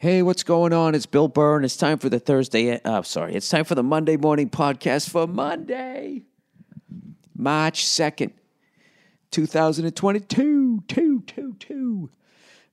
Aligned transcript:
Hey, 0.00 0.22
what's 0.22 0.44
going 0.44 0.72
on? 0.72 0.94
It's 0.94 1.04
Bill 1.04 1.28
Burr, 1.28 1.56
and 1.56 1.64
it's 1.66 1.76
time 1.76 1.98
for 1.98 2.08
the 2.08 2.18
Thursday. 2.18 2.80
Uh, 2.82 3.02
sorry, 3.02 3.34
it's 3.34 3.50
time 3.50 3.66
for 3.66 3.74
the 3.74 3.82
Monday 3.82 4.16
morning 4.16 4.48
podcast 4.48 5.10
for 5.10 5.26
Monday, 5.26 6.22
March 7.36 7.84
second, 7.84 8.32
two 9.30 9.44
thousand 9.44 9.84
and 9.84 9.94
twenty-two. 9.94 10.84
Two, 10.88 11.20
two, 11.26 11.54
two. 11.58 12.08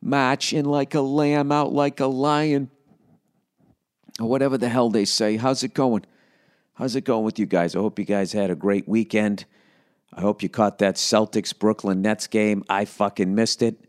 March 0.02 0.54
in 0.54 0.64
like 0.64 0.96
a 0.96 1.02
lamb, 1.02 1.52
out 1.52 1.74
like 1.74 2.00
a 2.00 2.06
lion, 2.06 2.72
or 4.22 4.30
whatever 4.30 4.58
the 4.58 4.70
hell 4.70 4.90
they 4.90 5.04
say. 5.04 5.36
How's 5.36 5.64
it 5.64 5.74
going? 5.74 6.06
How's 6.76 6.96
it 6.96 7.04
going 7.04 7.26
with 7.26 7.40
you 7.40 7.46
guys? 7.46 7.76
I 7.76 7.80
hope 7.80 8.00
you 8.00 8.06
guys 8.06 8.32
had 8.32 8.52
a 8.52 8.56
great 8.56 8.88
weekend. 8.88 9.44
I 10.14 10.22
hope 10.22 10.42
you 10.42 10.48
caught 10.48 10.78
that 10.78 10.96
Celtics 10.96 11.54
Brooklyn 11.60 12.02
Nets 12.02 12.28
game. 12.28 12.64
I 12.70 12.86
fucking 12.86 13.36
missed 13.36 13.62
it. 13.62 13.84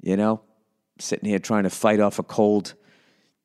You 0.00 0.16
know, 0.16 0.40
sitting 1.00 1.28
here 1.28 1.38
trying 1.38 1.64
to 1.64 1.70
fight 1.70 2.00
off 2.00 2.18
a 2.18 2.22
cold. 2.22 2.74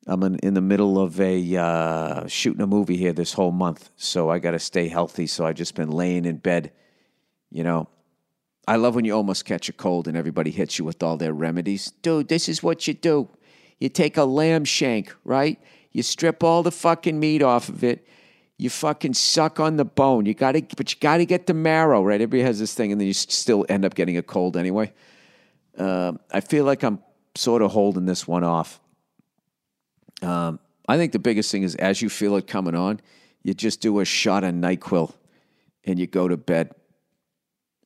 I'm 0.06 0.22
in, 0.22 0.36
in 0.36 0.54
the 0.54 0.60
middle 0.60 1.00
of 1.00 1.20
a 1.20 1.56
uh, 1.56 2.26
shooting 2.28 2.62
a 2.62 2.66
movie 2.66 2.96
here 2.96 3.12
this 3.12 3.32
whole 3.32 3.52
month, 3.52 3.90
so 3.96 4.30
I 4.30 4.38
got 4.38 4.52
to 4.52 4.58
stay 4.58 4.88
healthy. 4.88 5.26
So 5.26 5.44
I've 5.44 5.56
just 5.56 5.74
been 5.74 5.90
laying 5.90 6.24
in 6.24 6.36
bed. 6.36 6.72
You 7.50 7.64
know, 7.64 7.88
I 8.68 8.76
love 8.76 8.94
when 8.94 9.04
you 9.04 9.14
almost 9.14 9.44
catch 9.44 9.68
a 9.68 9.72
cold 9.72 10.08
and 10.08 10.16
everybody 10.16 10.50
hits 10.50 10.78
you 10.78 10.84
with 10.84 11.02
all 11.02 11.16
their 11.16 11.32
remedies. 11.32 11.92
Dude, 12.02 12.28
this 12.28 12.48
is 12.48 12.62
what 12.62 12.86
you 12.86 12.94
do. 12.94 13.28
You 13.78 13.88
take 13.88 14.16
a 14.16 14.24
lamb 14.24 14.64
shank, 14.64 15.14
right? 15.24 15.60
You 15.92 16.02
strip 16.02 16.42
all 16.42 16.62
the 16.62 16.72
fucking 16.72 17.18
meat 17.18 17.42
off 17.42 17.68
of 17.68 17.82
it. 17.84 18.06
You 18.58 18.70
fucking 18.70 19.14
suck 19.14 19.60
on 19.60 19.76
the 19.76 19.84
bone. 19.84 20.24
You 20.26 20.34
got 20.34 20.52
to, 20.52 20.62
but 20.76 20.92
you 20.92 20.98
got 21.00 21.18
to 21.18 21.26
get 21.26 21.46
the 21.46 21.54
marrow, 21.54 22.02
right? 22.02 22.20
Everybody 22.20 22.42
has 22.42 22.58
this 22.58 22.74
thing, 22.74 22.90
and 22.90 23.00
then 23.00 23.06
you 23.06 23.12
still 23.12 23.66
end 23.68 23.84
up 23.84 23.94
getting 23.94 24.16
a 24.16 24.22
cold 24.22 24.56
anyway. 24.56 24.92
Um, 25.76 26.20
I 26.32 26.40
feel 26.40 26.64
like 26.64 26.82
I'm 26.82 27.00
sort 27.36 27.62
of 27.62 27.72
holding 27.72 28.06
this 28.06 28.26
one 28.26 28.44
off. 28.44 28.80
Um, 30.22 30.58
I 30.88 30.96
think 30.96 31.12
the 31.12 31.18
biggest 31.18 31.50
thing 31.50 31.62
is 31.62 31.74
as 31.76 32.00
you 32.00 32.08
feel 32.08 32.36
it 32.36 32.46
coming 32.46 32.74
on, 32.74 33.00
you 33.42 33.54
just 33.54 33.80
do 33.80 34.00
a 34.00 34.04
shot 34.04 34.44
of 34.44 34.54
NyQuil 34.54 35.12
and 35.84 35.98
you 35.98 36.06
go 36.06 36.28
to 36.28 36.36
bed 36.36 36.74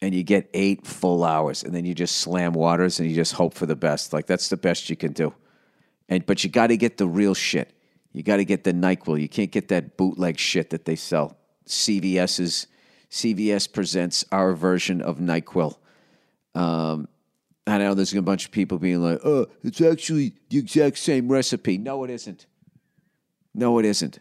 and 0.01 0.15
you 0.15 0.23
get 0.23 0.49
eight 0.55 0.87
full 0.87 1.25
hours 1.25 1.63
and 1.63 1.75
then 1.75 1.85
you 1.85 1.95
just 1.95 2.17
slam 2.19 2.53
waters 2.53 2.99
and 2.99 3.09
you 3.09 3.15
just 3.15 3.35
hope 3.35 3.55
for 3.55 3.67
the 3.67 3.77
best. 3.77 4.13
Like 4.13 4.27
that's 4.27 4.49
the 4.49 4.57
best 4.57 4.89
you 4.89 4.97
can 4.97 5.13
do. 5.13 5.35
And 6.09 6.25
but 6.25 6.43
you 6.43 6.51
got 6.51 6.69
to 6.69 6.77
get 6.77 6.97
the 6.97 7.07
real 7.07 7.35
shit. 7.35 7.73
You 8.13 8.23
got 8.23 8.39
to 8.39 8.45
get 8.45 8.65
the 8.65 8.73
NyQuil. 8.73 9.21
You 9.21 9.29
can't 9.29 9.53
get 9.53 9.69
that 9.69 9.97
bootleg 9.97 10.39
shit 10.39 10.71
that 10.71 10.85
they 10.85 10.97
sell. 10.97 11.37
CVS's 11.69 12.67
CVS 13.11 13.73
presents 13.73 14.25
our 14.33 14.55
version 14.55 15.01
of 15.01 15.19
NyQuil. 15.19 15.77
Um, 16.55 17.09
I 17.71 17.79
know 17.79 17.95
there's 17.95 18.15
a 18.15 18.23
bunch 18.23 18.47
of 18.47 18.51
people 18.51 18.79
being 18.79 19.03
like, 19.03 19.21
oh, 19.25 19.47
it's 19.63 19.81
actually 19.81 20.35
the 20.49 20.59
exact 20.59 20.99
same 20.99 21.31
recipe. 21.31 21.79
No, 21.79 22.05
it 22.05 22.11
isn't. 22.11 22.47
No, 23.55 23.79
it 23.79 23.85
isn't. 23.85 24.19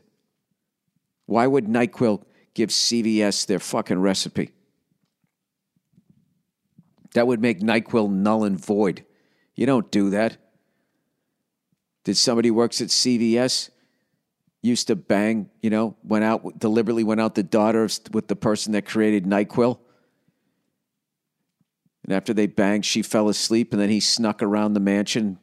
Why 1.25 1.47
would 1.47 1.65
NyQuil 1.65 2.23
give 2.53 2.69
CVS 2.69 3.45
their 3.45 3.59
fucking 3.59 3.99
recipe? 3.99 4.51
That 7.13 7.27
would 7.27 7.41
make 7.41 7.59
NyQuil 7.59 8.09
null 8.11 8.43
and 8.43 8.63
void. 8.63 9.05
You 9.55 9.65
don't 9.65 9.89
do 9.91 10.09
that. 10.11 10.37
Did 12.03 12.17
somebody 12.17 12.51
works 12.51 12.81
at 12.81 12.87
CVS 12.87 13.69
used 14.61 14.87
to 14.87 14.95
bang, 14.95 15.49
you 15.61 15.69
know, 15.69 15.95
went 16.03 16.23
out 16.23 16.59
deliberately 16.59 17.03
went 17.03 17.21
out 17.21 17.35
the 17.35 17.43
daughter 17.43 17.87
with 18.11 18.27
the 18.27 18.35
person 18.35 18.73
that 18.73 18.85
created 18.85 19.25
NyQuil? 19.25 19.79
And 22.03 22.13
after 22.13 22.33
they 22.33 22.47
banged, 22.47 22.85
she 22.85 23.01
fell 23.01 23.29
asleep, 23.29 23.73
and 23.73 23.81
then 23.81 23.89
he 23.89 23.99
snuck 23.99 24.41
around 24.41 24.73
the 24.73 24.79
mansion 24.79 25.37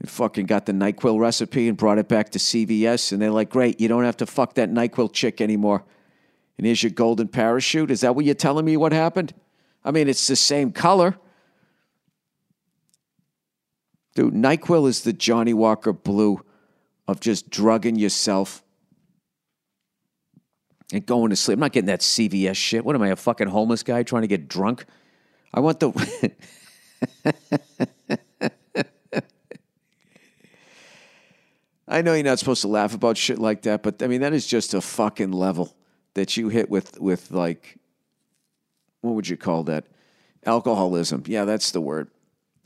and 0.00 0.08
fucking 0.10 0.46
got 0.46 0.66
the 0.66 0.72
NyQuil 0.72 1.18
recipe 1.18 1.68
and 1.68 1.76
brought 1.76 1.98
it 1.98 2.08
back 2.08 2.30
to 2.30 2.38
CVS. 2.38 3.12
And 3.12 3.20
they're 3.20 3.30
like, 3.30 3.50
great, 3.50 3.80
you 3.80 3.88
don't 3.88 4.04
have 4.04 4.16
to 4.18 4.26
fuck 4.26 4.54
that 4.54 4.70
NyQuil 4.70 5.12
chick 5.12 5.40
anymore. 5.40 5.84
And 6.56 6.66
here's 6.66 6.82
your 6.82 6.90
golden 6.90 7.28
parachute. 7.28 7.90
Is 7.90 8.00
that 8.02 8.14
what 8.14 8.24
you're 8.24 8.34
telling 8.34 8.64
me 8.64 8.76
what 8.76 8.92
happened? 8.92 9.34
I 9.84 9.90
mean, 9.90 10.08
it's 10.08 10.26
the 10.26 10.36
same 10.36 10.72
color. 10.72 11.16
Dude, 14.14 14.34
NyQuil 14.34 14.88
is 14.88 15.02
the 15.02 15.12
Johnny 15.12 15.54
Walker 15.54 15.92
Blue 15.92 16.44
of 17.06 17.20
just 17.20 17.50
drugging 17.50 17.96
yourself 17.96 18.62
and 20.92 21.04
going 21.04 21.30
to 21.30 21.36
sleep. 21.36 21.56
I'm 21.56 21.60
not 21.60 21.72
getting 21.72 21.86
that 21.86 22.00
CVS 22.00 22.56
shit. 22.56 22.84
What 22.84 22.94
am 22.94 23.02
I, 23.02 23.08
a 23.08 23.16
fucking 23.16 23.48
homeless 23.48 23.82
guy 23.82 24.02
trying 24.02 24.22
to 24.22 24.28
get 24.28 24.48
drunk? 24.48 24.84
I 25.52 25.60
want 25.60 25.80
the. 25.80 26.32
I 31.90 32.02
know 32.02 32.12
you're 32.12 32.22
not 32.22 32.38
supposed 32.38 32.62
to 32.62 32.68
laugh 32.68 32.94
about 32.94 33.16
shit 33.16 33.38
like 33.38 33.62
that, 33.62 33.82
but 33.82 34.02
I 34.02 34.08
mean 34.08 34.20
that 34.20 34.34
is 34.34 34.46
just 34.46 34.74
a 34.74 34.80
fucking 34.80 35.32
level 35.32 35.74
that 36.14 36.36
you 36.36 36.50
hit 36.50 36.68
with 36.68 37.00
with 37.00 37.30
like 37.30 37.78
what 39.00 39.14
would 39.14 39.28
you 39.28 39.36
call 39.36 39.64
that? 39.64 39.86
Alcoholism. 40.44 41.22
Yeah, 41.26 41.44
that's 41.44 41.70
the 41.70 41.80
word. 41.80 42.10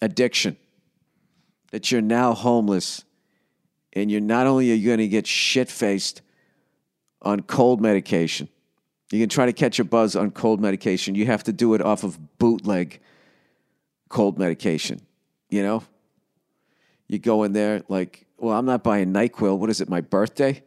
Addiction. 0.00 0.56
That 1.70 1.92
you're 1.92 2.02
now 2.02 2.34
homeless 2.34 3.04
and 3.92 4.10
you're 4.10 4.20
not 4.20 4.46
only 4.46 4.70
are 4.72 4.74
you 4.74 4.88
going 4.88 4.98
to 4.98 5.08
get 5.08 5.26
shit 5.26 5.70
faced 5.70 6.20
on 7.22 7.40
cold 7.42 7.80
medication, 7.80 8.48
you 9.12 9.20
can 9.20 9.28
try 9.28 9.46
to 9.46 9.52
catch 9.52 9.78
a 9.78 9.84
buzz 9.84 10.16
on 10.16 10.30
cold 10.30 10.60
medication. 10.60 11.14
You 11.14 11.26
have 11.26 11.44
to 11.44 11.52
do 11.52 11.74
it 11.74 11.82
off 11.82 12.02
of 12.02 12.38
bootleg 12.38 12.98
cold 14.08 14.38
medication. 14.38 15.02
You 15.50 15.62
know? 15.62 15.84
You 17.08 17.18
go 17.18 17.42
in 17.42 17.52
there 17.52 17.82
like, 17.88 18.26
well, 18.38 18.56
I'm 18.56 18.64
not 18.64 18.82
buying 18.82 19.12
NyQuil. 19.12 19.58
What 19.58 19.68
is 19.68 19.82
it, 19.82 19.88
my 19.88 20.00
birthday? 20.00 20.62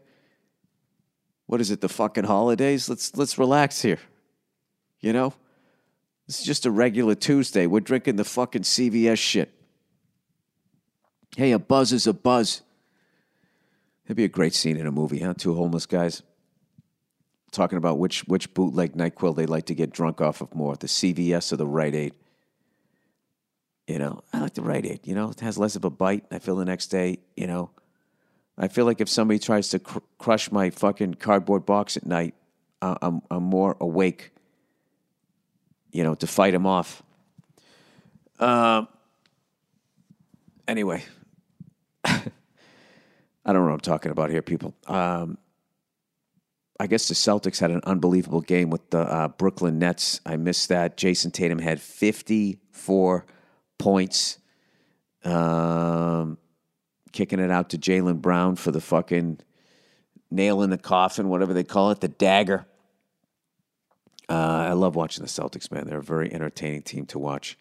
What 1.47 1.59
is 1.59 1.71
it, 1.71 1.81
the 1.81 1.89
fucking 1.89 2.25
holidays? 2.25 2.87
Let's 2.87 3.15
let's 3.17 3.37
relax 3.39 3.81
here. 3.81 3.99
You 4.99 5.11
know? 5.11 5.33
It's 6.27 6.43
just 6.43 6.67
a 6.67 6.71
regular 6.71 7.15
Tuesday. 7.15 7.65
We're 7.65 7.79
drinking 7.79 8.15
the 8.15 8.23
fucking 8.23 8.61
CVS 8.61 9.17
shit. 9.17 9.51
Hey, 11.35 11.51
a 11.51 11.59
buzz 11.59 11.91
is 11.91 12.05
a 12.05 12.13
buzz. 12.13 12.61
That'd 14.03 14.17
be 14.17 14.23
a 14.23 14.29
great 14.29 14.53
scene 14.53 14.77
in 14.77 14.85
a 14.85 14.91
movie, 14.91 15.19
huh? 15.19 15.33
Two 15.35 15.55
homeless 15.55 15.87
guys 15.87 16.21
talking 17.55 17.77
about 17.77 17.97
which 17.97 18.25
which 18.25 18.53
bootleg 18.53 18.93
Nyquil 18.93 19.35
they 19.35 19.45
like 19.45 19.65
to 19.65 19.75
get 19.75 19.91
drunk 19.91 20.21
off 20.21 20.41
of 20.41 20.53
more, 20.53 20.75
the 20.75 20.87
CVS 20.87 21.51
or 21.53 21.57
the 21.57 21.65
Rite 21.65 21.95
Aid. 21.95 22.13
You 23.87 23.99
know, 23.99 24.21
I 24.33 24.41
like 24.41 24.53
the 24.55 24.61
Rite 24.61 24.85
Aid. 24.85 25.01
You 25.03 25.15
know, 25.15 25.29
it 25.29 25.39
has 25.39 25.57
less 25.57 25.75
of 25.75 25.85
a 25.85 25.89
bite. 25.89 26.25
I 26.31 26.39
feel 26.39 26.55
the 26.55 26.65
next 26.65 26.87
day. 26.87 27.19
You 27.35 27.47
know, 27.47 27.69
I 28.57 28.67
feel 28.67 28.85
like 28.85 29.01
if 29.01 29.09
somebody 29.09 29.39
tries 29.39 29.69
to 29.69 29.79
cr- 29.79 29.99
crush 30.17 30.51
my 30.51 30.69
fucking 30.69 31.15
cardboard 31.15 31.65
box 31.65 31.97
at 31.97 32.05
night, 32.05 32.35
I'm 32.81 33.21
I'm 33.31 33.43
more 33.43 33.77
awake. 33.79 34.31
You 35.91 36.03
know, 36.03 36.15
to 36.15 36.27
fight 36.27 36.51
them 36.51 36.65
off. 36.65 37.01
Um. 38.39 38.87
Anyway, 40.67 41.03
I 42.03 42.21
don't 43.45 43.55
know 43.55 43.65
what 43.65 43.73
I'm 43.73 43.79
talking 43.79 44.11
about 44.11 44.31
here, 44.31 44.41
people. 44.41 44.73
Um, 44.87 45.37
I 46.79 46.87
guess 46.87 47.07
the 47.07 47.13
Celtics 47.13 47.59
had 47.59 47.71
an 47.71 47.81
unbelievable 47.83 48.41
game 48.41 48.69
with 48.69 48.89
the 48.89 48.99
uh, 48.99 49.27
Brooklyn 49.29 49.79
Nets. 49.79 50.19
I 50.25 50.35
missed 50.35 50.69
that. 50.69 50.97
Jayson 50.97 51.31
Tatum 51.31 51.59
had 51.59 51.79
54 51.79 53.25
points, 53.77 54.39
um, 55.23 56.37
kicking 57.13 57.39
it 57.39 57.49
out 57.49 57.69
to 57.69 57.77
Jaylen 57.77 58.21
Brown 58.21 58.57
for 58.57 58.71
the 58.71 58.81
fucking 58.81 59.39
nail 60.29 60.61
in 60.61 60.69
the 60.69 60.77
coffin, 60.77 61.29
whatever 61.29 61.53
they 61.53 61.63
call 61.63 61.91
it, 61.91 62.01
the 62.01 62.09
dagger. 62.09 62.65
Uh, 64.27 64.67
I 64.69 64.73
love 64.73 64.95
watching 64.95 65.23
the 65.23 65.29
Celtics, 65.29 65.71
man. 65.71 65.85
They're 65.87 65.99
a 65.99 66.03
very 66.03 66.33
entertaining 66.33 66.81
team 66.81 67.05
to 67.07 67.19
watch. 67.19 67.57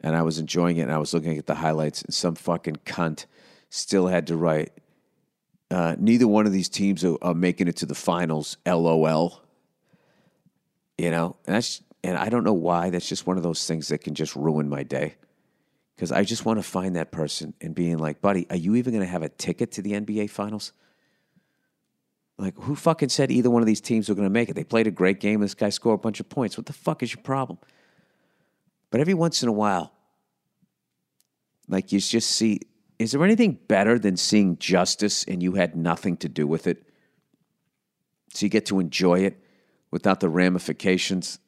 And 0.00 0.16
I 0.16 0.22
was 0.22 0.38
enjoying 0.38 0.78
it, 0.78 0.82
and 0.82 0.92
I 0.92 0.98
was 0.98 1.12
looking 1.12 1.38
at 1.38 1.46
the 1.46 1.56
highlights, 1.56 2.02
and 2.02 2.14
some 2.14 2.34
fucking 2.34 2.76
cunt 2.86 3.26
still 3.70 4.06
had 4.06 4.26
to 4.28 4.36
write, 4.36 4.72
uh, 5.70 5.96
neither 5.98 6.26
one 6.26 6.46
of 6.46 6.52
these 6.52 6.68
teams 6.68 7.04
are, 7.04 7.16
are 7.22 7.34
making 7.34 7.68
it 7.68 7.76
to 7.76 7.86
the 7.86 7.94
finals, 7.94 8.56
LOL. 8.66 9.42
You 10.96 11.10
know, 11.10 11.36
and 11.46 11.56
that's 11.56 11.82
and 12.02 12.16
I 12.16 12.28
don't 12.28 12.44
know 12.44 12.54
why. 12.54 12.90
That's 12.90 13.08
just 13.08 13.26
one 13.26 13.36
of 13.36 13.42
those 13.42 13.66
things 13.66 13.88
that 13.88 13.98
can 13.98 14.14
just 14.14 14.34
ruin 14.34 14.68
my 14.68 14.82
day. 14.82 15.16
Because 15.94 16.12
I 16.12 16.22
just 16.22 16.44
want 16.44 16.58
to 16.58 16.62
find 16.62 16.94
that 16.96 17.10
person 17.10 17.54
and 17.60 17.74
being 17.74 17.98
like, 17.98 18.20
buddy, 18.20 18.46
are 18.50 18.56
you 18.56 18.76
even 18.76 18.92
going 18.92 19.04
to 19.04 19.10
have 19.10 19.22
a 19.22 19.28
ticket 19.28 19.72
to 19.72 19.82
the 19.82 19.92
NBA 19.92 20.30
finals? 20.30 20.72
Like, 22.38 22.54
who 22.56 22.76
fucking 22.76 23.08
said 23.08 23.32
either 23.32 23.50
one 23.50 23.62
of 23.62 23.66
these 23.66 23.80
teams 23.80 24.08
were 24.08 24.14
going 24.14 24.26
to 24.26 24.32
make 24.32 24.48
it? 24.48 24.54
They 24.54 24.62
played 24.62 24.86
a 24.86 24.92
great 24.92 25.18
game. 25.18 25.40
This 25.40 25.54
guy 25.54 25.70
scored 25.70 25.98
a 25.98 26.02
bunch 26.02 26.20
of 26.20 26.28
points. 26.28 26.56
What 26.56 26.66
the 26.66 26.72
fuck 26.72 27.02
is 27.02 27.12
your 27.12 27.22
problem? 27.22 27.58
But 28.90 29.00
every 29.00 29.14
once 29.14 29.42
in 29.42 29.48
a 29.48 29.52
while, 29.52 29.92
like 31.68 31.90
you 31.90 31.98
just 31.98 32.30
see, 32.30 32.60
is 32.98 33.12
there 33.12 33.24
anything 33.24 33.58
better 33.68 33.98
than 33.98 34.16
seeing 34.16 34.58
justice 34.58 35.24
and 35.24 35.42
you 35.42 35.52
had 35.52 35.76
nothing 35.76 36.16
to 36.18 36.28
do 36.28 36.46
with 36.46 36.66
it? 36.66 36.82
So 38.34 38.46
you 38.46 38.50
get 38.50 38.66
to 38.66 38.80
enjoy 38.80 39.20
it 39.20 39.40
without 39.90 40.20
the 40.20 40.28
ramifications 40.28 41.38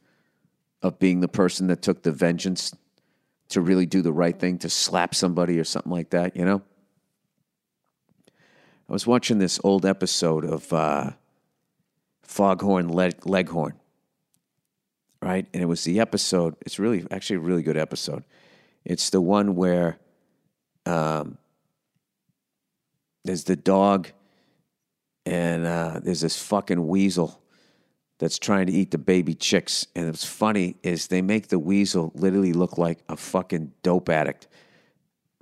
of 0.82 0.98
being 0.98 1.20
the 1.20 1.28
person 1.28 1.66
that 1.66 1.82
took 1.82 2.02
the 2.02 2.12
vengeance 2.12 2.74
to 3.50 3.60
really 3.60 3.84
do 3.84 4.00
the 4.00 4.12
right 4.12 4.38
thing, 4.38 4.58
to 4.58 4.70
slap 4.70 5.14
somebody 5.14 5.58
or 5.58 5.64
something 5.64 5.92
like 5.92 6.10
that, 6.10 6.36
you 6.36 6.44
know? 6.44 6.62
I 8.88 8.92
was 8.92 9.06
watching 9.06 9.38
this 9.38 9.60
old 9.62 9.84
episode 9.84 10.44
of 10.44 10.72
uh, 10.72 11.10
Foghorn 12.22 12.88
Leg- 12.88 13.26
Leghorn, 13.26 13.74
right? 15.20 15.46
And 15.52 15.62
it 15.62 15.66
was 15.66 15.84
the 15.84 16.00
episode, 16.00 16.56
it's 16.62 16.78
really, 16.78 17.04
actually 17.10 17.36
a 17.36 17.40
really 17.40 17.62
good 17.62 17.76
episode. 17.76 18.24
It's 18.84 19.10
the 19.10 19.20
one 19.20 19.54
where 19.54 19.98
um, 20.86 21.38
there's 23.24 23.44
the 23.44 23.56
dog 23.56 24.08
and 25.26 25.66
uh, 25.66 26.00
there's 26.02 26.20
this 26.20 26.40
fucking 26.40 26.86
weasel 26.86 27.40
that's 28.18 28.38
trying 28.38 28.66
to 28.66 28.72
eat 28.72 28.90
the 28.90 28.98
baby 28.98 29.34
chicks. 29.34 29.86
And 29.94 30.06
what's 30.06 30.24
funny 30.24 30.76
is 30.82 31.08
they 31.08 31.22
make 31.22 31.48
the 31.48 31.58
weasel 31.58 32.12
literally 32.14 32.52
look 32.52 32.78
like 32.78 32.98
a 33.08 33.16
fucking 33.16 33.72
dope 33.82 34.08
addict. 34.08 34.46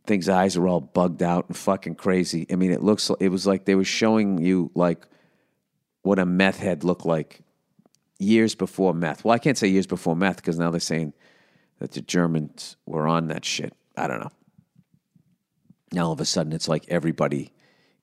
Thing's 0.07 0.29
eyes 0.29 0.57
are 0.57 0.67
all 0.67 0.81
bugged 0.81 1.23
out 1.23 1.49
and 1.49 1.57
fucking 1.57 1.97
crazy. 1.97 2.47
I 2.51 2.57
mean, 2.57 2.71
it 2.71 2.83
looks 2.83 3.11
it 3.21 3.29
was 3.29 3.47
like 3.47 3.65
they 3.65 3.75
were 3.75 3.85
showing 3.85 4.39
you 4.39 4.71
like 4.75 5.07
what 6.03 6.19
a 6.19 6.25
meth 6.25 6.59
head 6.59 6.85
looked 6.85 7.05
like 7.05 7.41
years 8.19 8.55
before 8.55 8.95
meth. 8.95 9.25
Well, 9.25 9.35
I 9.35 9.39
can't 9.39 9.59
say 9.59 9.69
years 9.69 9.87
before 9.87 10.17
meth 10.17 10.37
because 10.37 10.59
now 10.59 10.71
they're 10.71 10.81
saying 10.81 11.13
that 11.81 11.93
the 11.93 12.01
Germans 12.01 12.77
were 12.87 13.07
on 13.07 13.29
that 13.29 13.45
shit. 13.45 13.75
I 13.97 14.07
don't 14.07 14.21
know. 14.21 14.31
Now 15.93 16.07
all 16.07 16.13
of 16.13 16.21
a 16.21 16.25
sudden 16.25 16.53
it's 16.53 16.69
like 16.69 16.85
everybody 16.89 17.53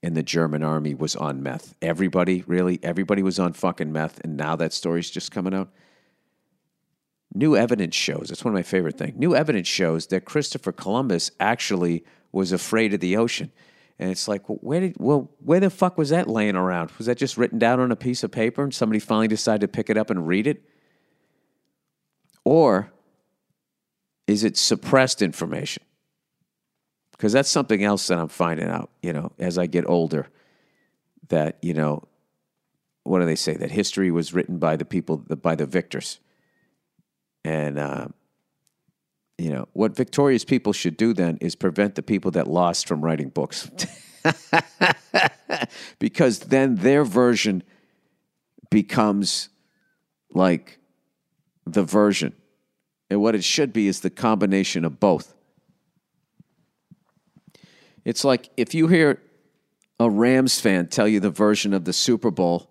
in 0.01 0.13
the 0.13 0.23
German 0.23 0.63
army 0.63 0.93
was 0.93 1.15
on 1.15 1.41
meth. 1.41 1.73
Everybody, 1.81 2.43
really, 2.45 2.79
everybody 2.83 3.23
was 3.23 3.39
on 3.39 3.53
fucking 3.53 3.91
meth, 3.91 4.19
and 4.23 4.37
now 4.37 4.55
that 4.55 4.73
story's 4.73 5.09
just 5.09 5.31
coming 5.31 5.53
out. 5.53 5.71
New 7.33 7.57
evidence 7.57 7.95
shows, 7.95 8.27
that's 8.29 8.45
one 8.45 8.53
of 8.53 8.55
my 8.55 8.63
favorite 8.63 8.97
things. 8.97 9.17
New 9.17 9.35
evidence 9.35 9.67
shows 9.67 10.07
that 10.07 10.23
Christopher 10.23 10.71
Columbus 10.71 11.31
actually 11.39 12.05
was 12.31 12.51
afraid 12.51 12.93
of 12.93 12.99
the 12.99 13.17
ocean. 13.17 13.51
And 13.97 14.11
it's 14.11 14.27
like, 14.27 14.47
well, 14.47 14.59
where 14.61 14.81
did 14.81 14.95
well, 14.99 15.31
where 15.39 15.59
the 15.59 15.69
fuck 15.69 15.97
was 15.97 16.09
that 16.09 16.29
laying 16.29 16.55
around? 16.55 16.91
Was 16.97 17.07
that 17.07 17.17
just 17.17 17.37
written 17.37 17.57
down 17.57 17.79
on 17.79 17.91
a 17.91 17.95
piece 17.95 18.23
of 18.23 18.31
paper 18.31 18.61
and 18.61 18.73
somebody 18.73 18.99
finally 18.99 19.27
decided 19.27 19.61
to 19.61 19.67
pick 19.67 19.89
it 19.89 19.97
up 19.97 20.09
and 20.09 20.27
read 20.27 20.47
it? 20.47 20.63
Or 22.43 22.91
is 24.27 24.43
it 24.43 24.55
suppressed 24.57 25.21
information? 25.21 25.83
Because 27.25 27.33
that's 27.33 27.49
something 27.49 27.83
else 27.83 28.05
that 28.05 28.19
I'm 28.19 28.27
finding 28.27 28.69
out, 28.69 28.91
you 29.01 29.11
know, 29.11 29.31
as 29.39 29.57
I 29.57 29.65
get 29.65 29.89
older. 29.89 30.27
That, 31.29 31.57
you 31.63 31.73
know, 31.73 32.03
what 33.01 33.17
do 33.17 33.25
they 33.25 33.35
say? 33.35 33.55
That 33.55 33.71
history 33.71 34.11
was 34.11 34.31
written 34.31 34.59
by 34.59 34.75
the 34.75 34.85
people, 34.85 35.17
by 35.17 35.55
the 35.55 35.65
victors. 35.65 36.19
And, 37.43 37.79
uh, 37.79 38.09
you 39.39 39.49
know, 39.49 39.67
what 39.73 39.95
victorious 39.95 40.45
people 40.45 40.71
should 40.71 40.97
do 40.97 41.13
then 41.13 41.39
is 41.41 41.55
prevent 41.55 41.95
the 41.95 42.03
people 42.03 42.29
that 42.29 42.45
lost 42.45 42.87
from 42.87 43.01
writing 43.01 43.29
books. 43.29 43.71
because 45.97 46.41
then 46.41 46.75
their 46.75 47.03
version 47.03 47.63
becomes 48.69 49.49
like 50.29 50.77
the 51.65 51.81
version. 51.81 52.35
And 53.09 53.19
what 53.19 53.33
it 53.33 53.43
should 53.43 53.73
be 53.73 53.87
is 53.87 54.01
the 54.01 54.11
combination 54.11 54.85
of 54.85 54.99
both. 54.99 55.34
It's 58.05 58.23
like 58.23 58.49
if 58.55 58.73
you 58.73 58.87
hear 58.87 59.21
a 59.99 60.09
Rams 60.09 60.61
fan 60.61 60.87
tell 60.87 61.07
you 61.07 61.19
the 61.19 61.29
version 61.31 61.73
of 61.73 61.85
the 61.85 61.93
Super 61.93 62.31
Bowl 62.31 62.69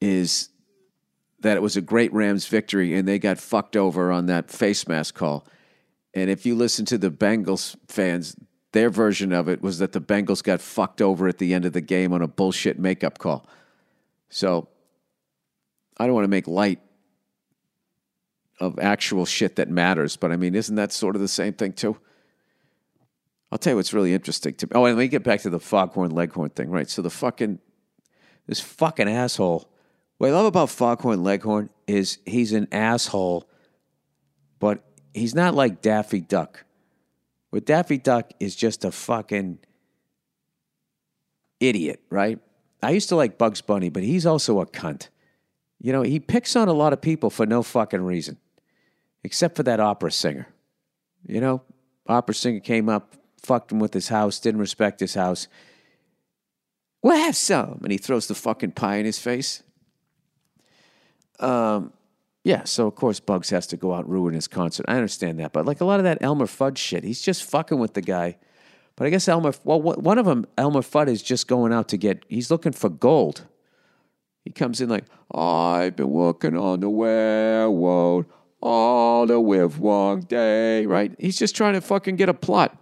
is 0.00 0.50
that 1.40 1.56
it 1.56 1.62
was 1.62 1.76
a 1.76 1.80
great 1.80 2.12
Rams 2.12 2.46
victory 2.46 2.94
and 2.94 3.08
they 3.08 3.18
got 3.18 3.38
fucked 3.38 3.76
over 3.76 4.12
on 4.12 4.26
that 4.26 4.50
face 4.50 4.86
mask 4.86 5.14
call. 5.14 5.46
And 6.12 6.28
if 6.28 6.44
you 6.44 6.54
listen 6.54 6.84
to 6.86 6.98
the 6.98 7.10
Bengals 7.10 7.76
fans, 7.88 8.36
their 8.72 8.90
version 8.90 9.32
of 9.32 9.48
it 9.48 9.62
was 9.62 9.78
that 9.78 9.92
the 9.92 10.00
Bengals 10.00 10.42
got 10.42 10.60
fucked 10.60 11.00
over 11.00 11.26
at 11.26 11.38
the 11.38 11.54
end 11.54 11.64
of 11.64 11.72
the 11.72 11.80
game 11.80 12.12
on 12.12 12.20
a 12.20 12.28
bullshit 12.28 12.78
makeup 12.78 13.18
call. 13.18 13.48
So 14.28 14.68
I 15.96 16.06
don't 16.06 16.14
want 16.14 16.24
to 16.24 16.28
make 16.28 16.46
light 16.46 16.80
of 18.58 18.78
actual 18.78 19.24
shit 19.24 19.56
that 19.56 19.70
matters, 19.70 20.16
but 20.16 20.30
I 20.30 20.36
mean, 20.36 20.54
isn't 20.54 20.76
that 20.76 20.92
sort 20.92 21.16
of 21.16 21.22
the 21.22 21.28
same 21.28 21.54
thing 21.54 21.72
too? 21.72 21.96
I'll 23.52 23.58
tell 23.58 23.72
you 23.72 23.76
what's 23.76 23.92
really 23.92 24.14
interesting 24.14 24.54
to 24.54 24.66
me. 24.66 24.72
Oh, 24.74 24.84
and 24.84 24.96
let 24.96 25.02
me 25.02 25.08
get 25.08 25.24
back 25.24 25.40
to 25.42 25.50
the 25.50 25.58
foghorn 25.58 26.10
leghorn 26.10 26.50
thing, 26.50 26.70
right? 26.70 26.88
So 26.88 27.02
the 27.02 27.10
fucking 27.10 27.58
this 28.46 28.60
fucking 28.60 29.08
asshole. 29.08 29.70
What 30.18 30.30
I 30.30 30.32
love 30.32 30.46
about 30.46 30.70
foghorn 30.70 31.22
leghorn 31.22 31.70
is 31.86 32.18
he's 32.26 32.52
an 32.52 32.68
asshole, 32.72 33.48
but 34.58 34.84
he's 35.14 35.34
not 35.34 35.54
like 35.54 35.80
Daffy 35.82 36.20
Duck. 36.20 36.64
Where 37.50 37.60
Daffy 37.60 37.98
Duck 37.98 38.32
is 38.38 38.54
just 38.54 38.84
a 38.84 38.92
fucking 38.92 39.58
idiot, 41.58 42.02
right? 42.10 42.38
I 42.82 42.90
used 42.90 43.08
to 43.10 43.16
like 43.16 43.38
Bugs 43.38 43.60
Bunny, 43.60 43.88
but 43.88 44.02
he's 44.02 44.26
also 44.26 44.60
a 44.60 44.66
cunt. 44.66 45.08
You 45.78 45.92
know, 45.92 46.02
he 46.02 46.20
picks 46.20 46.56
on 46.56 46.68
a 46.68 46.72
lot 46.72 46.92
of 46.92 47.00
people 47.00 47.30
for 47.30 47.46
no 47.46 47.62
fucking 47.62 48.02
reason, 48.02 48.38
except 49.24 49.56
for 49.56 49.62
that 49.62 49.80
opera 49.80 50.10
singer. 50.10 50.48
You 51.26 51.40
know, 51.40 51.62
opera 52.06 52.34
singer 52.34 52.60
came 52.60 52.88
up, 52.88 53.16
fucked 53.42 53.72
him 53.72 53.78
with 53.78 53.94
his 53.94 54.08
house, 54.08 54.38
didn't 54.38 54.60
respect 54.60 55.00
his 55.00 55.14
house. 55.14 55.48
We'll 57.02 57.16
have 57.16 57.36
some. 57.36 57.80
And 57.82 57.92
he 57.92 57.98
throws 57.98 58.26
the 58.26 58.34
fucking 58.34 58.72
pie 58.72 58.96
in 58.96 59.06
his 59.06 59.18
face. 59.18 59.62
Um, 61.38 61.92
yeah, 62.44 62.64
so 62.64 62.86
of 62.86 62.94
course 62.94 63.20
Bugs 63.20 63.50
has 63.50 63.66
to 63.68 63.76
go 63.76 63.94
out 63.94 64.04
and 64.04 64.12
ruin 64.12 64.34
his 64.34 64.48
concert. 64.48 64.86
I 64.88 64.96
understand 64.96 65.38
that. 65.40 65.52
But 65.52 65.66
like 65.66 65.80
a 65.80 65.84
lot 65.84 66.00
of 66.00 66.04
that 66.04 66.18
Elmer 66.20 66.46
Fudd 66.46 66.76
shit, 66.76 67.04
he's 67.04 67.22
just 67.22 67.44
fucking 67.44 67.78
with 67.78 67.94
the 67.94 68.02
guy. 68.02 68.36
But 68.96 69.06
I 69.06 69.10
guess 69.10 69.28
Elmer, 69.28 69.52
well, 69.64 69.80
one 69.80 70.18
of 70.18 70.26
them, 70.26 70.46
Elmer 70.58 70.82
Fudd, 70.82 71.08
is 71.08 71.22
just 71.22 71.48
going 71.48 71.72
out 71.72 71.88
to 71.88 71.96
get, 71.96 72.24
he's 72.28 72.50
looking 72.50 72.72
for 72.72 72.90
gold. 72.90 73.46
He 74.44 74.50
comes 74.50 74.80
in 74.80 74.88
like, 74.88 75.04
I've 75.34 75.96
been 75.96 76.10
working 76.10 76.56
on 76.56 76.80
the 76.80 76.88
railroad 76.88 78.26
all 78.62 79.26
the 79.26 79.38
live 79.38 80.28
day, 80.28 80.86
right? 80.86 81.14
He's 81.18 81.38
just 81.38 81.56
trying 81.56 81.74
to 81.74 81.80
fucking 81.80 82.16
get 82.16 82.28
a 82.28 82.34
plot. 82.34 82.76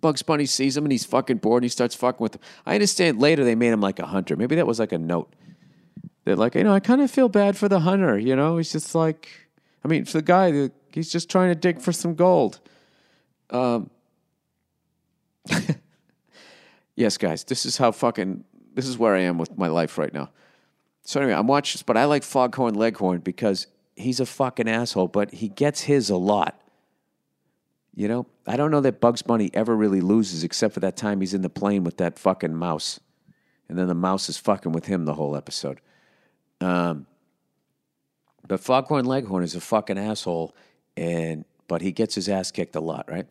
Bugs 0.00 0.22
Bunny 0.22 0.46
sees 0.46 0.76
him 0.76 0.84
and 0.84 0.92
he's 0.92 1.04
fucking 1.04 1.38
bored 1.38 1.62
and 1.62 1.64
he 1.64 1.68
starts 1.68 1.94
fucking 1.94 2.22
with 2.22 2.36
him. 2.36 2.40
I 2.66 2.74
understand 2.74 3.20
later 3.20 3.44
they 3.44 3.54
made 3.54 3.72
him 3.72 3.80
like 3.80 3.98
a 3.98 4.06
hunter. 4.06 4.36
Maybe 4.36 4.56
that 4.56 4.66
was 4.66 4.78
like 4.78 4.92
a 4.92 4.98
note. 4.98 5.34
That 6.24 6.38
like, 6.38 6.54
you 6.54 6.64
know, 6.64 6.72
I 6.72 6.80
kind 6.80 7.00
of 7.00 7.10
feel 7.10 7.28
bad 7.28 7.56
for 7.56 7.68
the 7.68 7.80
hunter, 7.80 8.18
you 8.18 8.36
know? 8.36 8.56
He's 8.56 8.72
just 8.72 8.94
like, 8.94 9.28
I 9.84 9.88
mean, 9.88 10.04
for 10.04 10.18
the 10.18 10.22
guy, 10.22 10.70
he's 10.92 11.10
just 11.10 11.28
trying 11.28 11.48
to 11.48 11.54
dig 11.54 11.80
for 11.80 11.92
some 11.92 12.14
gold. 12.14 12.60
Um, 13.50 13.90
yes, 16.96 17.18
guys, 17.18 17.44
this 17.44 17.66
is 17.66 17.76
how 17.76 17.90
fucking, 17.90 18.44
this 18.74 18.86
is 18.86 18.96
where 18.96 19.16
I 19.16 19.20
am 19.20 19.38
with 19.38 19.58
my 19.58 19.66
life 19.68 19.98
right 19.98 20.14
now. 20.14 20.30
So 21.04 21.20
anyway, 21.20 21.36
I'm 21.36 21.48
watching, 21.48 21.78
this, 21.78 21.82
but 21.82 21.96
I 21.96 22.04
like 22.04 22.22
Foghorn 22.22 22.74
Leghorn 22.74 23.18
because 23.18 23.66
he's 23.96 24.20
a 24.20 24.26
fucking 24.26 24.68
asshole, 24.68 25.08
but 25.08 25.32
he 25.32 25.48
gets 25.48 25.82
his 25.82 26.08
a 26.08 26.16
lot. 26.16 26.61
You 27.94 28.08
know, 28.08 28.26
I 28.46 28.56
don't 28.56 28.70
know 28.70 28.80
that 28.80 29.00
Bugs 29.00 29.22
Bunny 29.22 29.50
ever 29.52 29.76
really 29.76 30.00
loses 30.00 30.44
except 30.44 30.74
for 30.74 30.80
that 30.80 30.96
time 30.96 31.20
he's 31.20 31.34
in 31.34 31.42
the 31.42 31.50
plane 31.50 31.84
with 31.84 31.98
that 31.98 32.18
fucking 32.18 32.54
mouse. 32.54 33.00
and 33.68 33.78
then 33.78 33.86
the 33.86 33.94
mouse 33.94 34.28
is 34.28 34.36
fucking 34.36 34.72
with 34.72 34.86
him 34.86 35.04
the 35.04 35.14
whole 35.14 35.36
episode. 35.36 35.80
Um, 36.60 37.06
but 38.46 38.60
Foghorn 38.60 39.04
Leghorn 39.04 39.44
is 39.44 39.54
a 39.54 39.60
fucking 39.60 39.98
asshole, 39.98 40.54
and 40.96 41.44
but 41.68 41.80
he 41.80 41.92
gets 41.92 42.14
his 42.14 42.28
ass 42.28 42.50
kicked 42.50 42.76
a 42.76 42.80
lot, 42.80 43.10
right? 43.10 43.26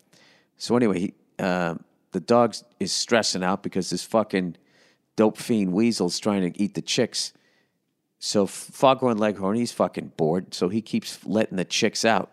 So 0.56 0.76
anyway, 0.76 0.98
he, 0.98 1.14
um, 1.38 1.84
the 2.12 2.20
dog 2.20 2.56
is 2.80 2.92
stressing 2.92 3.44
out 3.44 3.62
because 3.62 3.90
this 3.90 4.04
fucking 4.04 4.56
dope 5.16 5.38
fiend 5.38 5.72
Weasel's 5.72 6.18
trying 6.18 6.50
to 6.52 6.60
eat 6.60 6.74
the 6.74 6.82
chicks. 6.82 7.32
So 8.18 8.46
Foghorn 8.46 9.18
Leghorn, 9.18 9.56
he's 9.56 9.72
fucking 9.72 10.12
bored, 10.16 10.54
so 10.54 10.68
he 10.68 10.80
keeps 10.80 11.24
letting 11.24 11.56
the 11.56 11.64
chicks 11.64 12.04
out. 12.04 12.30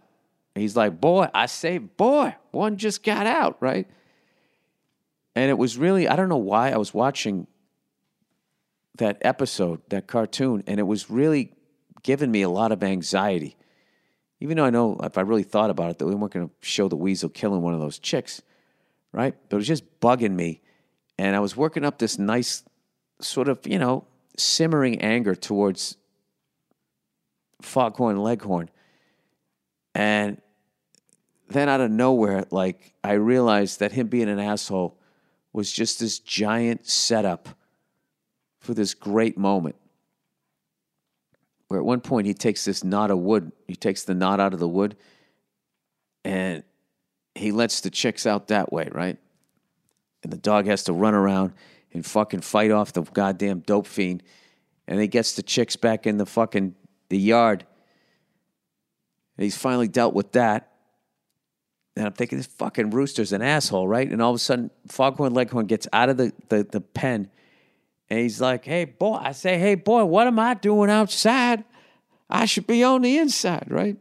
He's 0.55 0.75
like, 0.75 0.99
"Boy, 0.99 1.29
I 1.33 1.45
say, 1.45 1.77
boy, 1.77 2.35
one 2.51 2.77
just 2.77 3.03
got 3.03 3.27
out, 3.27 3.57
right?" 3.61 3.87
And 5.35 5.49
it 5.49 5.57
was 5.57 5.77
really, 5.77 6.07
I 6.07 6.15
don't 6.15 6.29
know 6.29 6.37
why 6.37 6.71
I 6.71 6.77
was 6.77 6.93
watching 6.93 7.47
that 8.97 9.17
episode, 9.21 9.81
that 9.89 10.07
cartoon, 10.07 10.63
and 10.67 10.79
it 10.79 10.83
was 10.83 11.09
really 11.09 11.53
giving 12.03 12.31
me 12.31 12.41
a 12.41 12.49
lot 12.49 12.71
of 12.71 12.83
anxiety. 12.83 13.55
Even 14.41 14.57
though 14.57 14.65
I 14.65 14.69
know 14.69 14.97
if 15.03 15.17
I 15.17 15.21
really 15.21 15.43
thought 15.43 15.69
about 15.69 15.91
it, 15.91 15.97
that 15.99 16.05
we 16.05 16.15
weren't 16.15 16.33
going 16.33 16.47
to 16.47 16.53
show 16.61 16.87
the 16.87 16.95
weasel 16.95 17.29
killing 17.29 17.61
one 17.61 17.73
of 17.73 17.79
those 17.79 17.99
chicks, 17.99 18.41
right? 19.11 19.35
But 19.49 19.55
it 19.55 19.59
was 19.59 19.67
just 19.67 19.99
bugging 19.99 20.33
me. 20.33 20.61
And 21.17 21.35
I 21.35 21.39
was 21.39 21.57
working 21.57 21.83
up 21.83 21.97
this 21.97 22.17
nice 22.17 22.63
sort 23.21 23.49
of, 23.49 23.65
you 23.67 23.77
know, 23.77 24.05
simmering 24.37 25.01
anger 25.01 25.35
towards 25.35 25.97
Foghorn 27.61 28.17
Leghorn. 28.17 28.69
And 29.99 30.41
then 31.49 31.67
out 31.67 31.81
of 31.81 31.91
nowhere, 31.91 32.45
like 32.51 32.93
I 33.03 33.13
realized 33.13 33.81
that 33.81 33.91
him 33.91 34.07
being 34.07 34.29
an 34.29 34.39
asshole 34.39 34.97
was 35.51 35.69
just 35.69 35.99
this 35.99 36.19
giant 36.19 36.87
setup 36.87 37.49
for 38.61 38.73
this 38.73 38.93
great 38.93 39.37
moment. 39.37 39.75
Where 41.67 41.81
at 41.81 41.85
one 41.85 41.99
point 41.99 42.27
he 42.27 42.33
takes 42.33 42.63
this 42.63 42.81
knot 42.81 43.11
of 43.11 43.19
wood, 43.19 43.51
he 43.67 43.75
takes 43.75 44.05
the 44.05 44.15
knot 44.15 44.39
out 44.39 44.53
of 44.53 44.61
the 44.61 44.69
wood, 44.69 44.95
and 46.23 46.63
he 47.35 47.51
lets 47.51 47.81
the 47.81 47.89
chicks 47.89 48.25
out 48.25 48.47
that 48.47 48.71
way, 48.71 48.87
right? 48.93 49.17
And 50.23 50.31
the 50.31 50.37
dog 50.37 50.65
has 50.67 50.85
to 50.85 50.93
run 50.93 51.13
around 51.13 51.51
and 51.91 52.05
fucking 52.05 52.39
fight 52.39 52.71
off 52.71 52.93
the 52.93 53.01
goddamn 53.01 53.59
dope 53.59 53.85
fiend. 53.85 54.23
And 54.87 55.01
he 55.01 55.07
gets 55.07 55.33
the 55.33 55.43
chicks 55.43 55.75
back 55.75 56.07
in 56.07 56.15
the 56.15 56.25
fucking 56.25 56.75
the 57.09 57.17
yard. 57.17 57.65
And 59.39 59.45
he's 59.45 59.57
finally 59.57 59.87
dealt 59.87 60.13
with 60.13 60.33
that. 60.33 60.69
And 61.95 62.05
I'm 62.05 62.11
thinking, 62.11 62.37
this 62.37 62.47
fucking 62.47 62.89
rooster's 62.89 63.31
an 63.31 63.41
asshole, 63.41 63.87
right? 63.87 64.11
And 64.11 64.21
all 64.21 64.31
of 64.31 64.35
a 64.35 64.39
sudden, 64.39 64.69
Foghorn 64.89 65.33
Leghorn 65.33 65.65
gets 65.65 65.87
out 65.93 66.09
of 66.09 66.17
the, 66.17 66.33
the, 66.49 66.67
the 66.69 66.81
pen 66.81 67.31
and 68.09 68.19
he's 68.19 68.41
like, 68.41 68.65
hey, 68.65 68.83
boy, 68.83 69.13
I 69.13 69.31
say, 69.31 69.57
hey, 69.57 69.75
boy, 69.75 70.03
what 70.03 70.27
am 70.27 70.39
I 70.39 70.55
doing 70.55 70.89
outside? 70.89 71.63
I 72.29 72.47
should 72.47 72.67
be 72.67 72.83
on 72.83 73.01
the 73.01 73.17
inside, 73.17 73.67
right? 73.69 73.95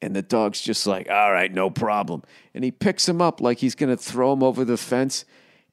And 0.00 0.16
the 0.16 0.22
dog's 0.22 0.62
just 0.62 0.86
like, 0.86 1.10
all 1.10 1.30
right, 1.30 1.52
no 1.52 1.68
problem. 1.68 2.22
And 2.54 2.64
he 2.64 2.70
picks 2.70 3.06
him 3.06 3.20
up 3.20 3.42
like 3.42 3.58
he's 3.58 3.74
going 3.74 3.94
to 3.94 4.02
throw 4.02 4.32
him 4.32 4.42
over 4.42 4.64
the 4.64 4.78
fence 4.78 5.26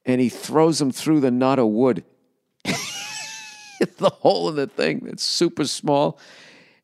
and 0.04 0.20
he 0.20 0.28
throws 0.28 0.78
him 0.78 0.90
through 0.90 1.20
the 1.20 1.30
knot 1.30 1.58
of 1.58 1.68
wood. 1.68 2.04
the 2.64 4.10
hole 4.10 4.50
in 4.50 4.56
the 4.56 4.66
thing 4.66 5.04
that's 5.06 5.24
super 5.24 5.64
small. 5.64 6.18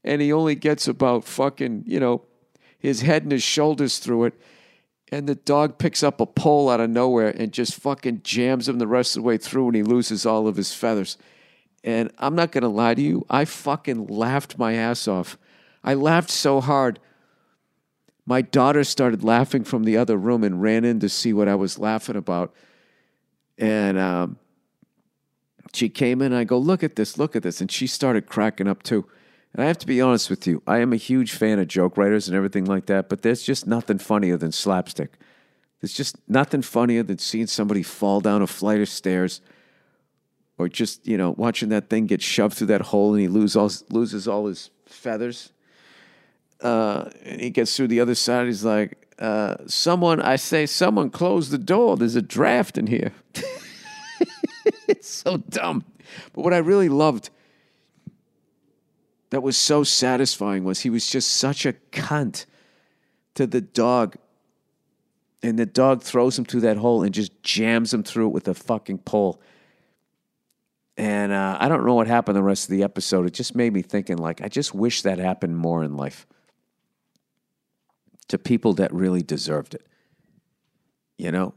And 0.05 0.23
he 0.23 0.33
only 0.33 0.55
gets 0.55 0.89
about 0.89 1.25
fucking, 1.25 1.85
you 1.87 2.01
know, 2.01 2.23
his 2.79 3.03
head 3.03 3.25
and 3.25 3.33
his 3.33 3.43
shoulders 3.43 3.99
through 3.99 4.25
it 4.25 4.35
and 5.11 5.29
the 5.29 5.35
dog 5.35 5.79
picks 5.79 6.03
up 6.03 6.21
a 6.21 6.27
pole 6.27 6.69
out 6.69 6.81
of 6.81 6.91
nowhere 6.91 7.29
and 7.29 7.53
just 7.53 7.75
fucking 7.75 8.21
jams 8.23 8.69
him 8.69 8.79
the 8.79 8.87
rest 8.87 9.17
of 9.17 9.23
the 9.23 9.27
way 9.27 9.39
through 9.39 9.69
and 9.69 9.77
he 9.77 9.83
loses 9.83 10.27
all 10.27 10.47
of 10.47 10.57
his 10.57 10.75
feathers. 10.75 11.17
And 11.83 12.11
I'm 12.19 12.35
not 12.35 12.53
to 12.53 12.69
lie 12.69 12.95
to 12.95 13.03
you, 13.03 13.25
I 13.31 13.45
fucking 13.45 14.09
laughed 14.09 14.59
my 14.59 14.75
ass 14.75 15.09
off. 15.09 15.39
I 15.83 15.95
laughed 15.95 16.31
so 16.31 16.61
hard. 16.61 16.99
My 18.27 18.43
daughter 18.43 18.85
started 18.85 19.25
laughing 19.25 19.65
from 19.65 19.85
the 19.85 19.97
other 19.97 20.17
room 20.17 20.45
and 20.45 20.61
ran 20.61 20.85
in 20.85 21.01
to 21.01 21.09
see 21.09 21.33
what 21.33 21.49
I 21.49 21.55
was 21.55 21.79
laughing 21.79 22.17
about. 22.17 22.53
And 23.57 23.99
um, 23.99 24.39
she 25.73 25.89
came 25.89 26.21
in 26.21 26.35
I 26.35 26.45
go, 26.45 26.59
Look 26.59 26.83
at 26.83 26.97
this, 26.97 27.17
look 27.17 27.35
at 27.35 27.43
this. 27.43 27.63
And 27.63 27.71
she 27.71 27.87
started 27.87 28.27
cracking 28.27 28.69
up 28.69 28.83
too. 28.83 29.07
And 29.53 29.63
I 29.63 29.67
have 29.67 29.79
to 29.79 29.87
be 29.87 30.01
honest 30.01 30.31
with 30.31 30.47
you, 30.47 30.63
I 30.67 30.79
am 30.79 30.93
a 30.93 30.97
huge 30.97 31.33
fan 31.33 31.59
of 31.59 31.69
joke 31.69 31.97
writers 31.97 32.29
and 32.29 32.37
everything 32.37 32.65
like 32.65 32.87
that, 32.87 33.09
but 33.09 33.23
there's 33.23 33.43
just 33.43 33.67
nothing 33.67 33.99
funnier 33.99 34.37
than 34.37 34.53
slapstick. 34.53 35.15
There's 35.81 35.93
just 35.93 36.17
nothing 36.29 36.63
funnier 36.63 37.03
than 37.03 37.19
seeing 37.19 37.47
somebody 37.47 37.83
fall 37.83 38.21
down 38.21 38.43
a 38.43 38.47
flight 38.47 38.81
of 38.81 38.89
stairs 38.89 39.41
or 40.59 40.69
just, 40.69 41.07
you 41.07 41.17
know, 41.17 41.31
watching 41.31 41.69
that 41.69 41.89
thing 41.89 42.07
get 42.07 42.21
shoved 42.21 42.57
through 42.57 42.67
that 42.69 42.83
hole 42.83 43.13
and 43.15 43.21
he 43.21 43.29
lose 43.29 43.55
all, 43.57 43.71
loses 43.91 44.27
all 44.27 44.47
his 44.47 44.71
feathers. 44.87 45.53
Uh, 46.61 47.09
and 47.25 47.41
he 47.41 47.51
gets 47.51 47.77
through 47.77 47.87
the 47.87 48.01
other 48.01 48.17
side. 48.17 48.47
He's 48.47 48.65
like, 48.65 49.07
uh, 49.21 49.57
someone, 49.67 50.21
I 50.21 50.37
say, 50.37 50.67
someone 50.67 51.11
close 51.11 51.51
the 51.51 51.59
door. 51.59 51.97
There's 51.97 52.17
a 52.17 52.23
draft 52.23 52.77
in 52.77 52.89
here. 52.89 53.13
it's 54.89 55.09
so 55.09 55.37
dumb. 55.37 55.85
But 56.33 56.43
what 56.43 56.53
I 56.53 56.59
really 56.59 56.89
loved 56.89 57.31
that 59.31 59.43
was 59.43 59.57
so 59.57 59.85
satisfying 59.85 60.65
was 60.65 60.81
he 60.81 60.91
was 60.91 61.09
just 61.09 61.33
such 61.33 61.67
a 61.67 61.75
cunt 61.93 62.47
to 63.35 63.47
the 63.47 63.61
dog. 63.61 64.17
And 65.43 65.59
the 65.59 65.67
dog 65.67 66.03
throws 66.03 66.39
him 66.39 66.45
through 66.45 66.63
that 66.63 66.79
hole 66.79 67.03
and 67.03 67.15
just 67.15 67.43
jams 67.43 67.95
him 67.95 68.03
through 68.03 68.29
it 68.29 68.33
with 68.33 68.49
a 68.49 68.55
fucking 68.55 68.99
pole. 68.99 69.41
And 70.97 71.31
uh, 71.31 71.57
I 71.61 71.69
don't 71.69 71.87
know 71.87 71.95
what 71.95 72.09
happened 72.09 72.37
the 72.37 72.43
rest 72.43 72.65
of 72.65 72.71
the 72.71 72.83
episode. 72.83 73.25
It 73.27 73.33
just 73.33 73.55
made 73.55 73.73
me 73.73 73.83
thinking, 73.83 74.17
like, 74.17 74.43
I 74.43 74.49
just 74.49 74.75
wish 74.75 75.03
that 75.03 75.19
happened 75.19 75.57
more 75.57 75.85
in 75.85 75.97
life 75.97 76.27
to 78.27 78.39
people 78.39 78.75
that 78.75 78.93
really 78.93 79.23
deserved 79.23 79.75
it. 79.75 79.87
You 81.17 81.31
know, 81.31 81.55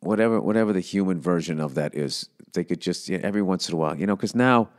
whatever 0.00 0.40
whatever 0.40 0.72
the 0.72 0.80
human 0.80 1.20
version 1.20 1.60
of 1.60 1.74
that 1.74 1.94
is, 1.94 2.28
they 2.52 2.64
could 2.64 2.80
just 2.80 3.08
you 3.08 3.18
know, 3.18 3.26
every 3.26 3.42
once 3.42 3.68
in 3.68 3.74
a 3.74 3.78
while, 3.78 3.96
you 3.96 4.06
know, 4.06 4.16
because 4.16 4.34
now 4.34 4.70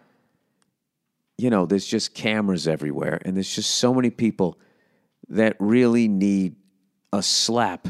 you 1.38 1.50
know, 1.50 1.66
there's 1.66 1.86
just 1.86 2.14
cameras 2.14 2.68
everywhere, 2.68 3.22
and 3.26 3.36
there's 3.36 3.54
just 3.54 3.76
so 3.76 3.94
many 3.94 4.10
people 4.10 4.58
that 5.30 5.56
really 5.60 6.08
need 6.08 6.56
a 7.12 7.22
slap, 7.22 7.88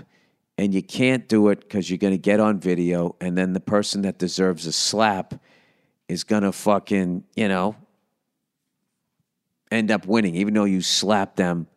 and 0.58 0.74
you 0.74 0.82
can't 0.82 1.28
do 1.28 1.50
it 1.50 1.60
because 1.60 1.90
you're 1.90 1.98
going 1.98 2.14
to 2.14 2.18
get 2.18 2.40
on 2.40 2.60
video, 2.60 3.16
and 3.22 3.38
then 3.38 3.54
the 3.54 3.60
person 3.60 4.02
that 4.04 4.18
deserves 4.18 4.66
a 4.66 4.72
slap 4.72 5.36
is 6.08 6.24
going 6.24 6.44
to 6.44 6.52
fucking, 6.52 7.24
you 7.36 7.48
know, 7.48 7.76
end 9.72 9.92
up 9.92 10.08
winning, 10.08 10.36
even 10.36 10.54
though 10.54 10.66
you 10.66 10.82
slap 10.82 11.36
them. 11.36 11.68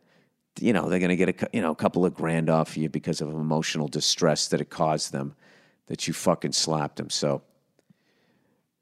You 0.60 0.72
know, 0.72 0.88
they're 0.88 0.98
going 0.98 1.10
to 1.10 1.16
get 1.16 1.42
a 1.42 1.48
you 1.52 1.60
know 1.60 1.70
a 1.70 1.76
couple 1.76 2.04
of 2.04 2.14
grand 2.14 2.50
off 2.50 2.76
you 2.76 2.88
because 2.88 3.20
of 3.20 3.28
emotional 3.28 3.86
distress 3.86 4.48
that 4.48 4.60
it 4.60 4.70
caused 4.70 5.12
them, 5.12 5.34
that 5.86 6.08
you 6.08 6.14
fucking 6.14 6.52
slapped 6.52 6.96
them. 6.96 7.10
So 7.10 7.42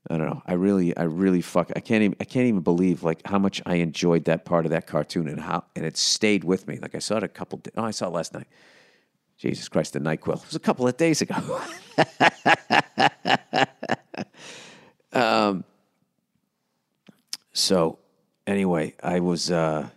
I 0.09 0.19
don't 0.19 0.29
know. 0.29 0.43
I 0.47 0.53
really, 0.53 0.97
I 0.97 1.03
really 1.05 1.41
fuck. 1.41 1.73
I 1.75 1.81
can't 1.81 2.03
even. 2.03 2.17
I 2.21 2.25
can't 2.25 2.47
even 2.47 2.61
believe 2.61 3.03
like 3.03 3.27
how 3.27 3.39
much 3.39 3.61
I 3.67 3.77
enjoyed 3.77 4.27
that 4.27 4.45
part 4.45 4.65
of 4.65 4.71
that 4.71 4.87
cartoon 4.87 5.27
and 5.29 5.41
how 5.41 5.65
and 5.75 5.85
it 5.85 5.97
stayed 5.97 6.45
with 6.45 6.69
me. 6.69 6.79
Like 6.79 6.95
I 6.95 7.01
saw 7.01 7.17
it 7.17 7.25
a 7.25 7.29
couple. 7.29 7.61
oh, 7.77 7.85
I 7.85 7.91
saw 7.91 8.07
it 8.07 8.13
last 8.13 8.33
night. 8.33 8.47
Jesus 9.37 9.69
Christ, 9.69 9.95
the 9.95 9.99
Nyquil. 9.99 10.37
It 10.37 10.47
was 10.47 10.55
a 10.55 10.61
couple 10.61 10.87
of 10.87 10.97
days 10.97 11.23
ago. 11.23 11.61
um. 15.13 15.65
So, 17.53 17.99
anyway, 18.47 18.95
I 19.03 19.21
was. 19.21 19.51
Uh, 19.51 19.89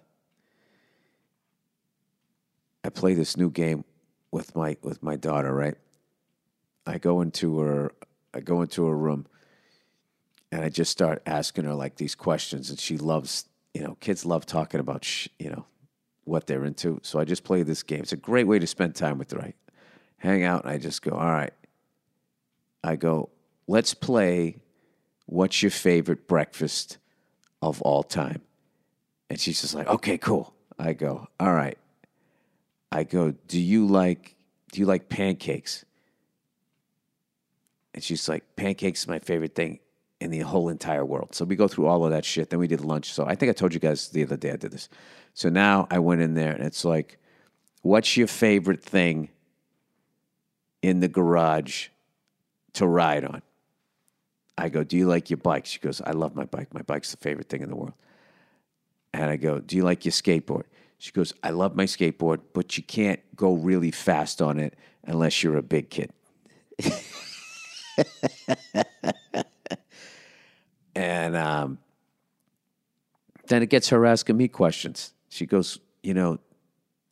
I 2.84 2.89
play 2.89 3.13
this 3.13 3.38
new 3.38 3.51
game 3.51 3.84
with 4.32 4.56
my 4.56 4.75
with 4.82 5.04
my 5.04 5.18
daughter. 5.18 5.54
Right. 5.54 5.75
I 6.88 6.98
go 6.98 7.22
into 7.22 7.60
her. 7.60 7.92
I 8.34 8.39
go 8.39 8.62
into 8.62 8.88
her 8.88 8.98
room 8.98 9.28
and 10.51 10.63
I 10.63 10.70
just 10.70 10.91
start 10.91 11.22
asking 11.25 11.65
her 11.65 11.74
like 11.74 11.96
these 11.96 12.15
questions, 12.15 12.70
and 12.70 12.79
she 12.79 12.98
loves, 12.98 13.46
you 13.74 13.82
know, 13.82 13.98
kids 14.00 14.25
love 14.25 14.46
talking 14.46 14.79
about, 14.79 15.06
sh- 15.06 15.27
you 15.38 15.50
know, 15.50 15.65
what 16.24 16.48
they're 16.48 16.65
into. 16.65 17.00
So 17.03 17.20
I 17.20 17.25
just 17.25 17.44
play 17.44 17.63
this 17.63 17.84
game. 17.84 18.01
It's 18.01 18.13
a 18.13 18.18
great 18.18 18.48
way 18.48 18.60
to 18.60 18.68
spend 18.68 18.96
time 18.96 19.18
with 19.18 19.32
her. 19.32 19.41
I 19.41 19.53
hang 20.18 20.44
out, 20.44 20.63
and 20.63 20.72
I 20.72 20.77
just 20.77 21.01
go, 21.01 21.12
all 21.12 21.32
right. 21.32 21.53
I 22.84 22.96
go, 22.96 23.29
let's 23.68 23.94
play. 23.94 24.58
What's 25.25 25.62
your 25.62 25.72
favorite 25.72 26.27
breakfast 26.27 26.98
of 27.62 27.82
all 27.82 28.03
time? 28.03 28.41
And 29.29 29.39
she's 29.39 29.62
just 29.62 29.75
like, 29.75 29.88
okay, 29.88 30.18
cool. 30.18 30.53
I 30.79 30.94
go, 30.94 31.27
all 31.39 31.53
right. 31.53 31.77
I 32.91 33.03
go, 33.03 33.34
do 33.48 33.60
you 33.60 33.86
like 33.86 34.36
do 34.72 34.79
you 34.79 34.86
like 34.86 35.10
pancakes? 35.10 35.86
And 37.94 38.03
she's 38.03 38.29
like, 38.29 38.56
pancakes 38.56 39.01
is 39.01 39.08
my 39.08 39.20
favorite 39.20 39.56
thing 39.56 39.79
in 40.22 40.32
the 40.32 40.40
whole 40.40 40.70
entire 40.70 41.06
world. 41.06 41.34
So 41.34 41.46
we 41.46 41.56
go 41.56 41.68
through 41.68 41.88
all 41.88 42.04
of 42.04 42.12
that 42.12 42.26
shit. 42.26 42.50
Then 42.50 42.60
we 42.60 42.68
did 42.68 42.82
lunch. 42.82 43.14
So 43.14 43.26
I 43.26 43.36
think 43.36 43.50
I 43.50 43.54
told 43.54 43.74
you 43.74 43.80
guys 43.80 44.10
the 44.10 44.24
other 44.24 44.38
day 44.38 44.52
I 44.52 44.58
did 44.58 44.72
this. 44.72 44.90
So 45.34 45.50
now 45.50 45.88
I 45.90 46.00
went 46.00 46.22
in 46.22 46.34
there 46.34 46.52
and 46.52 46.64
it's 46.64 46.84
like, 46.84 47.18
what's 47.82 48.18
your 48.18 48.28
favorite 48.28 48.84
thing 48.84 49.30
in 50.82 51.00
the 51.00 51.08
garage 51.08 51.88
to 52.74 52.86
ride 52.86 53.24
on? 53.24 53.42
I 54.58 54.70
go, 54.70 54.84
Do 54.84 54.98
you 54.98 55.08
like 55.08 55.30
your 55.30 55.38
bike? 55.38 55.66
She 55.66 55.80
goes, 55.80 56.02
I 56.02 56.12
love 56.12 56.36
my 56.36 56.44
bike. 56.44 56.74
My 56.74 56.82
bike's 56.82 57.12
the 57.12 57.18
favorite 57.18 57.48
thing 57.48 57.62
in 57.62 57.70
the 57.70 57.76
world. 57.76 57.94
And 59.14 59.30
I 59.30 59.38
go, 59.38 59.60
Do 59.60 59.78
you 59.78 59.84
like 59.84 60.04
your 60.06 60.12
skateboard? 60.12 60.64
She 60.98 61.14
goes, 61.14 61.34
I 61.42 61.52
love 61.52 61.76
my 61.76 61.86
skateboard, 61.86 62.42
but 62.54 62.76
you 62.76 62.84
can't 62.84 63.22
go 63.36 63.54
really 63.54 63.92
fast 63.92 64.42
on 64.42 64.60
it 64.60 64.78
unless 65.06 65.42
you're 65.42 65.56
a 65.56 65.64
big 65.64 65.90
kid. 65.90 66.12
and 70.96 71.36
um, 71.36 71.79
then 73.48 73.63
it 73.63 73.69
gets 73.69 73.89
her 73.89 74.05
asking 74.05 74.38
me 74.38 74.48
questions. 74.48 75.13
She 75.29 75.46
goes, 75.46 75.79
You 76.03 76.13
know, 76.13 76.39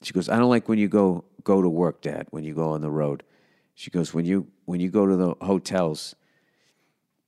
she 0.01 0.13
goes, 0.13 0.29
I 0.29 0.38
don't 0.38 0.50
like 0.50 0.69
when 0.69 0.79
you 0.79 0.88
go 0.88 1.25
go 1.43 1.62
to 1.62 1.69
work, 1.69 2.01
Dad, 2.01 2.27
when 2.31 2.43
you 2.43 2.53
go 2.53 2.69
on 2.69 2.81
the 2.81 2.89
road. 2.89 3.24
She 3.75 3.91
goes, 3.91 4.13
When 4.13 4.25
you 4.25 4.48
when 4.65 4.79
you 4.79 4.89
go 4.89 5.05
to 5.05 5.15
the 5.15 5.36
hotels, 5.41 6.15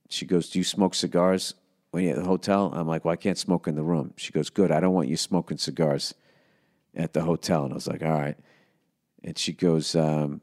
she 0.10 0.26
goes, 0.26 0.50
Do 0.50 0.60
you 0.60 0.64
smoke 0.64 0.96
cigars 0.96 1.54
when 1.92 2.04
you're 2.04 2.14
at 2.14 2.20
the 2.20 2.28
hotel? 2.28 2.72
I'm 2.74 2.88
like, 2.88 3.06
Well, 3.06 3.14
I 3.14 3.18
can't 3.18 3.38
smoke 3.38 3.68
in 3.68 3.76
the 3.76 3.84
room. 3.84 4.14
She 4.18 4.32
goes, 4.32 4.50
Good, 4.50 4.72
I 4.72 4.80
don't 4.80 4.94
want 4.94 5.08
you 5.08 5.18
smoking 5.18 5.58
cigars 5.58 6.14
at 6.96 7.14
the 7.14 7.22
hotel. 7.22 7.64
And 7.64 7.74
I 7.74 7.76
was 7.76 7.88
like, 7.88 8.04
All 8.04 8.12
right. 8.12 8.38
And 9.24 9.38
she 9.38 9.54
goes, 9.54 9.96
um, 9.96 10.42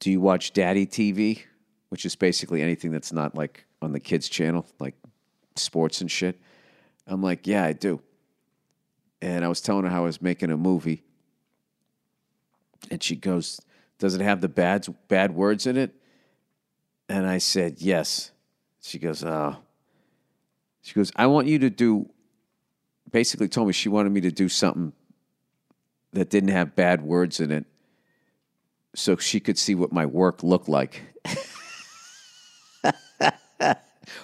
Do 0.00 0.10
you 0.10 0.20
watch 0.20 0.52
Daddy 0.52 0.86
TV? 0.86 1.42
Which 1.88 2.04
is 2.04 2.14
basically 2.14 2.62
anything 2.62 2.92
that's 2.92 3.12
not 3.12 3.34
like 3.34 3.66
on 3.82 3.92
the 3.92 4.00
kids' 4.00 4.28
channel, 4.28 4.66
like 4.78 4.94
sports 5.56 6.00
and 6.00 6.10
shit. 6.10 6.40
I'm 7.06 7.22
like, 7.22 7.46
Yeah, 7.46 7.64
I 7.64 7.72
do. 7.72 8.00
And 9.22 9.44
I 9.44 9.48
was 9.48 9.60
telling 9.60 9.84
her 9.84 9.90
how 9.90 10.02
I 10.02 10.06
was 10.06 10.22
making 10.22 10.50
a 10.50 10.56
movie. 10.56 11.02
And 12.90 13.02
she 13.02 13.16
goes, 13.16 13.60
Does 13.98 14.14
it 14.14 14.20
have 14.20 14.40
the 14.40 14.48
bad, 14.48 14.86
bad 15.08 15.34
words 15.34 15.66
in 15.66 15.76
it? 15.76 15.94
And 17.08 17.26
I 17.26 17.38
said, 17.38 17.76
Yes. 17.78 18.30
She 18.80 18.98
goes, 18.98 19.24
Oh. 19.24 19.56
She 20.82 20.94
goes, 20.94 21.12
I 21.14 21.26
want 21.26 21.46
you 21.46 21.58
to 21.60 21.70
do, 21.70 22.08
basically 23.10 23.48
told 23.48 23.66
me 23.66 23.72
she 23.72 23.88
wanted 23.88 24.10
me 24.12 24.22
to 24.22 24.30
do 24.30 24.48
something 24.48 24.92
that 26.12 26.30
didn't 26.30 26.50
have 26.50 26.74
bad 26.74 27.02
words 27.02 27.38
in 27.38 27.50
it 27.50 27.66
so 28.94 29.16
she 29.16 29.40
could 29.40 29.58
see 29.58 29.74
what 29.74 29.92
my 29.92 30.06
work 30.06 30.42
looked 30.42 30.68
like. 30.68 31.02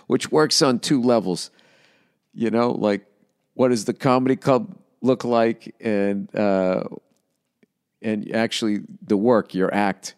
Which 0.06 0.32
works 0.32 0.62
on 0.62 0.78
two 0.78 1.02
levels. 1.02 1.50
You 2.32 2.50
know, 2.50 2.70
like 2.70 3.06
what 3.54 3.68
does 3.68 3.84
the 3.84 3.94
comedy 3.94 4.36
club 4.36 4.76
look 5.00 5.24
like 5.24 5.74
and 5.80 6.34
uh, 6.34 6.84
and 8.02 8.34
actually 8.34 8.80
the 9.02 9.16
work, 9.16 9.54
your 9.54 9.72
act, 9.72 10.14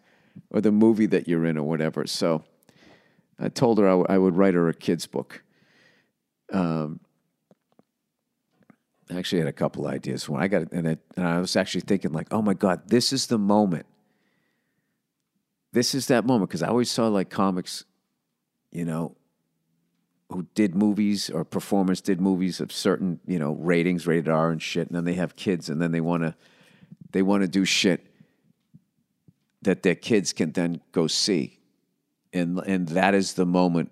or 0.51 0.61
the 0.61 0.71
movie 0.71 1.05
that 1.07 1.27
you're 1.27 1.45
in 1.45 1.57
or 1.57 1.63
whatever. 1.63 2.05
So 2.07 2.43
I 3.39 3.49
told 3.49 3.77
her 3.79 3.87
I, 3.87 3.91
w- 3.91 4.05
I 4.09 4.17
would 4.17 4.35
write 4.35 4.53
her 4.53 4.67
a 4.67 4.73
kid's 4.73 5.07
book. 5.07 5.43
Um, 6.51 6.99
I 9.09 9.17
actually 9.17 9.39
had 9.39 9.47
a 9.47 9.53
couple 9.53 9.87
ideas 9.87 10.29
when 10.29 10.41
I 10.41 10.47
got 10.47 10.63
it, 10.63 10.71
and, 10.71 10.87
it, 10.87 10.99
and 11.15 11.25
I 11.25 11.39
was 11.39 11.55
actually 11.55 11.81
thinking 11.81 12.11
like, 12.11 12.27
oh 12.31 12.41
my 12.41 12.53
god, 12.53 12.89
this 12.89 13.11
is 13.11 13.27
the 13.27 13.39
moment. 13.39 13.85
This 15.71 15.95
is 15.95 16.07
that 16.07 16.25
moment 16.25 16.49
because 16.49 16.63
I 16.63 16.67
always 16.67 16.91
saw 16.91 17.07
like 17.07 17.29
comics, 17.29 17.85
you 18.71 18.85
know, 18.85 19.15
who 20.31 20.45
did 20.53 20.75
movies 20.75 21.29
or 21.29 21.43
performers 21.43 22.01
did 22.01 22.21
movies 22.21 22.59
of 22.61 22.71
certain 22.71 23.19
you 23.25 23.39
know 23.39 23.53
ratings, 23.53 24.05
rated 24.05 24.29
R 24.29 24.51
and 24.51 24.61
shit, 24.61 24.87
and 24.87 24.95
then 24.95 25.05
they 25.05 25.15
have 25.15 25.35
kids, 25.35 25.69
and 25.69 25.81
then 25.81 25.91
they 25.91 26.01
want 26.01 26.23
to 26.23 26.35
they 27.11 27.21
want 27.21 27.41
to 27.41 27.47
do 27.47 27.65
shit 27.65 28.05
that 29.61 29.83
their 29.83 29.95
kids 29.95 30.31
can 30.33 30.51
then 30.51 30.81
go 30.91 31.07
see, 31.07 31.59
and 32.31 32.59
and 32.59 32.89
that 32.89 33.15
is 33.15 33.33
the 33.33 33.45
moment 33.45 33.91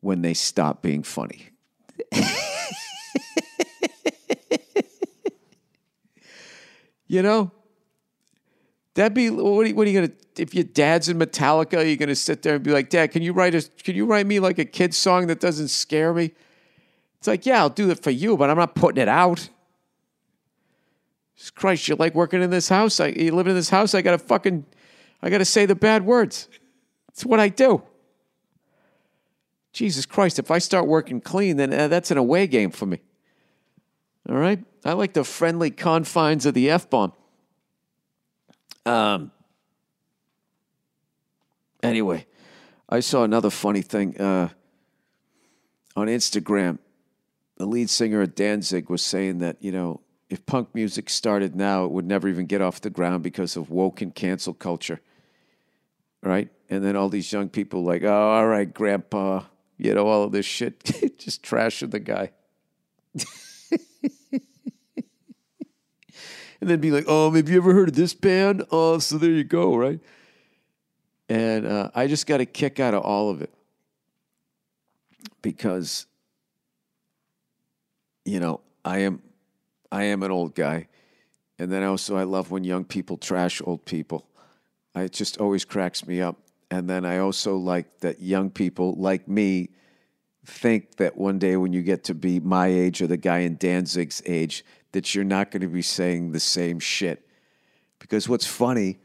when 0.00 0.22
they 0.22 0.34
stop 0.34 0.82
being 0.82 1.02
funny. 1.02 1.48
you 7.08 7.22
know, 7.22 7.50
that'd 8.96 9.14
be 9.14 9.30
what 9.30 9.64
are, 9.64 9.68
you, 9.68 9.82
you 9.84 10.00
gonna? 10.00 10.12
If 10.36 10.52
your 10.54 10.64
dad's 10.64 11.08
in 11.08 11.18
Metallica, 11.18 11.86
you're 11.86 11.96
gonna 11.96 12.14
sit 12.14 12.42
there 12.42 12.56
and 12.56 12.64
be 12.64 12.72
like, 12.72 12.90
"Dad, 12.90 13.12
can 13.12 13.22
you 13.22 13.32
write 13.32 13.54
a? 13.54 13.62
Can 13.84 13.94
you 13.94 14.04
write 14.04 14.26
me 14.26 14.40
like 14.40 14.58
a 14.58 14.64
kid 14.64 14.94
song 14.94 15.28
that 15.28 15.38
doesn't 15.38 15.68
scare 15.68 16.12
me?" 16.12 16.32
It's 17.26 17.28
like, 17.28 17.44
yeah, 17.46 17.58
I'll 17.58 17.70
do 17.70 17.90
it 17.90 18.02
for 18.02 18.12
you, 18.12 18.36
but 18.36 18.50
I'm 18.50 18.56
not 18.56 18.76
putting 18.76 19.02
it 19.02 19.08
out. 19.08 19.48
Christ, 21.56 21.88
you 21.88 21.96
like 21.96 22.14
working 22.14 22.40
in 22.40 22.50
this 22.50 22.68
house? 22.68 23.00
I, 23.00 23.08
you 23.08 23.34
live 23.34 23.48
in 23.48 23.54
this 23.54 23.68
house? 23.68 23.94
I 23.94 24.02
gotta 24.02 24.18
fucking, 24.18 24.64
I 25.22 25.30
gotta 25.30 25.44
say 25.44 25.66
the 25.66 25.74
bad 25.74 26.06
words. 26.06 26.48
It's 27.08 27.26
what 27.26 27.40
I 27.40 27.48
do. 27.48 27.82
Jesus 29.72 30.06
Christ, 30.06 30.38
if 30.38 30.52
I 30.52 30.58
start 30.58 30.86
working 30.86 31.20
clean, 31.20 31.56
then 31.56 31.72
uh, 31.72 31.88
that's 31.88 32.10
an 32.12 32.16
away 32.16 32.46
game 32.46 32.70
for 32.70 32.86
me. 32.86 33.00
All 34.28 34.36
right? 34.36 34.64
I 34.84 34.92
like 34.92 35.12
the 35.12 35.24
friendly 35.24 35.70
confines 35.70 36.46
of 36.46 36.54
the 36.54 36.70
F 36.70 36.88
bomb. 36.88 37.12
Um, 38.86 39.32
anyway, 41.82 42.26
I 42.88 43.00
saw 43.00 43.24
another 43.24 43.50
funny 43.50 43.82
thing 43.82 44.18
uh, 44.20 44.48
on 45.96 46.06
Instagram. 46.06 46.78
The 47.56 47.66
lead 47.66 47.90
singer 47.90 48.22
of 48.22 48.34
Danzig 48.34 48.88
was 48.88 49.02
saying 49.02 49.38
that, 49.38 49.56
you 49.60 49.72
know, 49.72 50.00
if 50.30 50.46
punk 50.46 50.74
music 50.74 51.10
started 51.10 51.56
now, 51.56 51.84
it 51.84 51.90
would 51.90 52.06
never 52.06 52.28
even 52.28 52.46
get 52.46 52.62
off 52.62 52.80
the 52.80 52.90
ground 52.90 53.22
because 53.22 53.56
of 53.56 53.70
woke 53.70 54.00
and 54.00 54.14
cancel 54.14 54.54
culture. 54.54 55.00
Right? 56.22 56.50
And 56.70 56.84
then 56.84 56.96
all 56.96 57.08
these 57.08 57.32
young 57.32 57.48
people 57.48 57.82
like, 57.84 58.02
oh, 58.02 58.12
all 58.12 58.46
right, 58.46 58.72
grandpa, 58.72 59.42
you 59.78 59.94
know, 59.94 60.06
all 60.06 60.24
of 60.24 60.32
this 60.32 60.46
shit, 60.46 60.84
just 61.18 61.42
trashing 61.42 61.90
the 61.90 62.00
guy. 62.00 62.30
and 66.66 66.72
then 66.72 66.80
be 66.80 66.90
like, 66.90 67.04
oh, 67.06 67.30
have 67.30 67.48
you 67.48 67.58
ever 67.58 67.72
heard 67.72 67.90
of 67.90 67.94
this 67.94 68.12
band? 68.12 68.64
Oh, 68.72 68.98
so 68.98 69.18
there 69.18 69.30
you 69.30 69.44
go, 69.44 69.76
right? 69.76 70.00
And 71.28 71.64
uh, 71.64 71.90
I 71.94 72.08
just 72.08 72.26
got 72.26 72.40
a 72.40 72.44
kick 72.44 72.80
out 72.80 72.92
of 72.92 73.04
all 73.04 73.30
of 73.30 73.40
it 73.40 73.54
because, 75.42 76.06
you 78.24 78.40
know, 78.40 78.62
I 78.84 78.98
am, 78.98 79.22
I 79.92 80.04
am 80.06 80.24
an 80.24 80.32
old 80.32 80.56
guy, 80.56 80.88
and 81.56 81.70
then 81.70 81.84
also 81.84 82.16
I 82.16 82.24
love 82.24 82.50
when 82.50 82.64
young 82.64 82.84
people 82.84 83.16
trash 83.16 83.62
old 83.64 83.84
people. 83.84 84.26
I, 84.92 85.02
it 85.02 85.12
just 85.12 85.38
always 85.38 85.64
cracks 85.64 86.04
me 86.04 86.20
up. 86.20 86.36
And 86.68 86.90
then 86.90 87.04
I 87.04 87.18
also 87.18 87.56
like 87.56 88.00
that 88.00 88.20
young 88.20 88.50
people 88.50 88.96
like 88.96 89.28
me 89.28 89.68
think 90.44 90.96
that 90.96 91.16
one 91.16 91.38
day 91.38 91.56
when 91.56 91.72
you 91.72 91.82
get 91.82 92.02
to 92.04 92.14
be 92.14 92.40
my 92.40 92.66
age 92.66 93.00
or 93.00 93.06
the 93.06 93.16
guy 93.16 93.38
in 93.38 93.54
Danzig's 93.54 94.20
age, 94.26 94.64
that 94.96 95.14
you're 95.14 95.24
not 95.24 95.50
going 95.50 95.60
to 95.60 95.68
be 95.68 95.82
saying 95.82 96.32
the 96.32 96.40
same 96.40 96.80
shit. 96.80 97.28
Because 97.98 98.30
what's 98.30 98.46
funny 98.46 98.96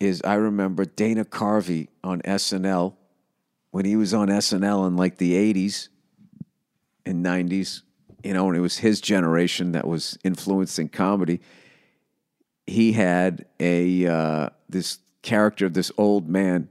is 0.00 0.20
I 0.22 0.34
remember 0.34 0.84
Dana 0.84 1.24
Carvey 1.24 1.86
on 2.02 2.20
SNL 2.22 2.96
when 3.70 3.84
he 3.84 3.94
was 3.94 4.12
on 4.12 4.26
SNL 4.26 4.88
in 4.88 4.96
like 4.96 5.18
the 5.18 5.34
80s 5.34 5.86
and 7.06 7.24
90s, 7.24 7.82
you 8.24 8.34
know, 8.34 8.48
and 8.48 8.56
it 8.56 8.60
was 8.60 8.78
his 8.78 9.00
generation 9.00 9.70
that 9.70 9.86
was 9.86 10.18
influencing 10.24 10.88
comedy. 10.88 11.40
He 12.66 12.90
had 12.90 13.44
a 13.60 14.04
uh, 14.04 14.48
this 14.68 14.98
character, 15.22 15.66
of 15.66 15.74
this 15.74 15.92
old 15.96 16.28
man 16.28 16.70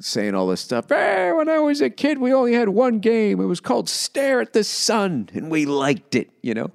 saying 0.00 0.34
all 0.34 0.46
this 0.46 0.60
stuff. 0.60 0.88
Hey, 0.88 1.32
when 1.32 1.48
I 1.48 1.58
was 1.58 1.80
a 1.80 1.90
kid, 1.90 2.18
we 2.18 2.32
only 2.32 2.52
had 2.52 2.68
one 2.68 2.98
game. 2.98 3.40
It 3.40 3.46
was 3.46 3.60
called 3.60 3.88
Stare 3.88 4.40
at 4.40 4.52
the 4.52 4.64
Sun, 4.64 5.30
and 5.32 5.50
we 5.50 5.66
liked 5.66 6.14
it, 6.14 6.30
you 6.42 6.54
know? 6.54 6.70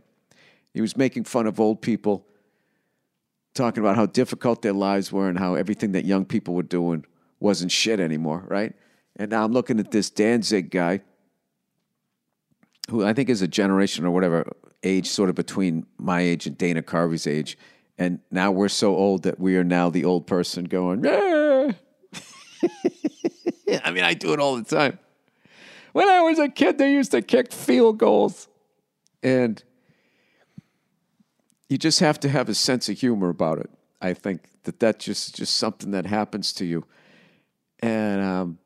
He 0.74 0.82
was 0.82 0.96
making 0.96 1.26
fun 1.26 1.48
of 1.48 1.60
old 1.60 1.82
people, 1.82 2.26
talking 3.54 3.84
about 3.84 3.96
how 3.96 4.06
difficult 4.06 4.62
their 4.62 4.74
lives 4.74 5.12
were 5.12 5.28
and 5.28 5.38
how 5.38 5.56
everything 5.56 5.92
that 5.92 6.06
young 6.06 6.26
people 6.26 6.54
were 6.54 6.64
doing 6.64 7.06
wasn't 7.40 7.72
shit 7.72 8.00
anymore, 8.00 8.46
right? 8.48 8.74
And 9.18 9.32
now 9.32 9.44
I'm 9.44 9.52
looking 9.52 9.80
at 9.80 9.92
this 9.92 10.10
Danzig 10.10 10.72
guy, 10.72 11.02
who 12.90 13.06
I 13.06 13.14
think 13.14 13.30
is 13.30 13.42
a 13.42 13.48
generation 13.48 14.06
or 14.06 14.12
whatever 14.12 14.52
age, 14.84 15.08
sort 15.08 15.30
of 15.30 15.36
between 15.36 15.86
my 15.98 16.22
age 16.22 16.48
and 16.48 16.58
Dana 16.58 16.82
Carvey's 16.82 17.28
age. 17.28 17.58
And 17.98 18.20
now 18.32 18.52
we're 18.52 18.70
so 18.70 18.96
old 18.96 19.24
that 19.24 19.40
we 19.40 19.58
are 19.58 19.64
now 19.64 19.90
the 19.90 20.06
old 20.06 20.26
person 20.26 20.66
going, 20.66 21.04
yeah. 21.04 21.74
I 23.84 23.92
mean, 23.92 24.04
I 24.04 24.14
do 24.14 24.34
it 24.34 24.40
all 24.40 24.56
the 24.56 24.64
time. 24.64 25.00
When 25.94 26.08
I 26.08 26.22
was 26.22 26.40
a 26.40 26.48
kid, 26.48 26.78
they 26.78 26.92
used 26.92 27.12
to 27.12 27.22
kick 27.22 27.52
field 27.52 27.98
goals. 27.98 28.48
And 29.24 29.62
you 31.70 31.78
just 31.78 32.00
have 32.00 32.20
to 32.22 32.30
have 32.30 32.50
a 32.50 32.56
sense 32.56 32.90
of 32.90 33.00
humor 33.00 33.30
about 33.30 33.60
it. 33.60 33.70
I 34.02 34.14
think 34.14 34.50
that 34.64 34.80
that's 34.80 35.04
just, 35.04 35.36
just 35.36 35.56
something 35.56 35.92
that 35.92 36.06
happens 36.06 36.54
to 36.54 36.66
you. 36.66 36.86
And 37.80 38.22
um, 38.22 38.58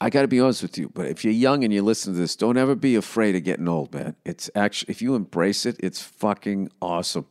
I 0.00 0.10
got 0.10 0.22
to 0.22 0.28
be 0.28 0.40
honest 0.40 0.62
with 0.62 0.78
you, 0.78 0.90
but 0.92 1.06
if 1.06 1.24
you're 1.24 1.32
young 1.32 1.64
and 1.64 1.72
you 1.72 1.82
listen 1.82 2.12
to 2.12 2.18
this, 2.18 2.36
don't 2.36 2.56
ever 2.56 2.74
be 2.74 2.94
afraid 2.94 3.34
of 3.34 3.44
getting 3.44 3.68
old, 3.68 3.92
man. 3.92 4.16
It's 4.24 4.50
actually, 4.54 4.90
if 4.90 5.02
you 5.02 5.14
embrace 5.14 5.66
it, 5.66 5.76
it's 5.80 6.02
fucking 6.02 6.70
awesome. 6.80 7.26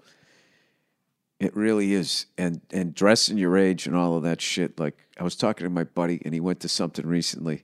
It 1.40 1.56
really 1.56 1.94
is. 1.94 2.28
And 2.38 2.62
and 2.72 2.94
dressing 2.94 3.38
your 3.38 3.58
age 3.58 3.88
and 3.88 3.96
all 3.96 4.16
of 4.16 4.24
that 4.24 4.42
shit. 4.42 4.80
Like 4.80 4.98
I 5.20 5.24
was 5.24 5.36
talking 5.36 5.66
to 5.66 5.70
my 5.70 5.84
buddy 5.84 6.22
and 6.24 6.34
he 6.34 6.40
went 6.40 6.60
to 6.62 6.70
something 6.70 7.06
recently 7.06 7.64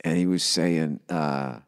and 0.00 0.16
he 0.16 0.26
was 0.26 0.44
saying, 0.44 1.00
uh, 1.08 1.58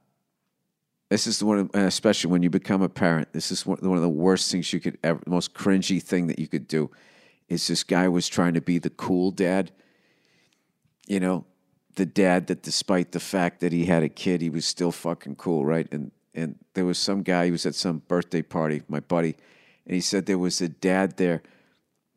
this 1.10 1.26
is 1.26 1.38
the 1.38 1.46
one, 1.46 1.70
especially 1.74 2.30
when 2.30 2.42
you 2.42 2.50
become 2.50 2.82
a 2.82 2.88
parent, 2.88 3.32
this 3.32 3.50
is 3.50 3.64
one, 3.64 3.78
of 3.82 4.00
the 4.00 4.08
worst 4.08 4.52
things 4.52 4.72
you 4.72 4.80
could 4.80 4.98
ever, 5.02 5.20
the 5.24 5.30
most 5.30 5.54
cringy 5.54 6.02
thing 6.02 6.26
that 6.26 6.38
you 6.38 6.46
could 6.46 6.68
do 6.68 6.90
is 7.48 7.66
this 7.66 7.82
guy 7.82 8.06
was 8.08 8.28
trying 8.28 8.54
to 8.54 8.60
be 8.60 8.78
the 8.78 8.90
cool 8.90 9.30
dad. 9.30 9.72
You 11.06 11.18
know, 11.18 11.46
the 11.96 12.04
dad 12.04 12.46
that 12.48 12.62
despite 12.62 13.12
the 13.12 13.20
fact 13.20 13.60
that 13.60 13.72
he 13.72 13.86
had 13.86 14.02
a 14.02 14.08
kid, 14.08 14.42
he 14.42 14.50
was 14.50 14.66
still 14.66 14.92
fucking 14.92 15.36
cool, 15.36 15.64
right? 15.64 15.88
And 15.90 16.12
and 16.34 16.56
there 16.74 16.84
was 16.84 16.98
some 16.98 17.22
guy, 17.22 17.46
he 17.46 17.50
was 17.50 17.66
at 17.66 17.74
some 17.74 18.02
birthday 18.06 18.42
party, 18.42 18.82
my 18.86 19.00
buddy, 19.00 19.34
and 19.88 19.94
he 19.94 20.02
said 20.02 20.26
there 20.26 20.38
was 20.38 20.60
a 20.60 20.68
dad 20.68 21.16
there 21.16 21.42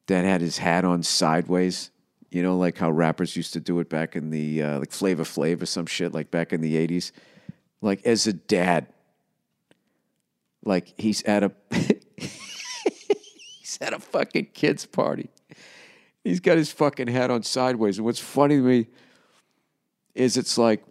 that 0.07 0.25
had 0.25 0.41
his 0.41 0.57
hat 0.57 0.83
on 0.83 1.03
sideways. 1.03 1.89
You 2.29 2.43
know, 2.43 2.57
like 2.57 2.77
how 2.77 2.91
rappers 2.91 3.37
used 3.37 3.53
to 3.53 3.61
do 3.61 3.79
it 3.79 3.89
back 3.89 4.15
in 4.15 4.29
the 4.29 4.61
uh, 4.61 4.79
like 4.79 4.91
Flavor 4.91 5.23
Flav 5.23 5.61
or 5.61 5.65
some 5.65 5.85
shit, 5.85 6.13
like 6.13 6.29
back 6.31 6.51
in 6.51 6.59
the 6.59 6.75
eighties. 6.75 7.13
Like 7.81 8.05
as 8.05 8.27
a 8.27 8.33
dad, 8.33 8.87
like 10.63 10.93
he's 10.97 11.23
at 11.23 11.43
a 11.43 11.51
he's 12.17 13.77
at 13.79 13.93
a 13.93 13.99
fucking 13.99 14.49
kids 14.53 14.85
party. 14.85 15.29
He's 16.25 16.41
got 16.41 16.57
his 16.57 16.71
fucking 16.73 17.07
hat 17.07 17.31
on 17.31 17.43
sideways. 17.43 17.97
And 17.97 18.05
what's 18.05 18.19
funny 18.19 18.57
to 18.57 18.61
me 18.61 18.87
is 20.13 20.37
it's 20.37 20.57
like, 20.57 20.83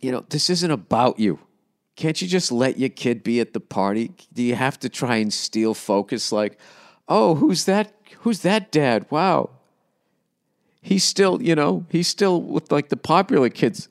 you 0.00 0.12
know, 0.12 0.24
this 0.28 0.50
isn't 0.50 0.70
about 0.70 1.18
you. 1.18 1.38
Can't 1.96 2.20
you 2.20 2.26
just 2.26 2.50
let 2.50 2.78
your 2.78 2.88
kid 2.88 3.22
be 3.22 3.40
at 3.40 3.52
the 3.52 3.60
party? 3.60 4.12
Do 4.32 4.42
you 4.42 4.56
have 4.56 4.78
to 4.80 4.88
try 4.88 5.16
and 5.16 5.32
steal 5.32 5.74
focus? 5.74 6.32
Like, 6.32 6.58
oh, 7.08 7.36
who's 7.36 7.64
that? 7.66 7.94
Who's 8.20 8.40
that 8.40 8.72
dad? 8.72 9.06
Wow. 9.10 9.50
He's 10.82 11.04
still, 11.04 11.40
you 11.40 11.54
know, 11.54 11.86
he's 11.88 12.08
still 12.08 12.42
with 12.42 12.72
like 12.72 12.88
the 12.88 12.96
popular 12.96 13.48
kids 13.48 13.88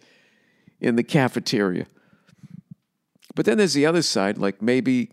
in 0.80 0.96
the 0.96 1.04
cafeteria. 1.04 1.86
But 3.36 3.46
then 3.46 3.58
there's 3.58 3.74
the 3.74 3.86
other 3.86 4.02
side, 4.02 4.38
like 4.38 4.62
maybe, 4.62 5.12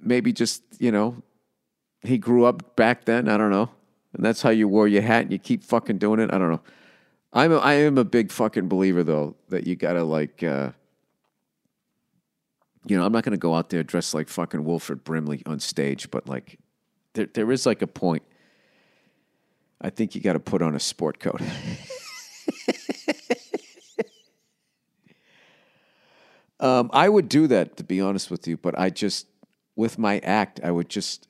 maybe 0.00 0.32
just, 0.32 0.62
you 0.78 0.92
know, 0.92 1.22
he 2.02 2.18
grew 2.18 2.44
up 2.44 2.76
back 2.76 3.04
then. 3.04 3.28
I 3.28 3.36
don't 3.36 3.50
know. 3.50 3.70
And 4.12 4.24
that's 4.24 4.42
how 4.42 4.50
you 4.50 4.68
wore 4.68 4.88
your 4.88 5.02
hat 5.02 5.22
and 5.22 5.32
you 5.32 5.38
keep 5.38 5.62
fucking 5.62 5.98
doing 5.98 6.20
it. 6.20 6.32
I 6.32 6.38
don't 6.38 6.50
know. 6.50 6.62
I'm 7.32 7.52
a, 7.52 7.58
I 7.58 7.74
am 7.74 7.96
a 7.96 8.04
big 8.04 8.30
fucking 8.30 8.68
believer 8.68 9.04
though 9.04 9.36
that 9.48 9.66
you 9.66 9.76
gotta 9.76 10.02
like, 10.02 10.42
uh, 10.42 10.72
you 12.90 12.96
know, 12.96 13.04
I'm 13.04 13.12
not 13.12 13.24
gonna 13.24 13.36
go 13.36 13.54
out 13.54 13.70
there 13.70 13.82
dressed 13.82 14.14
like 14.14 14.28
fucking 14.28 14.64
Wilford 14.64 15.04
Brimley 15.04 15.42
on 15.46 15.60
stage, 15.60 16.10
but 16.10 16.28
like, 16.28 16.58
there 17.14 17.26
there 17.26 17.50
is 17.52 17.66
like 17.66 17.82
a 17.82 17.86
point. 17.86 18.22
I 19.80 19.90
think 19.90 20.14
you 20.14 20.20
got 20.20 20.32
to 20.32 20.40
put 20.40 20.60
on 20.60 20.74
a 20.74 20.80
sport 20.80 21.20
coat. 21.20 21.40
um, 26.58 26.90
I 26.92 27.08
would 27.08 27.28
do 27.28 27.46
that 27.46 27.76
to 27.76 27.84
be 27.84 28.00
honest 28.00 28.28
with 28.28 28.48
you, 28.48 28.56
but 28.56 28.76
I 28.76 28.90
just 28.90 29.28
with 29.76 29.98
my 29.98 30.18
act, 30.18 30.60
I 30.64 30.72
would 30.72 30.88
just, 30.88 31.28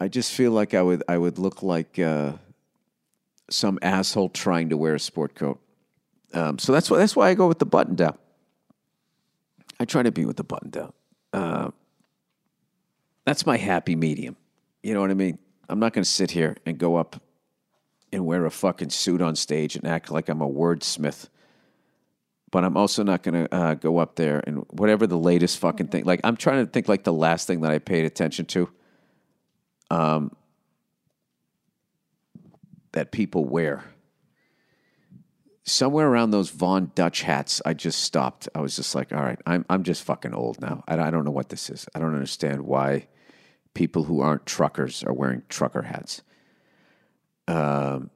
I 0.00 0.08
just 0.08 0.32
feel 0.32 0.52
like 0.52 0.72
I 0.72 0.80
would 0.80 1.02
I 1.08 1.18
would 1.18 1.38
look 1.38 1.62
like. 1.62 1.98
Uh, 1.98 2.32
some 3.50 3.78
asshole 3.82 4.30
trying 4.30 4.68
to 4.70 4.76
wear 4.76 4.94
a 4.94 5.00
sport 5.00 5.34
coat. 5.34 5.60
Um, 6.32 6.58
so 6.58 6.72
that's 6.72 6.90
why 6.90 6.98
that's 6.98 7.16
why 7.16 7.28
I 7.28 7.34
go 7.34 7.48
with 7.48 7.58
the 7.58 7.66
button 7.66 7.96
down. 7.96 8.16
I 9.80 9.86
try 9.86 10.02
to 10.02 10.12
be 10.12 10.26
with 10.26 10.36
the 10.36 10.44
button 10.44 10.68
down. 10.70 10.92
Uh, 11.32 11.70
that's 13.24 13.46
my 13.46 13.56
happy 13.56 13.96
medium. 13.96 14.36
You 14.82 14.92
know 14.92 15.00
what 15.00 15.10
I 15.10 15.14
mean? 15.14 15.38
I'm 15.70 15.80
not 15.80 15.94
going 15.94 16.04
to 16.04 16.10
sit 16.10 16.30
here 16.30 16.56
and 16.66 16.76
go 16.76 16.96
up 16.96 17.20
and 18.12 18.26
wear 18.26 18.44
a 18.44 18.50
fucking 18.50 18.90
suit 18.90 19.22
on 19.22 19.34
stage 19.36 19.76
and 19.76 19.86
act 19.86 20.10
like 20.10 20.28
I'm 20.28 20.42
a 20.42 20.48
wordsmith. 20.48 21.28
But 22.50 22.64
I'm 22.64 22.76
also 22.76 23.02
not 23.02 23.22
going 23.22 23.46
to 23.46 23.54
uh, 23.54 23.74
go 23.74 23.98
up 23.98 24.16
there 24.16 24.42
and 24.46 24.64
whatever 24.68 25.06
the 25.06 25.18
latest 25.18 25.58
fucking 25.58 25.88
thing. 25.88 26.04
Like 26.04 26.20
I'm 26.24 26.36
trying 26.36 26.66
to 26.66 26.70
think 26.70 26.86
like 26.86 27.04
the 27.04 27.12
last 27.12 27.46
thing 27.46 27.62
that 27.62 27.70
I 27.70 27.78
paid 27.78 28.04
attention 28.04 28.44
to. 28.46 28.68
Um, 29.90 30.36
that 32.92 33.12
people 33.12 33.44
wear. 33.44 33.84
Somewhere 35.64 36.08
around 36.08 36.30
those 36.30 36.50
Von 36.50 36.90
Dutch 36.94 37.22
hats, 37.22 37.60
I 37.64 37.74
just 37.74 38.00
stopped. 38.00 38.48
I 38.54 38.60
was 38.60 38.76
just 38.76 38.94
like, 38.94 39.12
all 39.12 39.22
right, 39.22 39.38
I'm, 39.46 39.64
I'm 39.68 39.82
just 39.82 40.02
fucking 40.02 40.34
old 40.34 40.60
now. 40.60 40.82
I, 40.88 40.98
I 40.98 41.10
don't 41.10 41.24
know 41.24 41.30
what 41.30 41.50
this 41.50 41.68
is. 41.70 41.86
I 41.94 41.98
don't 41.98 42.14
understand 42.14 42.62
why 42.62 43.08
people 43.74 44.04
who 44.04 44.20
aren't 44.20 44.46
truckers 44.46 45.04
are 45.04 45.12
wearing 45.12 45.42
trucker 45.48 45.82
hats. 45.82 46.22
Um, 47.46 48.10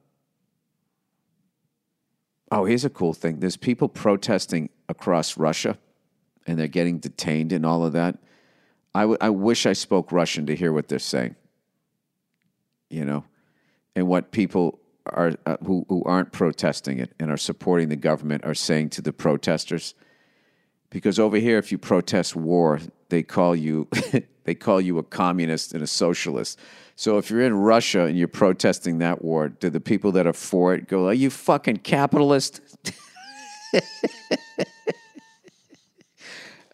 oh, 2.51 2.65
here's 2.65 2.85
a 2.85 2.89
cool 2.89 3.13
thing 3.13 3.39
there's 3.39 3.57
people 3.57 3.89
protesting 3.89 4.69
across 4.89 5.37
Russia 5.37 5.77
and 6.47 6.57
they're 6.57 6.67
getting 6.67 6.99
detained 6.99 7.51
and 7.51 7.65
all 7.65 7.85
of 7.85 7.93
that. 7.93 8.17
I, 8.93 9.01
w- 9.01 9.17
I 9.21 9.29
wish 9.29 9.65
I 9.65 9.73
spoke 9.73 10.11
Russian 10.11 10.45
to 10.45 10.55
hear 10.55 10.71
what 10.71 10.87
they're 10.87 10.99
saying. 10.99 11.35
You 12.89 13.03
know? 13.05 13.25
and 13.95 14.07
what 14.07 14.31
people 14.31 14.79
are 15.07 15.33
uh, 15.45 15.57
who 15.65 15.85
who 15.89 16.03
aren't 16.03 16.31
protesting 16.31 16.99
it 16.99 17.13
and 17.19 17.31
are 17.31 17.37
supporting 17.37 17.89
the 17.89 17.95
government 17.95 18.45
are 18.45 18.53
saying 18.53 18.89
to 18.91 19.01
the 19.01 19.13
protesters. 19.13 19.93
Because 20.89 21.19
over 21.19 21.37
here, 21.37 21.57
if 21.57 21.71
you 21.71 21.77
protest 21.77 22.35
war, 22.35 22.79
they 23.09 23.23
call 23.23 23.55
you 23.55 23.87
they 24.43 24.55
call 24.55 24.79
you 24.81 24.97
a 24.97 25.03
communist 25.03 25.73
and 25.73 25.83
a 25.83 25.87
socialist. 25.87 26.59
So 26.95 27.17
if 27.17 27.29
you're 27.29 27.41
in 27.41 27.53
Russia 27.53 28.01
and 28.01 28.17
you're 28.17 28.27
protesting 28.27 28.99
that 28.99 29.23
war, 29.23 29.49
do 29.49 29.69
the 29.69 29.81
people 29.81 30.11
that 30.13 30.25
are 30.25 30.33
for 30.33 30.73
it 30.73 30.87
go, 30.87 31.07
"Are 31.07 31.13
you 31.13 31.29
fucking 31.29 31.77
capitalist"? 31.77 32.61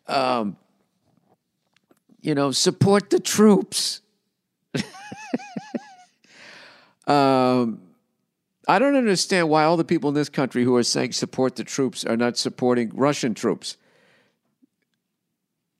um, 0.07 0.57
you 2.21 2.35
know, 2.35 2.51
support 2.51 3.09
the 3.09 3.19
troops. 3.19 4.01
Um, 7.07 7.81
I 8.67 8.79
don't 8.79 8.95
understand 8.95 9.49
why 9.49 9.63
all 9.63 9.77
the 9.77 9.83
people 9.83 10.09
in 10.09 10.15
this 10.15 10.29
country 10.29 10.63
who 10.63 10.75
are 10.75 10.83
saying 10.83 11.13
support 11.13 11.55
the 11.55 11.63
troops 11.63 12.05
are 12.05 12.17
not 12.17 12.37
supporting 12.37 12.91
Russian 12.93 13.33
troops 13.33 13.77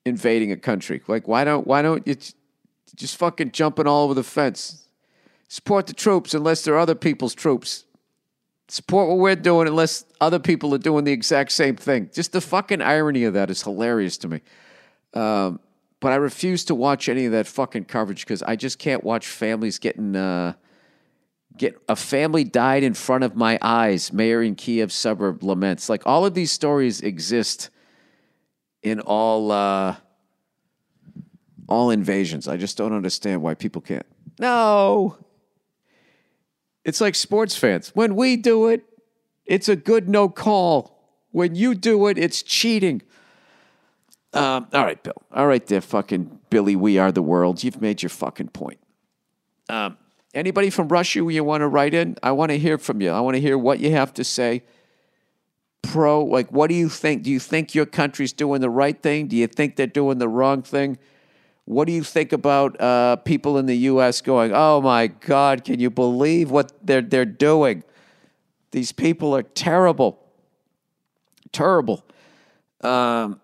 invading 0.04 0.52
a 0.52 0.58
country. 0.58 1.02
Like, 1.08 1.28
why 1.28 1.44
don't 1.44 1.68
why 1.68 1.82
don't 1.82 2.06
you 2.08 2.16
just 2.96 3.18
fucking 3.18 3.52
jumping 3.52 3.88
all 3.88 4.06
over 4.06 4.14
the 4.14 4.24
fence? 4.24 4.88
Support 5.48 5.88
the 5.88 5.94
troops 5.94 6.34
unless 6.34 6.64
they're 6.64 6.80
other 6.80 6.96
people's 6.96 7.36
troops. 7.36 7.86
Support 8.68 9.10
what 9.10 9.18
we're 9.18 9.36
doing 9.36 9.68
unless 9.68 10.06
other 10.20 10.40
people 10.40 10.74
are 10.74 10.80
doing 10.80 11.04
the 11.04 11.12
exact 11.12 11.52
same 11.52 11.76
thing. 11.76 12.10
Just 12.14 12.32
the 12.32 12.42
fucking 12.42 12.82
irony 12.82 13.26
of 13.26 13.34
that 13.34 13.50
is 13.50 13.62
hilarious 13.62 14.18
to 14.20 14.30
me. 14.30 14.42
Um, 15.14 15.60
but 16.00 16.14
I 16.14 16.16
refuse 16.16 16.64
to 16.66 16.76
watch 16.76 17.10
any 17.10 17.26
of 17.26 17.34
that 17.34 17.48
fucking 17.48 17.86
coverage 17.86 18.26
because 18.26 18.42
I 18.42 18.56
just 18.56 18.80
can't 18.80 19.04
watch 19.04 19.28
families 19.28 19.78
getting. 19.78 20.16
Uh, 20.16 20.54
Get 21.58 21.78
a 21.88 21.96
family 21.96 22.44
died 22.44 22.84
in 22.84 22.94
front 22.94 23.24
of 23.24 23.36
my 23.36 23.60
eyes. 23.62 24.12
Mayor 24.12 24.42
in 24.42 24.56
Kiev 24.56 24.92
suburb 24.92 25.44
laments. 25.44 25.90
Like 25.90 26.04
all 26.06 26.26
of 26.26 26.34
these 26.34 26.52
stories 26.52 27.02
exist 27.02 27.70
in 28.82 29.00
all 29.00 29.52
uh, 29.52 29.96
all 31.68 31.92
invasions. 31.92 32.48
I 32.48 32.58
just 32.58 32.78
don't 32.78 32.94
understand 32.94 33.42
why 33.42 33.54
people 33.54 33.82
can't. 33.82 34.06
No, 34.40 35.18
it's 36.84 37.02
like 37.02 37.16
sports 37.16 37.56
fans. 37.56 37.90
When 37.94 38.16
we 38.16 38.38
do 38.38 38.68
it, 38.68 38.84
it's 39.46 39.70
a 39.70 39.76
good 39.76 40.10
no 40.10 40.30
call. 40.30 40.98
When 41.32 41.56
you 41.56 41.76
do 41.76 42.08
it, 42.08 42.18
it's 42.18 42.42
cheating. 42.42 43.02
Um, 44.34 44.68
all 44.74 44.84
right, 44.84 45.02
Bill. 45.02 45.22
All 45.34 45.48
right, 45.48 45.66
there, 45.66 45.82
fucking 45.82 46.40
Billy. 46.50 46.76
We 46.76 46.98
are 46.98 47.12
the 47.12 47.22
world. 47.22 47.64
You've 47.64 47.82
made 47.82 48.02
your 48.02 48.10
fucking 48.10 48.50
point. 48.50 48.80
Um, 49.70 49.98
Anybody 50.34 50.70
from 50.70 50.88
Russia 50.88 51.20
you 51.30 51.44
want 51.44 51.62
to 51.62 51.68
write 51.68 51.94
in? 51.94 52.16
I 52.24 52.32
want 52.32 52.52
to 52.52 52.58
hear 52.58 52.78
from 52.78 53.02
you. 53.02 53.12
I 53.12 53.20
want 53.20 53.36
to 53.36 53.42
hear 53.42 53.58
what 53.58 53.80
you 53.80 53.92
have 53.92 54.14
to 54.14 54.24
say. 54.24 54.64
Pro, 55.82 56.24
like, 56.24 56.52
what 56.52 56.68
do 56.68 56.76
you 56.76 56.88
think? 56.88 57.24
Do 57.24 57.32
you 57.32 57.40
think 57.40 57.76
your 57.76 57.86
country's 57.86 58.32
doing 58.32 58.62
the 58.62 58.70
right 58.70 59.02
thing? 59.02 59.28
Do 59.28 59.36
you 59.36 59.48
think 59.48 59.76
they're 59.76 59.88
doing 59.88 60.20
the 60.20 60.30
wrong 60.30 60.62
thing? 60.62 60.98
What 61.66 61.86
do 61.86 61.92
you 61.92 62.04
think 62.04 62.32
about 62.32 62.80
uh, 62.80 63.18
people 63.18 63.58
in 63.58 63.66
the 63.66 63.76
U.S. 63.78 64.22
going, 64.22 64.52
"Oh 64.54 64.82
my 64.82 65.08
God, 65.08 65.64
can 65.64 65.80
you 65.80 65.90
believe 65.90 66.50
what 66.52 66.72
they're 66.86 67.02
they're 67.02 67.26
doing? 67.26 67.84
These 68.72 68.92
people 68.92 69.36
are 69.36 69.44
terrible, 69.44 70.24
terrible." 71.52 72.06
Um, 72.82 73.42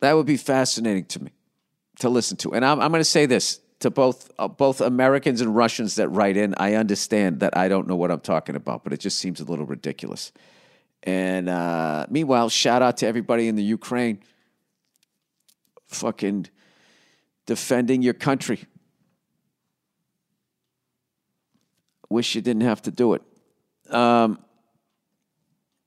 that 0.00 0.12
would 0.12 0.26
be 0.26 0.36
fascinating 0.36 1.06
to 1.06 1.22
me 1.22 1.30
to 1.98 2.08
listen 2.08 2.36
to. 2.38 2.52
And 2.52 2.64
I'm, 2.64 2.80
I'm 2.80 2.90
going 2.90 3.00
to 3.00 3.04
say 3.04 3.26
this 3.26 3.60
to 3.86 3.90
both 3.90 4.32
uh, 4.38 4.48
both 4.48 4.80
Americans 4.80 5.40
and 5.40 5.54
Russians 5.54 5.94
that 5.94 6.08
write 6.08 6.36
in. 6.36 6.54
I 6.58 6.74
understand 6.74 7.38
that 7.40 7.56
I 7.56 7.68
don't 7.68 7.86
know 7.86 7.94
what 7.94 8.10
I'm 8.10 8.20
talking 8.20 8.56
about, 8.56 8.82
but 8.82 8.92
it 8.92 8.98
just 8.98 9.18
seems 9.20 9.40
a 9.40 9.44
little 9.44 9.64
ridiculous. 9.64 10.32
And 11.04 11.48
uh, 11.48 12.06
meanwhile, 12.10 12.48
shout 12.48 12.82
out 12.82 12.96
to 12.98 13.06
everybody 13.06 13.46
in 13.46 13.54
the 13.54 13.62
Ukraine. 13.62 14.18
Fucking 15.86 16.48
defending 17.46 18.02
your 18.02 18.14
country. 18.14 18.64
Wish 22.10 22.34
you 22.34 22.40
didn't 22.40 22.62
have 22.62 22.82
to 22.82 22.90
do 22.90 23.14
it. 23.14 23.22
Um, 23.88 24.40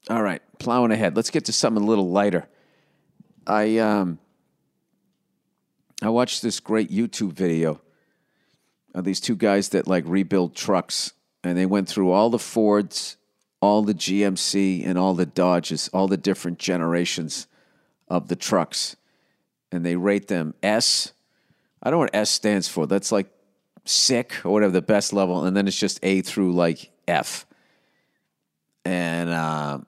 all 0.09 0.23
right, 0.23 0.41
plowing 0.57 0.91
ahead. 0.91 1.17
Let's 1.17 1.31
get 1.31 1.45
to 1.45 1.51
something 1.51 1.83
a 1.83 1.85
little 1.85 2.09
lighter. 2.09 2.47
I 3.45 3.77
um, 3.79 4.19
I 6.01 6.07
watched 6.07 6.41
this 6.41 6.61
great 6.61 6.89
YouTube 6.89 7.33
video 7.33 7.81
of 8.93 9.03
these 9.03 9.19
two 9.19 9.35
guys 9.35 9.69
that 9.69 9.87
like 9.87 10.03
rebuild 10.07 10.55
trucks, 10.55 11.13
and 11.43 11.57
they 11.57 11.65
went 11.65 11.87
through 11.87 12.11
all 12.11 12.29
the 12.29 12.39
Fords, 12.39 13.17
all 13.61 13.83
the 13.83 13.93
GMC, 13.93 14.85
and 14.85 14.97
all 14.97 15.13
the 15.13 15.25
Dodges, 15.25 15.89
all 15.93 16.07
the 16.07 16.17
different 16.17 16.59
generations 16.59 17.47
of 18.07 18.27
the 18.27 18.35
trucks, 18.35 18.95
and 19.71 19.85
they 19.85 19.95
rate 19.95 20.27
them 20.27 20.53
S. 20.63 21.13
I 21.81 21.89
don't 21.89 21.97
know 21.97 22.01
what 22.01 22.15
S 22.15 22.29
stands 22.29 22.67
for. 22.67 22.87
That's 22.87 23.11
like 23.11 23.29
sick 23.85 24.33
or 24.43 24.51
whatever 24.51 24.71
the 24.71 24.81
best 24.81 25.13
level, 25.13 25.45
and 25.45 25.55
then 25.55 25.67
it's 25.67 25.79
just 25.79 25.99
A 26.03 26.21
through 26.21 26.53
like 26.53 26.91
F. 27.07 27.45
And 28.85 29.29
uh, 29.29 29.79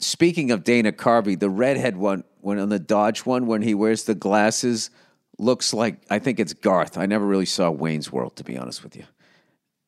speaking 0.00 0.50
of 0.50 0.64
Dana 0.64 0.92
Carvey, 0.92 1.38
the 1.38 1.50
redhead 1.50 1.96
one, 1.96 2.24
when 2.40 2.58
on 2.58 2.68
the 2.68 2.78
Dodge 2.78 3.26
one, 3.26 3.46
when 3.46 3.62
he 3.62 3.74
wears 3.74 4.04
the 4.04 4.14
glasses, 4.14 4.90
looks 5.38 5.74
like 5.74 6.00
I 6.10 6.18
think 6.18 6.40
it's 6.40 6.52
Garth. 6.52 6.98
I 6.98 7.06
never 7.06 7.26
really 7.26 7.46
saw 7.46 7.70
Wayne's 7.70 8.10
World, 8.10 8.36
to 8.36 8.44
be 8.44 8.56
honest 8.56 8.82
with 8.82 8.96
you. 8.96 9.04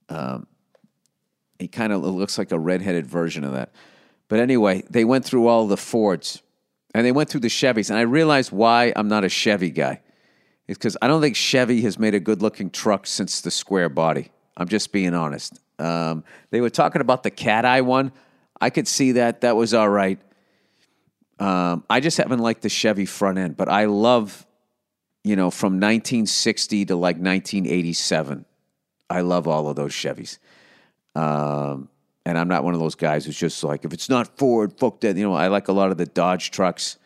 Um, 0.09 0.47
he 1.59 1.69
kind 1.69 1.93
of 1.93 2.03
looks 2.03 2.39
like 2.39 2.53
a 2.53 2.59
redheaded 2.59 3.07
version 3.07 3.45
of 3.45 3.53
that. 3.53 3.73
But 4.29 4.41
anyway, 4.41 4.85
they 4.91 5.05
went 5.05 5.25
through 5.25 5.49
all 5.49 5.67
the 5.67 5.77
Fords 5.77 6.43
and 6.95 7.05
they 7.05 7.13
went 7.13 7.29
through 7.29 7.41
the 7.41 7.49
Chevys, 7.49 7.91
and 7.91 7.99
I 7.99 8.03
realized 8.03 8.51
why 8.51 8.93
I'm 8.97 9.09
not 9.09 9.25
a 9.25 9.29
Chevy 9.29 9.71
guy. 9.71 10.01
It's 10.67 10.79
because 10.79 10.97
I 11.01 11.07
don't 11.07 11.21
think 11.21 11.37
Chevy 11.37 11.81
has 11.83 11.99
made 11.99 12.15
a 12.15 12.21
good 12.21 12.43
looking 12.43 12.71
truck 12.71 13.07
since 13.07 13.41
the 13.41 13.51
square 13.51 13.89
body. 13.89 14.31
I'm 14.57 14.69
just 14.69 14.93
being 14.93 15.15
honest. 15.15 15.61
Um, 15.79 16.25
they 16.51 16.61
were 16.61 16.71
talking 16.71 17.01
about 17.01 17.23
the 17.23 17.31
cat 17.31 17.65
eye 17.65 17.83
one. 17.83 18.13
I 18.61 18.71
could 18.71 18.89
see 18.89 19.13
that. 19.13 19.43
That 19.43 19.57
was 19.57 19.73
all 19.75 19.89
right. 19.89 20.19
Um, 21.39 21.85
I 21.89 22.01
just 22.01 22.17
haven't 22.17 22.41
liked 22.41 22.63
the 22.63 22.69
Chevy 22.69 23.07
front 23.07 23.39
end, 23.39 23.57
but 23.57 23.69
I 23.69 23.85
love, 23.85 24.47
you 25.29 25.37
know, 25.37 25.51
from 25.51 25.75
1960 25.75 26.87
to 26.87 26.97
like 26.97 27.17
1987. 27.17 28.47
I 29.11 29.21
love 29.21 29.47
all 29.47 29.69
of 29.69 29.77
those 29.77 29.93
Chevys. 29.93 30.39
Um, 31.15 31.91
and 32.25 32.39
I'm 32.39 32.49
not 32.49 32.65
one 32.65 32.73
of 32.73 32.81
those 32.81 32.95
guys 32.95 33.27
who's 33.27 33.37
just 33.37 33.63
like, 33.63 33.85
if 33.85 33.93
it's 33.93 34.09
not 34.09 34.39
Ford, 34.39 34.73
fuck 34.79 35.01
that. 35.01 35.19
You 35.19 35.25
know, 35.25 35.35
I 35.35 35.49
like 35.49 35.69
a 35.69 35.73
lot 35.73 35.91
of 35.91 35.99
the 35.99 36.07
Dodge 36.07 36.51
trucks. 36.51 36.97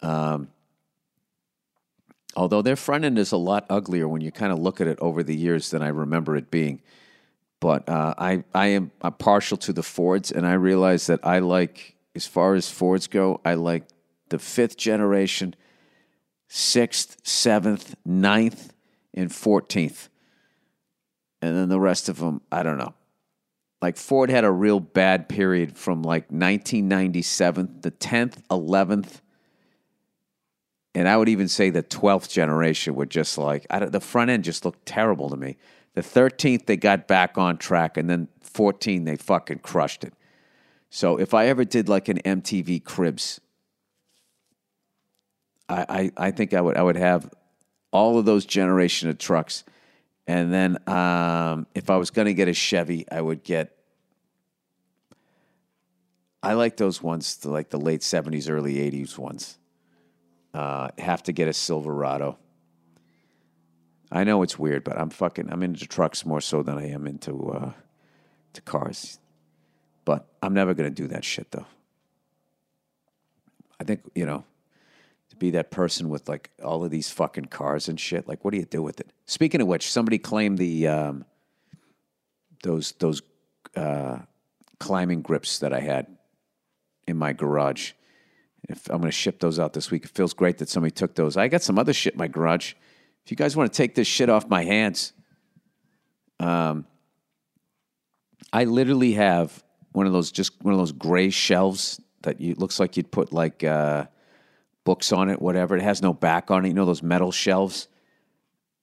Um, 0.00 0.46
although 2.36 2.62
their 2.62 2.76
front 2.76 3.04
end 3.04 3.18
is 3.18 3.32
a 3.32 3.36
lot 3.36 3.66
uglier 3.68 4.06
when 4.06 4.20
you 4.20 4.30
kind 4.30 4.52
of 4.52 4.60
look 4.60 4.80
at 4.80 4.86
it 4.86 5.00
over 5.00 5.24
the 5.24 5.34
years 5.34 5.70
than 5.70 5.82
I 5.82 5.88
remember 5.88 6.36
it 6.36 6.52
being. 6.52 6.80
But 7.58 7.88
uh, 7.88 8.14
I, 8.16 8.44
I 8.54 8.68
am 8.68 8.92
I'm 9.02 9.14
partial 9.14 9.56
to 9.58 9.72
the 9.72 9.82
Fords, 9.82 10.30
and 10.30 10.46
I 10.46 10.52
realize 10.52 11.08
that 11.08 11.18
I 11.26 11.40
like, 11.40 11.96
as 12.14 12.28
far 12.28 12.54
as 12.54 12.70
Fords 12.70 13.08
go, 13.08 13.40
I 13.44 13.54
like 13.54 13.88
the 14.28 14.38
fifth 14.38 14.76
generation, 14.76 15.56
sixth, 16.52 17.16
seventh, 17.22 17.94
ninth, 18.04 18.72
and 19.14 19.30
14th. 19.30 20.08
And 21.40 21.56
then 21.56 21.68
the 21.68 21.80
rest 21.80 22.08
of 22.08 22.18
them, 22.18 22.42
I 22.50 22.64
don't 22.64 22.76
know. 22.76 22.94
Like 23.80 23.96
Ford 23.96 24.28
had 24.28 24.44
a 24.44 24.50
real 24.50 24.80
bad 24.80 25.28
period 25.28 25.78
from 25.78 26.02
like 26.02 26.24
1997, 26.24 27.78
the 27.80 27.92
10th, 27.92 28.42
11th, 28.50 29.20
and 30.94 31.08
I 31.08 31.16
would 31.16 31.28
even 31.28 31.48
say 31.48 31.70
the 31.70 31.84
12th 31.84 32.28
generation 32.28 32.96
were 32.96 33.06
just 33.06 33.38
like, 33.38 33.66
the 33.68 34.00
front 34.00 34.30
end 34.30 34.42
just 34.42 34.64
looked 34.64 34.84
terrible 34.86 35.30
to 35.30 35.36
me. 35.36 35.56
The 35.94 36.00
13th, 36.00 36.66
they 36.66 36.76
got 36.76 37.06
back 37.06 37.38
on 37.38 37.58
track, 37.58 37.96
and 37.96 38.10
then 38.10 38.28
14, 38.42 39.04
they 39.04 39.16
fucking 39.16 39.60
crushed 39.60 40.02
it. 40.02 40.14
So 40.90 41.16
if 41.16 41.32
I 41.32 41.46
ever 41.46 41.64
did 41.64 41.88
like 41.88 42.08
an 42.08 42.18
MTV 42.18 42.82
Cribs, 42.82 43.40
I, 45.70 45.86
I, 45.88 46.10
I 46.16 46.30
think 46.32 46.52
I 46.52 46.60
would 46.60 46.76
I 46.76 46.82
would 46.82 46.96
have 46.96 47.32
all 47.92 48.18
of 48.18 48.24
those 48.24 48.44
generation 48.44 49.08
of 49.08 49.18
trucks, 49.18 49.64
and 50.26 50.52
then 50.52 50.78
um, 50.88 51.66
if 51.74 51.90
I 51.90 51.96
was 51.96 52.10
going 52.10 52.26
to 52.26 52.34
get 52.34 52.48
a 52.48 52.54
Chevy, 52.54 53.06
I 53.10 53.20
would 53.20 53.44
get. 53.44 53.76
I 56.42 56.54
like 56.54 56.78
those 56.78 57.02
ones, 57.02 57.36
the, 57.36 57.50
like 57.50 57.70
the 57.70 57.78
late 57.78 58.00
'70s, 58.00 58.50
early 58.50 58.74
'80s 58.76 59.16
ones. 59.16 59.58
Uh, 60.52 60.88
have 60.98 61.22
to 61.24 61.32
get 61.32 61.46
a 61.46 61.52
Silverado. 61.52 62.36
I 64.10 64.24
know 64.24 64.42
it's 64.42 64.58
weird, 64.58 64.82
but 64.82 64.98
I'm 64.98 65.10
fucking 65.10 65.52
I'm 65.52 65.62
into 65.62 65.86
trucks 65.86 66.26
more 66.26 66.40
so 66.40 66.64
than 66.64 66.76
I 66.76 66.90
am 66.90 67.06
into 67.06 67.52
uh, 67.52 67.72
to 68.54 68.60
cars. 68.62 69.20
But 70.04 70.26
I'm 70.42 70.54
never 70.54 70.74
gonna 70.74 70.90
do 70.90 71.06
that 71.08 71.24
shit 71.24 71.52
though. 71.52 71.66
I 73.78 73.84
think 73.84 74.00
you 74.16 74.26
know 74.26 74.44
be 75.40 75.50
that 75.50 75.72
person 75.72 76.08
with 76.08 76.28
like 76.28 76.50
all 76.62 76.84
of 76.84 76.92
these 76.92 77.10
fucking 77.10 77.46
cars 77.46 77.88
and 77.88 77.98
shit. 77.98 78.28
Like, 78.28 78.44
what 78.44 78.52
do 78.52 78.58
you 78.58 78.64
do 78.64 78.82
with 78.82 79.00
it? 79.00 79.10
Speaking 79.26 79.60
of 79.60 79.66
which, 79.66 79.90
somebody 79.90 80.18
claimed 80.18 80.58
the 80.58 80.86
um, 80.86 81.24
those 82.62 82.92
those 82.92 83.22
uh, 83.74 84.18
climbing 84.78 85.22
grips 85.22 85.58
that 85.58 85.72
I 85.72 85.80
had 85.80 86.06
in 87.08 87.16
my 87.16 87.32
garage. 87.32 87.92
If 88.68 88.88
I'm 88.88 88.98
going 88.98 89.08
to 89.08 89.12
ship 89.12 89.40
those 89.40 89.58
out 89.58 89.72
this 89.72 89.90
week, 89.90 90.04
it 90.04 90.10
feels 90.10 90.34
great 90.34 90.58
that 90.58 90.68
somebody 90.68 90.92
took 90.92 91.16
those. 91.16 91.36
I 91.36 91.48
got 91.48 91.62
some 91.62 91.78
other 91.78 91.92
shit 91.92 92.12
in 92.12 92.18
my 92.18 92.28
garage. 92.28 92.74
If 93.24 93.30
you 93.30 93.36
guys 93.36 93.56
want 93.56 93.72
to 93.72 93.76
take 93.76 93.94
this 93.94 94.06
shit 94.06 94.28
off 94.28 94.48
my 94.48 94.64
hands, 94.64 95.12
um, 96.38 96.84
I 98.52 98.64
literally 98.64 99.12
have 99.12 99.64
one 99.92 100.06
of 100.06 100.12
those 100.12 100.30
just 100.30 100.62
one 100.62 100.74
of 100.74 100.78
those 100.78 100.92
gray 100.92 101.30
shelves 101.30 102.00
that 102.22 102.40
you 102.40 102.54
looks 102.56 102.78
like 102.78 102.96
you'd 102.96 103.10
put 103.10 103.32
like 103.32 103.64
uh, 103.64 104.06
books 104.84 105.12
on 105.12 105.28
it, 105.28 105.40
whatever. 105.40 105.76
It 105.76 105.82
has 105.82 106.02
no 106.02 106.12
back 106.12 106.50
on 106.50 106.64
it. 106.64 106.68
You 106.68 106.74
know 106.74 106.84
those 106.84 107.02
metal 107.02 107.32
shelves. 107.32 107.88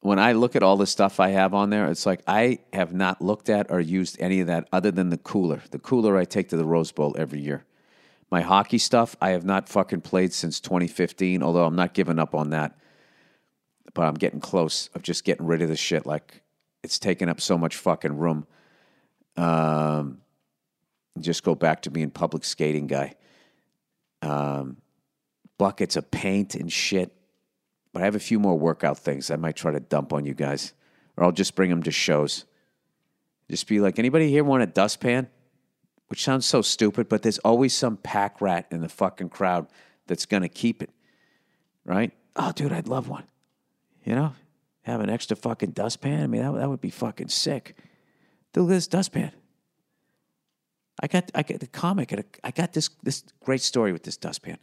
When 0.01 0.19
I 0.19 0.33
look 0.33 0.55
at 0.55 0.63
all 0.63 0.77
the 0.77 0.85
stuff 0.85 1.19
I 1.19 1.29
have 1.29 1.53
on 1.53 1.69
there, 1.69 1.87
it's 1.87 2.05
like 2.05 2.21
I 2.27 2.59
have 2.71 2.93
not 2.93 3.21
looked 3.21 3.49
at 3.49 3.71
or 3.71 3.79
used 3.79 4.17
any 4.19 4.39
of 4.39 4.47
that 4.47 4.67
other 4.71 4.91
than 4.91 5.09
the 5.09 5.17
cooler. 5.17 5.61
The 5.71 5.79
cooler 5.79 6.17
I 6.17 6.25
take 6.25 6.49
to 6.49 6.57
the 6.57 6.65
Rose 6.65 6.91
Bowl 6.91 7.15
every 7.17 7.41
year. 7.41 7.65
My 8.29 8.41
hockey 8.41 8.77
stuff, 8.77 9.15
I 9.21 9.29
have 9.29 9.45
not 9.45 9.69
fucking 9.69 10.01
played 10.01 10.33
since 10.33 10.59
2015, 10.59 11.41
although 11.41 11.65
I'm 11.65 11.75
not 11.75 11.93
giving 11.93 12.19
up 12.19 12.35
on 12.35 12.51
that. 12.51 12.77
But 13.93 14.03
I'm 14.03 14.15
getting 14.15 14.41
close 14.41 14.89
of 14.93 15.01
just 15.01 15.23
getting 15.23 15.45
rid 15.45 15.61
of 15.61 15.69
the 15.69 15.77
shit. 15.77 16.05
Like, 16.05 16.41
it's 16.83 16.99
taking 16.99 17.29
up 17.29 17.41
so 17.41 17.57
much 17.57 17.77
fucking 17.77 18.17
room. 18.17 18.45
Um, 19.37 20.21
just 21.19 21.43
go 21.43 21.55
back 21.55 21.83
to 21.83 21.91
being 21.91 22.11
public 22.11 22.43
skating 22.43 22.87
guy. 22.87 23.15
Um, 24.21 24.77
buckets 25.57 25.95
of 25.95 26.09
paint 26.11 26.55
and 26.55 26.71
shit. 26.71 27.13
But 27.93 28.01
I 28.01 28.05
have 28.05 28.15
a 28.15 28.19
few 28.19 28.39
more 28.39 28.57
workout 28.57 28.99
things 28.99 29.31
I 29.31 29.35
might 29.35 29.55
try 29.55 29.71
to 29.71 29.79
dump 29.79 30.13
on 30.13 30.25
you 30.25 30.33
guys, 30.33 30.73
or 31.15 31.23
I'll 31.23 31.31
just 31.31 31.55
bring 31.55 31.69
them 31.69 31.83
to 31.83 31.91
shows. 31.91 32.45
Just 33.49 33.67
be 33.67 33.79
like, 33.79 33.97
anybody 33.97 34.29
here 34.29 34.43
want 34.43 34.63
a 34.63 34.67
dustpan? 34.67 35.29
which 36.07 36.23
sounds 36.23 36.45
so 36.45 36.61
stupid, 36.61 37.09
but 37.09 37.21
there's 37.21 37.39
always 37.39 37.73
some 37.73 37.97
pack 37.97 38.41
rat 38.41 38.67
in 38.71 38.81
the 38.81 38.89
fucking 38.89 39.29
crowd 39.29 39.67
that's 40.07 40.25
to 40.25 40.49
keep 40.49 40.81
it, 40.81 40.89
right? 41.85 42.11
Oh, 42.35 42.51
dude, 42.53 42.71
I'd 42.71 42.87
love 42.87 43.09
one. 43.09 43.25
You 44.05 44.15
know, 44.15 44.33
have 44.83 45.01
an 45.01 45.09
extra 45.09 45.35
fucking 45.35 45.71
dustpan. 45.71 46.23
I 46.23 46.27
mean, 46.27 46.41
that, 46.41 46.53
that 46.59 46.69
would 46.69 46.81
be 46.81 46.89
fucking 46.89 47.27
sick. 47.27 47.75
Dude, 48.53 48.69
this 48.69 48.87
dustpan. 48.87 49.31
I 51.01 51.07
got, 51.07 51.29
I 51.35 51.43
got 51.43 51.59
the 51.59 51.67
comic. 51.67 52.13
I 52.43 52.51
got 52.51 52.73
this, 52.73 52.89
this 53.03 53.23
great 53.43 53.61
story 53.61 53.91
with 53.91 54.03
this 54.03 54.17
dustpan. 54.17 54.57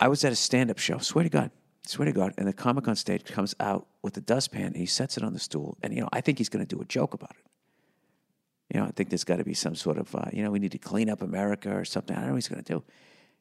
I 0.00 0.08
was 0.08 0.24
at 0.24 0.32
a 0.32 0.36
stand-up 0.36 0.78
show. 0.78 0.98
Swear 0.98 1.24
to 1.24 1.30
God, 1.30 1.50
swear 1.86 2.06
to 2.06 2.12
God, 2.12 2.32
and 2.38 2.48
the 2.48 2.52
comic 2.52 2.88
on 2.88 2.96
stage 2.96 3.24
comes 3.24 3.54
out 3.60 3.86
with 4.02 4.16
a 4.16 4.20
dustpan. 4.20 4.68
And 4.68 4.76
he 4.76 4.86
sets 4.86 5.16
it 5.16 5.22
on 5.22 5.34
the 5.34 5.38
stool, 5.38 5.76
and 5.82 5.94
you 5.94 6.00
know, 6.00 6.08
I 6.12 6.22
think 6.22 6.38
he's 6.38 6.48
going 6.48 6.66
to 6.66 6.76
do 6.76 6.80
a 6.80 6.86
joke 6.86 7.14
about 7.14 7.32
it. 7.38 7.46
You 8.74 8.80
know, 8.80 8.86
I 8.86 8.90
think 8.92 9.10
there's 9.10 9.24
got 9.24 9.36
to 9.36 9.44
be 9.44 9.54
some 9.54 9.74
sort 9.74 9.98
of, 9.98 10.14
uh, 10.14 10.26
you 10.32 10.42
know, 10.42 10.50
we 10.50 10.58
need 10.58 10.72
to 10.72 10.78
clean 10.78 11.10
up 11.10 11.22
America 11.22 11.70
or 11.74 11.84
something. 11.84 12.16
I 12.16 12.20
don't 12.20 12.28
know 12.28 12.34
what 12.34 12.38
he's 12.38 12.48
going 12.48 12.62
to 12.62 12.72
do. 12.72 12.84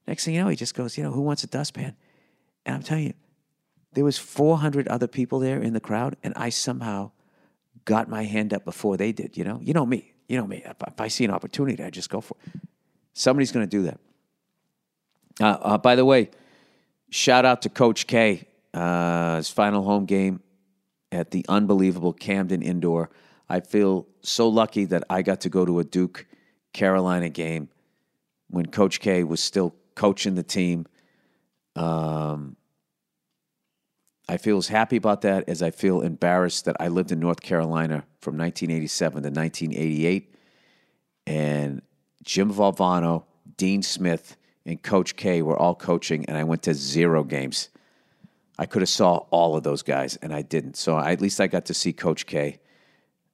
Next 0.08 0.26
thing 0.26 0.34
you 0.34 0.42
know, 0.42 0.50
he 0.50 0.56
just 0.56 0.74
goes, 0.74 0.98
you 0.98 1.04
know, 1.04 1.12
who 1.12 1.22
wants 1.22 1.44
a 1.44 1.48
dustpan? 1.48 1.96
And 2.66 2.76
I'm 2.76 2.82
telling 2.82 3.06
you, 3.06 3.14
there 3.94 4.04
was 4.04 4.18
400 4.18 4.88
other 4.88 5.08
people 5.08 5.40
there 5.40 5.62
in 5.62 5.74
the 5.74 5.80
crowd, 5.80 6.16
and 6.24 6.34
I 6.36 6.50
somehow 6.50 7.12
got 7.86 8.10
my 8.10 8.24
hand 8.24 8.54
up 8.54 8.66
before 8.66 8.98
they 8.98 9.12
did. 9.12 9.38
You 9.38 9.44
know, 9.44 9.60
you 9.62 9.74
know 9.74 9.86
me. 9.86 10.14
You 10.28 10.38
know 10.38 10.48
me. 10.48 10.64
If, 10.66 10.76
if 10.86 11.00
I 11.00 11.08
see 11.08 11.26
an 11.26 11.32
opportunity, 11.32 11.84
I 11.84 11.92
just 11.92 12.10
go 12.10 12.22
for 12.22 12.36
it. 12.46 12.62
Somebody's 13.14 13.52
going 13.52 13.68
to 13.68 13.70
do 13.70 13.84
that. 13.84 14.00
Uh, 15.40 15.58
uh, 15.62 15.78
by 15.78 15.96
the 15.96 16.06
way, 16.06 16.30
shout 17.10 17.46
out 17.46 17.62
to 17.64 17.70
Coach 17.70 18.08
K. 18.08 18.48
Uh, 18.74 19.38
his 19.38 19.50
final 19.50 19.84
home 19.84 20.06
game 20.06 20.42
at 21.12 21.32
the 21.32 21.46
unbelievable 21.50 22.14
Cameron 22.14 22.62
Indoor. 22.62 23.10
I 23.50 23.62
feel 23.62 24.08
so 24.22 24.48
lucky 24.48 24.86
that 24.86 25.04
I 25.10 25.22
got 25.24 25.42
to 25.42 25.50
go 25.50 25.66
to 25.66 25.80
a 25.80 25.84
Duke 25.84 26.26
Carolina 26.74 27.30
game 27.30 27.70
when 28.50 28.68
Coach 28.68 29.00
K 29.00 29.24
was 29.24 29.40
still 29.40 29.76
coaching 29.96 30.36
the 30.36 30.44
team. 30.44 30.86
Um, 31.76 32.56
I 34.28 34.38
feel 34.38 34.58
as 34.58 34.68
happy 34.68 34.96
about 34.96 35.22
that 35.22 35.50
as 35.50 35.64
I 35.64 35.72
feel 35.72 36.02
embarrassed 36.02 36.66
that 36.66 36.76
I 36.80 36.90
lived 36.90 37.12
in 37.12 37.20
North 37.20 37.42
Carolina 37.42 38.06
from 38.22 38.38
1987 38.38 39.24
to 39.24 39.30
1988. 39.30 40.36
And 41.26 41.82
Jim 42.24 42.54
Valvano, 42.54 43.24
Dean 43.58 43.82
Smith, 43.82 44.38
and 44.66 44.82
Coach 44.82 45.16
K 45.16 45.42
were 45.42 45.58
all 45.58 45.76
coaching, 45.76 46.26
and 46.26 46.38
I 46.38 46.44
went 46.44 46.64
to 46.64 46.74
zero 46.74 47.24
games. 47.24 47.70
I 48.58 48.66
could 48.66 48.82
have 48.82 48.90
saw 48.90 49.18
all 49.32 49.56
of 49.56 49.64
those 49.64 49.84
guys, 49.84 50.18
and 50.18 50.34
I 50.34 50.42
didn't. 50.42 50.76
So 50.76 50.96
I, 50.96 51.12
at 51.12 51.22
least 51.22 51.40
I 51.40 51.48
got 51.48 51.66
to 51.66 51.74
see 51.74 51.94
Coach 51.94 52.26
K, 52.26 52.60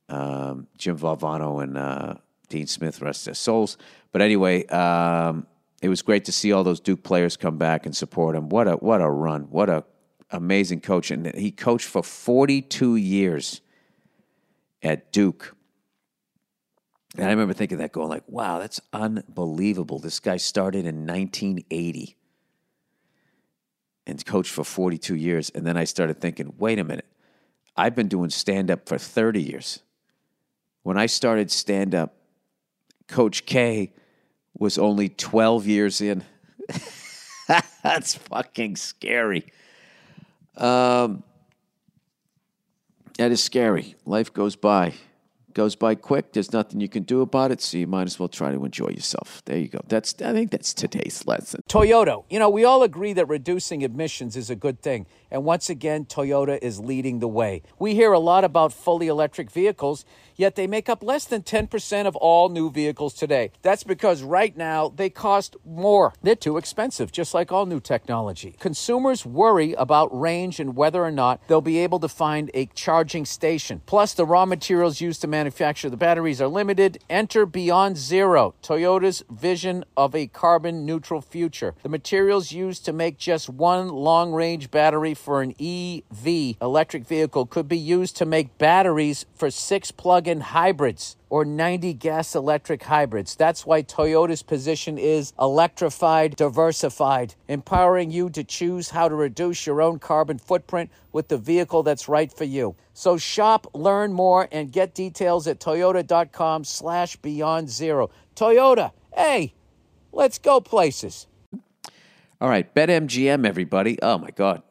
um, 0.08 0.68
Jim 0.78 0.98
Valvano, 0.98 1.64
and 1.64 1.78
uh, 1.78 2.16
Dean 2.50 2.68
Smith, 2.68 3.02
rest 3.02 3.26
their 3.26 3.34
souls. 3.34 3.78
But 4.12 4.22
anyway, 4.22 4.66
um, 4.68 5.48
it 5.82 5.90
was 5.90 6.02
great 6.02 6.26
to 6.26 6.32
see 6.32 6.52
all 6.52 6.64
those 6.64 6.80
Duke 6.80 7.04
players 7.04 7.38
come 7.38 7.58
back 7.58 7.86
and 7.86 7.96
support 7.96 8.36
him. 8.36 8.50
What 8.50 8.68
a 8.68 8.74
what 8.74 9.02
a 9.02 9.10
run! 9.10 9.44
What 9.50 9.70
a 9.70 9.84
amazing 10.32 10.82
coach, 10.82 11.12
and 11.12 11.34
he 11.36 11.52
coached 11.52 11.88
for 11.88 12.04
42 12.04 12.96
years 12.96 13.62
at 14.82 15.12
Duke. 15.12 15.56
And 17.18 17.28
I 17.28 17.30
remember 17.30 17.54
thinking 17.54 17.78
that, 17.78 17.92
going 17.92 18.10
like, 18.10 18.24
"Wow, 18.28 18.60
that's 18.60 18.82
unbelievable." 18.92 20.00
This 20.00 20.20
guy 20.20 20.38
started 20.38 20.86
in 20.86 21.06
1980 21.06 22.18
and 24.06 24.24
coached 24.26 24.52
for 24.52 24.64
42 24.64 25.16
years, 25.16 25.50
and 25.50 25.66
then 25.66 25.78
I 25.78 25.86
started 25.86 26.20
thinking, 26.20 26.54
"Wait 26.58 26.78
a 26.78 26.84
minute, 26.84 27.06
I've 27.78 27.96
been 27.96 28.08
doing 28.08 28.30
stand 28.30 28.70
up 28.70 28.88
for 28.88 28.98
30 28.98 29.42
years." 29.42 29.80
When 30.84 30.98
I 30.98 31.06
started 31.06 31.50
stand 31.50 31.96
up, 31.96 32.16
Coach 33.08 33.46
K 33.46 33.94
was 34.54 34.78
only 34.78 35.10
12 35.10 35.66
years 35.68 36.02
in. 36.02 36.24
That's 37.84 38.16
fucking 38.16 38.76
scary. 38.76 39.46
Um, 40.58 41.24
that 43.18 43.32
is 43.32 43.44
scary. 43.44 43.96
Life 44.06 44.34
goes 44.34 44.56
by 44.56 44.94
goes 45.56 45.76
by 45.76 45.96
quick. 45.96 46.34
There's 46.34 46.54
nothing 46.54 46.82
you 46.82 46.90
can 46.90 47.04
do 47.04 47.22
about 47.22 47.50
it, 47.52 47.62
so 47.62 47.78
you 47.78 47.88
might 47.88 48.06
as 48.06 48.20
well 48.20 48.30
try 48.30 48.52
to 48.52 48.64
enjoy 48.64 48.90
yourself. 48.90 49.42
There 49.46 49.58
you 49.58 49.70
go. 49.70 49.80
That's 49.88 50.14
I 50.22 50.34
think 50.34 50.52
that's 50.52 50.74
today's 50.74 51.26
lesson. 51.26 51.62
Toyota. 51.68 52.24
You 52.30 52.38
know, 52.38 52.50
we 52.50 52.64
all 52.64 52.84
agree 52.84 53.14
that 53.14 53.28
reducing 53.28 53.82
emissions 53.82 54.36
is 54.36 54.52
a 54.52 54.56
good 54.56 54.82
thing. 54.82 55.08
And 55.32 55.44
once 55.44 55.70
again, 55.70 56.06
Toyota 56.06 56.60
is 56.62 56.80
leading 56.80 57.20
the 57.20 57.28
way. 57.28 57.64
We 57.80 57.96
hear 57.96 58.14
a 58.14 58.20
lot 58.20 58.44
about 58.44 58.72
fully 58.72 59.08
electric 59.08 59.50
vehicles, 59.52 60.06
yet 60.36 60.56
they 60.56 60.68
make 60.68 60.88
up 60.88 61.04
less 61.04 61.26
than 61.26 61.42
10% 61.42 62.06
of 62.06 62.16
all 62.16 62.50
new 62.50 62.70
vehicles 62.70 63.14
today. 63.14 63.52
That's 63.62 63.84
because 63.84 64.24
right 64.24 64.56
now 64.56 64.94
they 64.96 65.10
cost 65.10 65.56
more. 65.66 66.14
They're 66.22 66.36
too 66.36 66.58
expensive, 66.58 67.12
just 67.12 67.34
like 67.34 67.52
all 67.52 67.66
new 67.66 67.80
technology. 67.80 68.56
Consumers 68.60 69.26
worry 69.26 69.74
about 69.74 70.18
range 70.18 70.60
and 70.60 70.76
whether 70.76 71.04
or 71.04 71.12
not 71.12 71.42
they'll 71.48 71.62
be 71.62 71.80
able 71.80 72.00
to 72.00 72.08
find 72.08 72.52
a 72.54 72.68
charging 72.68 73.26
station. 73.26 73.82
Plus, 73.86 74.14
the 74.14 74.26
raw 74.26 74.46
materials 74.46 75.02
used 75.02 75.22
to 75.22 75.28
manufacture 75.46 75.92
the 75.92 75.96
batteries 75.96 76.42
are 76.42 76.48
limited. 76.48 76.98
Enter 77.08 77.46
Beyond 77.46 77.98
Zero, 77.98 78.56
Toyota's 78.64 79.24
vision 79.30 79.86
of 79.96 80.16
a 80.16 80.26
carbon 80.26 80.88
neutral 80.88 81.22
future. 81.22 81.76
The 81.84 81.90
materials 81.90 82.52
used 82.52 82.84
to 82.86 82.92
make 82.92 83.20
just 83.20 83.48
one 83.48 83.90
long 83.90 84.34
range 84.34 84.72
battery 84.72 85.14
for 85.14 85.44
an 85.44 85.54
EV 85.60 86.56
electric 86.60 87.06
vehicle 87.06 87.46
could 87.46 87.68
be 87.68 87.78
used 87.78 88.18
to 88.18 88.26
make 88.26 88.58
batteries 88.58 89.28
for 89.36 89.52
six 89.52 89.92
plug 89.92 90.28
in 90.28 90.42
hybrids 90.42 91.16
or 91.30 91.46
90 91.46 91.94
gas 91.94 92.36
electric 92.36 92.84
hybrids. 92.84 93.36
That's 93.36 93.66
why 93.66 93.84
Toyota's 93.84 94.44
position 94.44 94.98
is 94.98 95.34
electrified, 95.40 96.36
diversified, 96.36 97.36
empowering 97.48 98.12
you 98.12 98.30
to 98.32 98.44
choose 98.44 98.90
how 98.90 99.10
to 99.10 99.16
reduce 99.16 99.66
your 99.66 99.82
own 99.82 100.00
carbon 100.00 100.38
footprint 100.38 100.90
with 101.12 101.28
the 101.28 101.38
vehicle 101.38 101.84
that's 101.84 102.08
right 102.08 102.32
for 102.32 102.44
you. 102.44 102.76
So 102.94 103.18
shop, 103.18 103.68
learn 103.74 104.14
more, 104.14 104.48
and 104.52 104.72
get 104.72 104.94
details 104.94 105.48
at 105.48 105.60
toyota.com 105.60 106.64
slash 106.64 107.16
beyond 107.18 107.70
zero. 107.70 108.10
Toyota, 108.36 108.92
hey, 109.16 109.54
let's 110.12 110.38
go 110.38 110.62
places. 110.62 111.28
All 112.42 112.50
right, 112.50 112.74
BetMGM, 112.76 113.48
everybody. 113.48 113.98
Oh 114.02 114.18
my 114.18 114.30
God. 114.30 114.62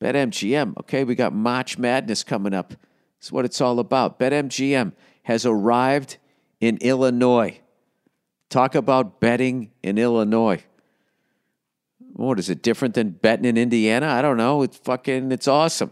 BetMGM. 0.00 0.78
Okay, 0.80 1.04
we 1.04 1.14
got 1.14 1.32
March 1.32 1.78
Madness 1.78 2.22
coming 2.22 2.52
up. 2.52 2.74
That's 3.18 3.32
what 3.32 3.44
it's 3.44 3.60
all 3.60 3.78
about. 3.78 4.18
BetMGM 4.18 4.92
has 5.26 5.44
arrived 5.44 6.18
in 6.60 6.78
Illinois. 6.80 7.58
Talk 8.48 8.76
about 8.76 9.18
betting 9.18 9.72
in 9.82 9.98
Illinois. 9.98 10.62
What 12.12 12.38
is 12.38 12.48
it 12.48 12.62
different 12.62 12.94
than 12.94 13.10
betting 13.10 13.44
in 13.44 13.56
Indiana? 13.56 14.06
I 14.06 14.22
don't 14.22 14.36
know. 14.36 14.62
It's 14.62 14.76
fucking 14.76 15.32
it's 15.32 15.48
awesome. 15.48 15.90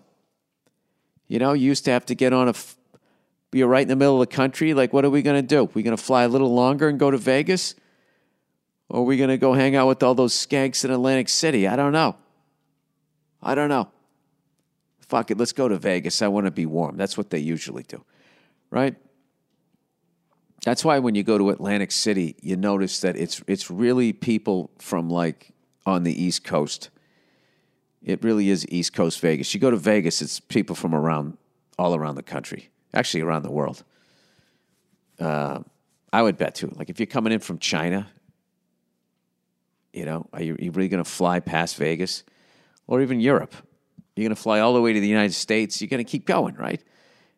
You 1.26 1.40
know, 1.40 1.52
you 1.52 1.66
used 1.66 1.84
to 1.86 1.90
have 1.90 2.06
to 2.06 2.14
get 2.14 2.32
on 2.32 2.48
a 2.48 2.54
you're 3.52 3.66
right 3.66 3.82
in 3.82 3.88
the 3.88 3.96
middle 3.96 4.22
of 4.22 4.28
the 4.28 4.36
country. 4.36 4.72
Like, 4.72 4.92
what 4.92 5.04
are 5.04 5.10
we 5.10 5.20
going 5.20 5.42
to 5.42 5.46
do? 5.46 5.68
We 5.74 5.82
going 5.82 5.96
to 5.96 6.02
fly 6.02 6.22
a 6.22 6.28
little 6.28 6.54
longer 6.54 6.88
and 6.88 6.96
go 6.96 7.10
to 7.10 7.18
Vegas? 7.18 7.74
Or 8.88 9.00
are 9.00 9.04
we 9.04 9.16
going 9.16 9.30
to 9.30 9.36
go 9.36 9.52
hang 9.52 9.74
out 9.74 9.88
with 9.88 10.04
all 10.04 10.14
those 10.14 10.32
skanks 10.32 10.84
in 10.84 10.92
Atlantic 10.92 11.28
City? 11.28 11.66
I 11.66 11.74
don't 11.74 11.92
know. 11.92 12.16
I 13.42 13.56
don't 13.56 13.68
know. 13.68 13.88
Fuck 15.00 15.32
it, 15.32 15.38
let's 15.38 15.52
go 15.52 15.66
to 15.68 15.76
Vegas. 15.76 16.22
I 16.22 16.28
want 16.28 16.46
to 16.46 16.52
be 16.52 16.66
warm. 16.66 16.96
That's 16.96 17.18
what 17.18 17.30
they 17.30 17.40
usually 17.40 17.82
do, 17.82 18.04
right? 18.70 18.94
That's 20.64 20.84
why 20.84 20.98
when 20.98 21.14
you 21.14 21.22
go 21.22 21.36
to 21.36 21.50
Atlantic 21.50 21.92
City, 21.92 22.36
you 22.40 22.56
notice 22.56 23.00
that 23.00 23.16
it's 23.16 23.42
it's 23.46 23.70
really 23.70 24.12
people 24.12 24.70
from 24.78 25.10
like 25.10 25.50
on 25.84 26.04
the 26.04 26.22
East 26.22 26.44
Coast. 26.44 26.90
It 28.02 28.22
really 28.22 28.50
is 28.50 28.66
East 28.68 28.92
Coast 28.92 29.20
Vegas. 29.20 29.52
You 29.54 29.60
go 29.60 29.70
to 29.70 29.76
Vegas, 29.76 30.20
it's 30.22 30.40
people 30.40 30.74
from 30.74 30.94
around 30.94 31.36
all 31.78 31.94
around 31.94 32.14
the 32.16 32.22
country, 32.22 32.70
actually 32.92 33.22
around 33.22 33.42
the 33.42 33.50
world. 33.50 33.84
Uh, 35.18 35.60
I 36.12 36.22
would 36.22 36.36
bet 36.36 36.54
too. 36.54 36.72
Like 36.76 36.90
if 36.90 36.98
you're 36.98 37.06
coming 37.06 37.32
in 37.32 37.40
from 37.40 37.58
China, 37.58 38.08
you 39.92 40.04
know, 40.04 40.26
are 40.32 40.42
you, 40.42 40.54
are 40.54 40.62
you 40.62 40.70
really 40.70 40.88
going 40.88 41.02
to 41.02 41.08
fly 41.08 41.40
past 41.40 41.76
Vegas? 41.76 42.24
or 42.86 43.00
even 43.00 43.20
Europe. 43.20 43.54
You're 44.16 44.24
going 44.24 44.36
to 44.36 44.40
fly 44.40 44.60
all 44.60 44.74
the 44.74 44.80
way 44.80 44.92
to 44.92 45.00
the 45.00 45.08
United 45.08 45.34
States. 45.34 45.80
You're 45.80 45.88
going 45.88 46.04
to 46.04 46.10
keep 46.10 46.26
going, 46.26 46.54
right? 46.54 46.82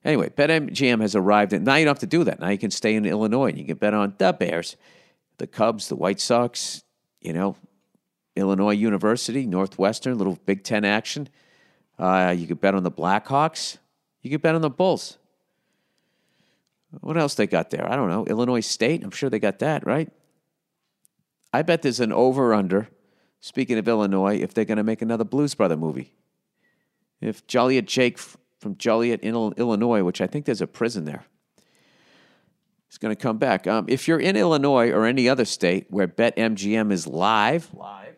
Anyway, 0.07 0.31
BetMGM 0.31 1.01
has 1.01 1.15
arrived, 1.15 1.53
and 1.53 1.65
now 1.65 1.75
you 1.75 1.85
don't 1.85 1.91
have 1.91 1.99
to 1.99 2.07
do 2.07 2.25
that. 2.25 2.41
Now 2.41 2.49
you 2.49 2.59
can 2.59 2.71
stay 2.71 2.95
in 2.95 3.05
Illinois 3.05 3.49
and 3.49 3.59
you 3.59 3.65
can 3.65 3.77
bet 3.77 3.93
on 3.93 4.15
the 4.17 4.33
Bears, 4.33 4.77
the 5.39 5.47
Cubs, 5.47 5.89
the 5.89 5.97
White 5.97 6.21
Sox, 6.21 6.85
you 7.21 7.33
know, 7.33 7.57
Illinois 8.37 8.75
University, 8.75 9.47
Northwestern, 9.47 10.17
little 10.17 10.39
Big 10.47 10.63
Ten 10.63 10.85
action. 10.85 11.29
Uh, 11.99 12.35
you 12.37 12.47
could 12.47 12.61
bet 12.61 12.75
on 12.75 12.85
the 12.85 12.91
Blackhawks. 12.91 13.79
You 14.23 14.31
could 14.31 14.43
bet 14.43 14.55
on 14.55 14.61
the 14.61 14.71
Bulls. 14.71 15.19
What 17.01 17.17
else 17.17 17.35
they 17.35 17.47
got 17.47 17.71
there? 17.71 17.91
I 17.91 17.97
don't 17.97 18.09
know. 18.09 18.25
Illinois 18.27 18.61
State. 18.61 19.03
I'm 19.03 19.11
sure 19.11 19.29
they 19.29 19.39
got 19.39 19.59
that, 19.59 19.85
right? 19.85 20.11
I 21.53 21.63
bet 21.63 21.83
there's 21.83 22.01
an 22.01 22.13
over 22.13 22.55
under 22.55 22.89
Speaking 23.47 23.79
of 23.79 23.87
Illinois, 23.87 24.41
if 24.41 24.55
they're 24.55 24.65
going 24.65 24.79
to 24.79 24.83
make 24.83 25.03
another 25.03 25.23
Blues 25.23 25.55
Brother 25.55 25.77
movie, 25.77 26.13
if 27.21 27.47
Joliet 27.47 27.87
Jake 27.87 28.19
from 28.67 28.77
Joliet, 28.79 29.23
Illinois, 29.23 30.03
which 30.03 30.21
I 30.21 30.27
think 30.27 30.45
there's 30.45 30.61
a 30.61 30.67
prison 30.67 31.05
there, 31.05 31.25
is 32.91 32.99
going 32.99 33.15
to 33.15 33.23
come 33.23 33.39
back. 33.39 33.69
Um, 33.69 33.85
if 33.89 34.09
you're 34.09 34.19
in 34.19 34.35
Illinois 34.35 34.91
or 34.91 35.07
any 35.07 35.29
other 35.29 35.45
state 35.45 35.87
where 35.89 36.09
BetMGM 36.09 36.91
is 36.91 37.07
live, 37.07 37.73
live, 37.73 38.17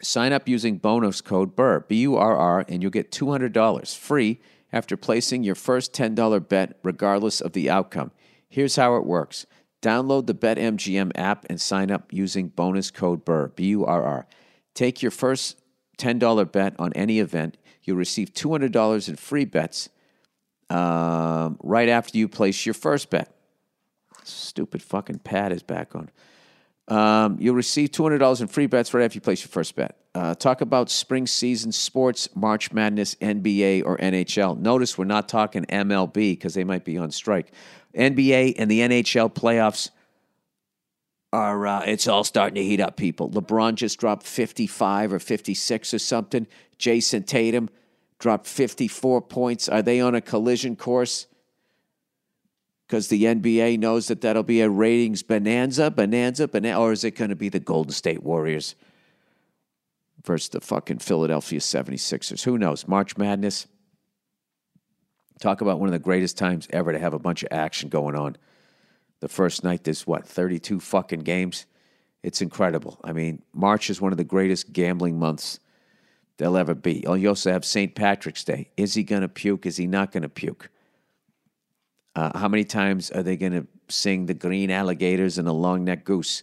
sign 0.00 0.32
up 0.32 0.48
using 0.48 0.78
bonus 0.78 1.20
code 1.20 1.54
BURR, 1.54 1.80
B 1.80 1.96
U 2.00 2.16
R 2.16 2.34
R, 2.34 2.64
and 2.70 2.80
you'll 2.80 2.90
get 2.90 3.10
$200 3.10 3.94
free 3.94 4.40
after 4.72 4.96
placing 4.96 5.44
your 5.44 5.54
first 5.54 5.92
$10 5.92 6.48
bet, 6.48 6.78
regardless 6.82 7.42
of 7.42 7.52
the 7.52 7.68
outcome. 7.68 8.12
Here's 8.48 8.76
how 8.76 8.96
it 8.96 9.04
works 9.04 9.44
Download 9.82 10.26
the 10.26 10.34
BetMGM 10.34 11.12
app 11.16 11.44
and 11.50 11.60
sign 11.60 11.90
up 11.90 12.14
using 12.14 12.48
bonus 12.48 12.90
code 12.90 13.26
BURR, 13.26 13.48
B 13.48 13.66
U 13.66 13.84
R 13.84 14.02
R. 14.02 14.26
Take 14.72 15.02
your 15.02 15.10
first 15.10 15.60
$10 15.98 16.50
bet 16.50 16.74
on 16.78 16.94
any 16.94 17.18
event. 17.18 17.58
You'll 17.86 17.96
receive 17.96 18.34
$200 18.34 19.08
in 19.08 19.16
free 19.16 19.46
bets 19.46 19.88
um, 20.68 21.56
right 21.62 21.88
after 21.88 22.18
you 22.18 22.28
place 22.28 22.66
your 22.66 22.74
first 22.74 23.08
bet. 23.08 23.32
Stupid 24.24 24.82
fucking 24.82 25.20
pad 25.20 25.52
is 25.52 25.62
back 25.62 25.94
on. 25.94 26.10
Um, 26.88 27.36
you'll 27.40 27.54
receive 27.54 27.90
$200 27.90 28.40
in 28.40 28.46
free 28.48 28.66
bets 28.66 28.92
right 28.92 29.04
after 29.04 29.16
you 29.16 29.20
place 29.20 29.40
your 29.40 29.48
first 29.48 29.74
bet. 29.74 29.96
Uh, 30.14 30.34
talk 30.34 30.60
about 30.60 30.88
spring 30.88 31.26
season 31.26 31.72
sports, 31.72 32.28
March 32.34 32.72
Madness, 32.72 33.14
NBA, 33.16 33.84
or 33.84 33.96
NHL. 33.98 34.58
Notice 34.58 34.96
we're 34.96 35.04
not 35.04 35.28
talking 35.28 35.64
MLB 35.64 36.12
because 36.12 36.54
they 36.54 36.64
might 36.64 36.84
be 36.84 36.96
on 36.98 37.10
strike. 37.10 37.52
NBA 37.94 38.54
and 38.58 38.70
the 38.70 38.80
NHL 38.80 39.32
playoffs 39.32 39.90
are 41.32 41.66
uh, 41.66 41.80
it's 41.80 42.06
all 42.06 42.24
starting 42.24 42.54
to 42.54 42.64
heat 42.64 42.80
up 42.80 42.96
people. 42.96 43.30
LeBron 43.30 43.74
just 43.74 43.98
dropped 43.98 44.26
55 44.26 45.12
or 45.12 45.18
56 45.18 45.94
or 45.94 45.98
something. 45.98 46.46
Jayson 46.78 47.24
Tatum 47.24 47.68
dropped 48.18 48.46
54 48.46 49.22
points. 49.22 49.68
Are 49.68 49.82
they 49.82 50.00
on 50.00 50.14
a 50.14 50.20
collision 50.20 50.76
course? 50.76 51.26
Because 52.86 53.08
the 53.08 53.24
NBA 53.24 53.78
knows 53.78 54.06
that 54.08 54.20
that'll 54.20 54.44
be 54.44 54.60
a 54.60 54.70
ratings 54.70 55.22
bonanza, 55.22 55.90
bonanza, 55.90 56.46
bonanza, 56.46 56.78
or 56.78 56.92
is 56.92 57.02
it 57.02 57.12
going 57.12 57.30
to 57.30 57.36
be 57.36 57.48
the 57.48 57.58
Golden 57.58 57.92
State 57.92 58.22
Warriors 58.22 58.76
versus 60.26 60.48
the 60.48 60.60
fucking 60.60 60.98
Philadelphia 60.98 61.60
76ers. 61.60 62.42
Who 62.44 62.58
knows? 62.58 62.86
March 62.88 63.16
Madness. 63.16 63.66
Talk 65.40 65.60
about 65.60 65.78
one 65.78 65.88
of 65.88 65.92
the 65.92 65.98
greatest 65.98 66.36
times 66.36 66.66
ever 66.70 66.92
to 66.92 66.98
have 66.98 67.14
a 67.14 67.18
bunch 67.18 67.42
of 67.42 67.48
action 67.50 67.88
going 67.88 68.16
on. 68.16 68.36
The 69.20 69.28
first 69.28 69.64
night, 69.64 69.84
there's 69.84 70.06
what, 70.06 70.26
32 70.26 70.80
fucking 70.80 71.20
games? 71.20 71.66
It's 72.22 72.42
incredible. 72.42 72.98
I 73.04 73.12
mean, 73.12 73.42
March 73.54 73.88
is 73.88 74.00
one 74.00 74.12
of 74.12 74.18
the 74.18 74.24
greatest 74.24 74.72
gambling 74.72 75.18
months 75.18 75.60
there'll 76.36 76.56
ever 76.56 76.74
be. 76.74 77.04
Oh, 77.06 77.14
you 77.14 77.28
also 77.28 77.52
have 77.52 77.64
St. 77.64 77.94
Patrick's 77.94 78.44
Day. 78.44 78.70
Is 78.76 78.94
he 78.94 79.02
going 79.02 79.22
to 79.22 79.28
puke? 79.28 79.64
Is 79.64 79.76
he 79.76 79.86
not 79.86 80.12
going 80.12 80.22
to 80.22 80.28
puke? 80.28 80.70
Uh, 82.14 82.36
how 82.36 82.48
many 82.48 82.64
times 82.64 83.10
are 83.10 83.22
they 83.22 83.36
going 83.36 83.52
to 83.52 83.66
sing 83.88 84.26
the 84.26 84.34
green 84.34 84.70
alligators 84.70 85.38
and 85.38 85.46
the 85.46 85.52
long 85.52 85.84
neck 85.84 86.04
goose? 86.04 86.42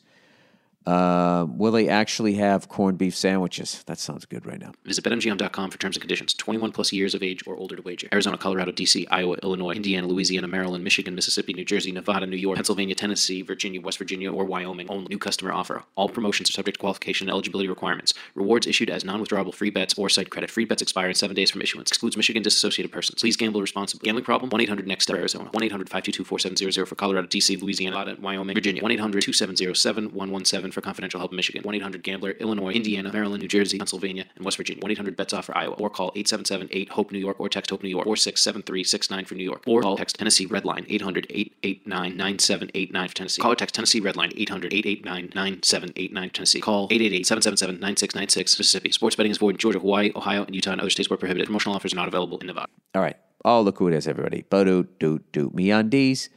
Uh, 0.86 1.46
will 1.50 1.72
they 1.72 1.88
actually 1.88 2.34
have 2.34 2.68
corned 2.68 2.98
beef 2.98 3.16
sandwiches? 3.16 3.84
That 3.86 4.00
sounds 4.00 4.26
good 4.26 4.46
right 4.46 4.60
now. 4.60 4.74
Visit 4.86 5.04
BetMGM.com 5.04 5.72
for 5.72 5.78
terms 5.78 5.96
and 5.96 6.02
conditions. 6.02 6.34
21 6.34 6.72
plus 6.72 6.92
years 6.92 7.14
of 7.14 7.24
age 7.24 7.46
or 7.48 7.56
older 7.56 7.76
to 7.76 7.82
wager. 7.82 8.08
Arizona, 8.12 8.38
Colorado, 8.38 8.72
D.C., 8.72 9.08
Iowa, 9.10 9.38
Illinois, 9.44 9.72
Indiana, 9.72 10.08
Louisiana, 10.08 10.48
Maryland, 10.48 10.84
Michigan, 10.84 11.16
Mississippi, 11.16 11.54
New 11.54 11.66
Jersey, 11.66 11.92
Nevada, 11.92 12.26
New 12.26 12.38
York, 12.38 12.56
Pennsylvania, 12.56 12.96
Tennessee, 12.96 13.42
Virginia, 13.42 13.80
West 13.82 13.98
Virginia, 13.98 14.32
or 14.32 14.46
Wyoming. 14.46 14.90
Only 14.90 15.08
new 15.10 15.18
customer 15.18 15.54
offer. 15.54 15.84
All 15.96 16.10
promotions 16.10 16.50
are 16.50 16.54
subject 16.54 16.76
to 16.78 16.82
qualification 16.82 17.28
and 17.28 17.34
eligibility 17.34 17.70
requirements. 17.70 18.14
Rewards 18.36 18.68
issued 18.68 18.90
as 18.90 19.06
non-withdrawable 19.06 19.54
free 19.54 19.70
bets 19.70 19.94
or 19.98 20.10
site 20.10 20.30
credit. 20.30 20.52
Free 20.52 20.66
bets 20.66 20.82
expire 20.82 21.08
in 21.08 21.16
seven 21.16 21.36
days 21.36 21.52
from 21.52 21.62
issuance. 21.62 21.92
Excludes 21.92 22.18
Michigan 22.18 22.44
disassociated 22.44 22.92
persons. 22.92 23.22
Please 23.22 23.38
gamble 23.38 23.62
responsibly. 23.62 24.06
Gambling 24.06 24.26
problem? 24.26 24.50
1-800-NEXT-STEP 24.52 25.16
Arizona. 25.16 25.50
1-800-522-4700 25.54 26.88
for 26.88 26.96
Colorado, 26.96 27.28
D.C., 27.28 27.56
Louisiana, 27.58 27.96
Nevada, 27.98 28.22
Wyoming, 28.22 28.56
Virginia. 28.56 28.82
1-800-270-7117 28.82 30.73
for 30.74 30.82
confidential 30.82 31.20
help 31.20 31.32
in 31.32 31.36
Michigan. 31.36 31.64
1 31.64 31.76
800 31.76 32.04
Gambler, 32.04 32.32
Illinois, 32.32 32.72
Indiana, 32.72 33.12
Maryland, 33.12 33.42
New 33.42 33.48
Jersey, 33.48 33.78
Pennsylvania, 33.78 34.26
and 34.36 34.46
West 34.46 34.58
Virginia. 34.58 34.82
1 34.82 34.92
800 34.92 35.16
Bets 35.16 35.34
Off 35.34 35.46
for 35.46 35.58
Iowa. 35.58 35.76
Or 35.76 35.90
call 35.90 36.12
877 36.16 36.70
8 36.72 36.90
HOPE 36.90 37.12
New 37.12 37.20
York 37.20 37.40
or 37.40 37.50
text 37.50 37.72
HOPE 37.72 37.84
New 37.84 37.90
York 37.90 38.06
467369 38.06 39.26
for 39.26 39.36
New 39.36 39.44
York. 39.44 39.64
Or 39.68 39.82
call 39.82 39.98
text 39.98 40.18
Tennessee 40.18 40.48
Redline 40.48 40.86
800 40.90 41.28
889 41.30 42.18
9789 42.18 43.08
for 43.08 43.16
Tennessee. 43.16 43.42
Call 43.42 43.52
or 43.52 43.56
text 43.56 43.76
Tennessee 43.76 44.02
Redline 44.02 44.34
800 44.36 44.74
889 44.74 45.32
9789 45.36 46.30
for 46.30 46.34
Tennessee. 46.36 46.62
Call 46.62 46.88
888 46.92 47.28
777 47.28 47.80
9696 47.80 48.60
Mississippi. 48.60 48.92
Sports 48.92 49.16
betting 49.16 49.32
is 49.32 49.38
void 49.38 49.56
in 49.56 49.58
Georgia, 49.58 49.80
Hawaii, 49.80 50.12
Ohio, 50.16 50.44
and 50.44 50.56
Utah, 50.56 50.72
and 50.72 50.82
other 50.82 50.90
states 50.90 51.10
where 51.10 51.18
prohibited. 51.18 51.48
Promotional 51.48 51.76
offers 51.76 51.94
are 51.94 51.98
not 51.98 52.08
available 52.08 52.38
in 52.40 52.48
Nevada. 52.48 52.72
All 52.96 53.02
right. 53.02 53.18
Oh, 53.46 53.62
look 53.62 53.78
who 53.78 53.88
it 53.88 53.94
is, 53.94 54.08
everybody. 54.08 54.46
Ba-doot, 54.50 55.00
doot, 55.00 55.30
doot. 55.32 55.54
Me 55.54 55.70
undies. 55.70 56.30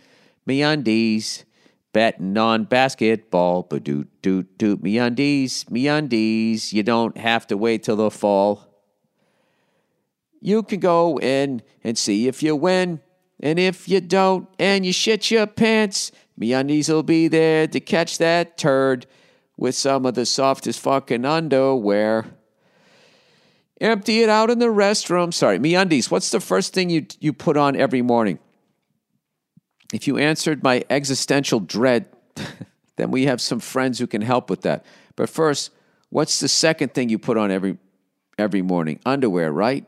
Me 0.44 0.62
on 0.62 0.74
undies. 0.74 1.44
Betting 1.96 2.36
on 2.36 2.64
basketball. 2.64 3.62
Ba-doot, 3.62 4.06
doot, 4.20 4.58
doot. 4.58 4.82
Me 4.82 4.98
undies. 4.98 5.64
Me 5.70 5.88
undies. 5.88 6.70
You 6.70 6.82
don't 6.82 7.16
have 7.16 7.46
to 7.46 7.56
wait 7.56 7.84
till 7.84 7.96
the 7.96 8.10
fall. 8.10 8.68
You 10.42 10.62
can 10.62 10.78
go 10.78 11.18
in 11.18 11.62
and 11.82 11.96
see 11.96 12.28
if 12.28 12.42
you 12.42 12.54
win. 12.54 13.00
And 13.40 13.58
if 13.58 13.88
you 13.88 14.02
don't 14.02 14.46
and 14.58 14.84
you 14.84 14.92
shit 14.92 15.30
your 15.30 15.46
pants, 15.46 16.12
me 16.36 16.52
undies 16.52 16.90
will 16.90 17.02
be 17.02 17.28
there 17.28 17.66
to 17.66 17.80
catch 17.80 18.18
that 18.18 18.58
turd 18.58 19.06
with 19.56 19.74
some 19.74 20.04
of 20.04 20.12
the 20.16 20.26
softest 20.26 20.80
fucking 20.80 21.24
underwear. 21.24 22.26
Empty 23.80 24.20
it 24.20 24.28
out 24.28 24.50
in 24.50 24.58
the 24.58 24.66
restroom. 24.66 25.32
Sorry, 25.32 25.58
me 25.58 25.74
undies. 25.74 26.10
What's 26.10 26.30
the 26.30 26.40
first 26.40 26.74
thing 26.74 26.90
you 26.90 27.06
you 27.20 27.32
put 27.32 27.56
on 27.56 27.74
every 27.74 28.02
morning? 28.02 28.38
If 29.92 30.06
you 30.06 30.18
answered 30.18 30.62
my 30.62 30.84
existential 30.90 31.60
dread, 31.60 32.08
then 32.96 33.10
we 33.10 33.26
have 33.26 33.40
some 33.40 33.60
friends 33.60 33.98
who 33.98 34.06
can 34.06 34.22
help 34.22 34.50
with 34.50 34.62
that. 34.62 34.84
But 35.14 35.28
first, 35.28 35.70
what's 36.10 36.40
the 36.40 36.48
second 36.48 36.94
thing 36.94 37.08
you 37.08 37.18
put 37.18 37.36
on 37.36 37.50
every 37.50 37.78
every 38.38 38.62
morning? 38.62 39.00
Underwear, 39.06 39.52
right? 39.52 39.84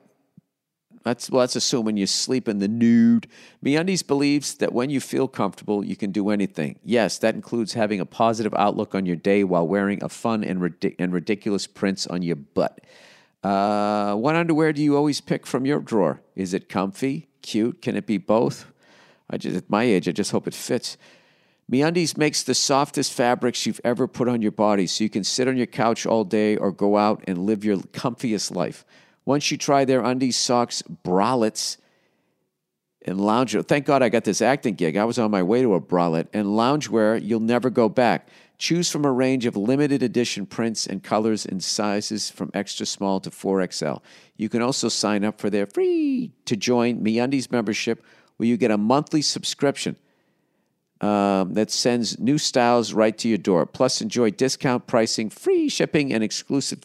That's 1.05 1.31
well, 1.31 1.41
that's 1.41 1.57
assuming 1.57 1.97
you 1.97 2.07
sleep 2.07 2.49
in 2.49 2.59
the 2.59 2.69
nude. 2.69 3.29
MeUndies 3.65 4.07
believes 4.07 4.55
that 4.57 4.73
when 4.73 4.91
you 4.91 5.01
feel 5.01 5.27
comfortable, 5.27 5.85
you 5.85 5.97
can 5.97 6.13
do 6.13 6.31
anything. 6.31 6.79
Yes, 6.85 7.19
that 7.19 7.35
includes 7.35 7.73
having 7.73 8.01
a 8.01 8.07
positive 8.07 8.55
outlook 8.55 8.95
on 8.95 9.07
your 9.07 9.17
day 9.17 9.45
while 9.45 9.67
wearing 9.67 10.03
a 10.03 10.09
fun 10.09 10.45
and, 10.45 10.75
and 10.99 11.13
ridiculous 11.13 11.67
prints 11.67 12.07
on 12.07 12.23
your 12.23 12.37
butt. 12.37 12.81
Uh, 13.43 14.15
what 14.17 14.35
underwear 14.35 14.73
do 14.73 14.83
you 14.83 14.97
always 14.97 15.21
pick 15.21 15.47
from 15.47 15.65
your 15.65 15.81
drawer? 15.81 16.21
Is 16.35 16.53
it 16.53 16.69
comfy, 16.69 17.29
cute? 17.41 17.81
Can 17.81 17.97
it 17.97 18.07
be 18.07 18.19
both? 18.19 18.67
I 19.31 19.37
just 19.37 19.57
at 19.57 19.71
my 19.71 19.85
age, 19.85 20.09
I 20.09 20.13
just 20.13 20.31
hope 20.31 20.47
it 20.47 20.55
fits. 20.55 20.97
MeUndies 21.71 22.17
makes 22.17 22.43
the 22.43 22.55
softest 22.55 23.13
fabrics 23.13 23.67
you've 23.67 23.81
ever 23.85 24.09
put 24.09 24.29
on 24.29 24.41
your 24.41 24.53
body, 24.53 24.87
so 24.87 25.05
you 25.05 25.11
can 25.11 25.25
sit 25.25 25.49
on 25.49 25.57
your 25.57 25.67
couch 25.67 26.07
all 26.07 26.25
day 26.25 26.57
or 26.57 26.73
go 26.73 26.97
out 26.97 27.23
and 27.27 27.45
live 27.45 27.65
your 27.65 27.77
comfiest 27.77 28.55
life. 28.55 28.85
Once 29.27 29.51
you 29.51 29.59
try 29.59 29.85
their 29.85 30.03
undies, 30.03 30.37
socks, 30.37 30.83
bralettes, 31.05 31.77
and 33.03 33.19
loungewear. 33.19 33.67
Thank 33.67 33.87
God 33.87 34.03
I 34.03 34.09
got 34.09 34.25
this 34.25 34.43
acting 34.43 34.75
gig. 34.75 34.97
I 34.97 35.05
was 35.05 35.19
on 35.19 35.31
my 35.31 35.43
way 35.43 35.63
to 35.63 35.75
a 35.75 35.81
bralette 35.81 36.29
and 36.33 36.47
loungewear. 36.47 37.21
You'll 37.23 37.41
never 37.41 37.71
go 37.71 37.89
back. 37.89 38.29
Choose 38.59 38.91
from 38.91 39.05
a 39.05 39.13
range 39.13 39.47
of 39.47 39.57
limited 39.57 40.03
edition 40.03 40.45
prints 40.45 40.87
and 40.87 41.03
colors 41.03 41.47
and 41.47 41.63
sizes 41.63 42.29
from 42.29 42.51
extra 42.55 42.85
small 42.85 43.21
to 43.21 43.31
4XL. 43.31 44.03
You 44.37 44.49
can 44.49 44.63
also 44.63 44.89
sign 44.89 45.25
up 45.25 45.41
for 45.41 45.49
their 45.49 45.67
free 45.67 46.33
to 46.45 46.57
join 46.57 47.01
MeUndies 47.01 47.53
membership, 47.53 48.05
where 48.39 48.49
you 48.49 48.57
get 48.57 48.71
a 48.71 48.79
monthly 48.79 49.23
subscription 49.23 49.97
um, 51.01 51.55
that 51.55 51.71
sends 51.71 52.19
new 52.19 52.39
styles 52.39 52.93
right 52.93 53.17
to 53.19 53.29
your 53.29 53.39
door. 53.39 53.67
Plus, 53.67 54.01
enjoy 54.01 54.31
discount 54.31 54.87
pricing, 54.87 55.31
free 55.31 55.69
shipping, 55.69 56.13
and 56.13 56.25
exclusive 56.25 56.81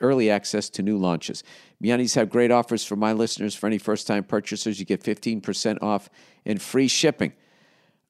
early 0.00 0.30
access 0.30 0.68
to 0.70 0.82
new 0.82 0.98
launches. 0.98 1.44
MeUndies 1.82 2.14
have 2.14 2.30
great 2.30 2.50
offers 2.50 2.84
for 2.84 2.96
my 2.96 3.12
listeners. 3.12 3.54
For 3.54 3.66
any 3.66 3.78
first-time 3.78 4.24
purchasers, 4.24 4.78
you 4.78 4.86
get 4.86 5.02
15% 5.02 5.82
off 5.82 6.08
and 6.44 6.60
free 6.60 6.88
shipping. 6.88 7.32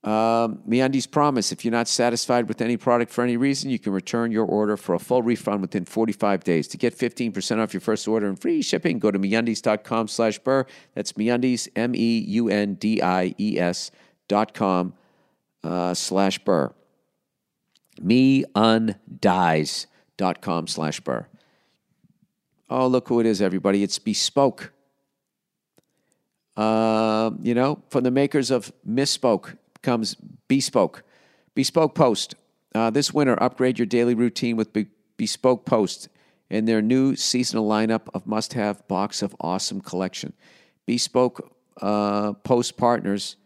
Um, 0.04 0.58
MeUndies 0.68 1.08
promise 1.08 1.52
if 1.52 1.64
you're 1.64 1.70
not 1.70 1.86
satisfied 1.86 2.48
with 2.48 2.60
any 2.60 2.76
product 2.76 3.12
for 3.12 3.22
any 3.22 3.36
reason, 3.36 3.70
you 3.70 3.78
can 3.78 3.92
return 3.92 4.32
your 4.32 4.44
order 4.44 4.76
for 4.76 4.96
a 4.96 4.98
full 4.98 5.22
refund 5.22 5.60
within 5.60 5.84
45 5.84 6.42
days. 6.42 6.66
To 6.68 6.76
get 6.76 6.98
15% 6.98 7.62
off 7.62 7.72
your 7.72 7.80
first 7.80 8.08
order 8.08 8.26
and 8.28 8.36
free 8.40 8.62
shipping, 8.62 8.98
go 8.98 9.12
to 9.12 9.18
MeUndies.com 9.18 10.08
slash 10.08 10.40
Burr. 10.40 10.66
That's 10.94 11.12
MeUndies, 11.12 11.68
M-E-U-N-D-I-E-S 11.76 12.30
dot 14.28 14.54
com 14.54 14.94
uh, 15.62 15.94
slash 15.94 16.40
Burr. 16.40 16.72
MeUndies 18.00 19.86
dot 20.16 20.42
com 20.42 20.66
slash 20.66 20.98
Burr. 20.98 21.28
Oh, 22.68 22.88
look 22.88 23.08
who 23.08 23.20
it 23.20 23.26
is, 23.26 23.40
everybody. 23.40 23.84
It's 23.84 24.00
Bespoke. 24.00 24.72
Uh, 26.56 27.30
you 27.40 27.54
know, 27.54 27.82
from 27.90 28.02
the 28.02 28.10
makers 28.10 28.50
of 28.50 28.72
Misspoke 28.86 29.56
comes 29.82 30.16
Bespoke. 30.48 31.02
Bespoke 31.54 31.94
Post. 31.94 32.34
Uh, 32.74 32.90
this 32.90 33.12
winter, 33.12 33.40
upgrade 33.42 33.78
your 33.78 33.86
daily 33.86 34.14
routine 34.14 34.56
with 34.56 34.72
Be- 34.72 34.86
Bespoke 35.16 35.66
Post 35.66 36.08
and 36.52 36.68
their 36.68 36.82
new 36.82 37.16
seasonal 37.16 37.68
lineup 37.68 38.08
of 38.14 38.26
must 38.26 38.52
have 38.52 38.86
box 38.86 39.22
of 39.22 39.34
awesome 39.40 39.80
collection. 39.80 40.34
Bespoke 40.86 41.56
uh, 41.80 42.34
Post 42.34 42.76
partners 42.76 43.36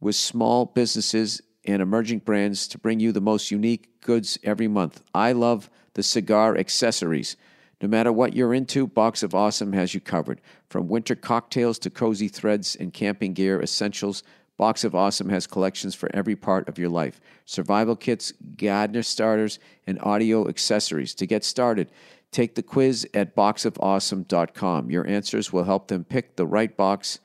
with 0.00 0.16
small 0.16 0.64
businesses 0.64 1.42
and 1.66 1.82
emerging 1.82 2.20
brands 2.20 2.66
to 2.68 2.78
bring 2.78 3.00
you 3.00 3.12
the 3.12 3.20
most 3.20 3.50
unique 3.50 4.00
goods 4.00 4.38
every 4.42 4.66
month. 4.66 5.02
I 5.14 5.32
love 5.32 5.68
the 5.92 6.02
cigar 6.02 6.56
accessories. 6.56 7.36
No 7.82 7.88
matter 7.88 8.10
what 8.12 8.34
you're 8.34 8.54
into, 8.54 8.86
Box 8.86 9.22
of 9.22 9.34
Awesome 9.34 9.74
has 9.74 9.92
you 9.92 10.00
covered. 10.00 10.40
From 10.70 10.88
winter 10.88 11.14
cocktails 11.14 11.78
to 11.80 11.90
cozy 11.90 12.28
threads 12.28 12.76
and 12.76 12.94
camping 12.94 13.34
gear 13.34 13.60
essentials, 13.60 14.22
Box 14.60 14.84
of 14.84 14.94
Awesome 14.94 15.30
has 15.30 15.46
collections 15.46 15.94
for 15.94 16.14
every 16.14 16.36
part 16.36 16.68
of 16.68 16.76
your 16.76 16.90
life 16.90 17.18
survival 17.46 17.96
kits, 17.96 18.34
gardener 18.58 19.02
starters, 19.02 19.58
and 19.86 19.98
audio 20.02 20.46
accessories. 20.46 21.14
To 21.14 21.26
get 21.26 21.44
started, 21.44 21.90
take 22.30 22.56
the 22.56 22.62
quiz 22.62 23.08
at 23.14 23.34
boxofawesome.com. 23.34 24.90
Your 24.90 25.06
answers 25.06 25.50
will 25.50 25.64
help 25.64 25.88
them 25.88 26.04
pick 26.04 26.36
the 26.36 26.44
right 26.44 26.76
box, 26.76 27.20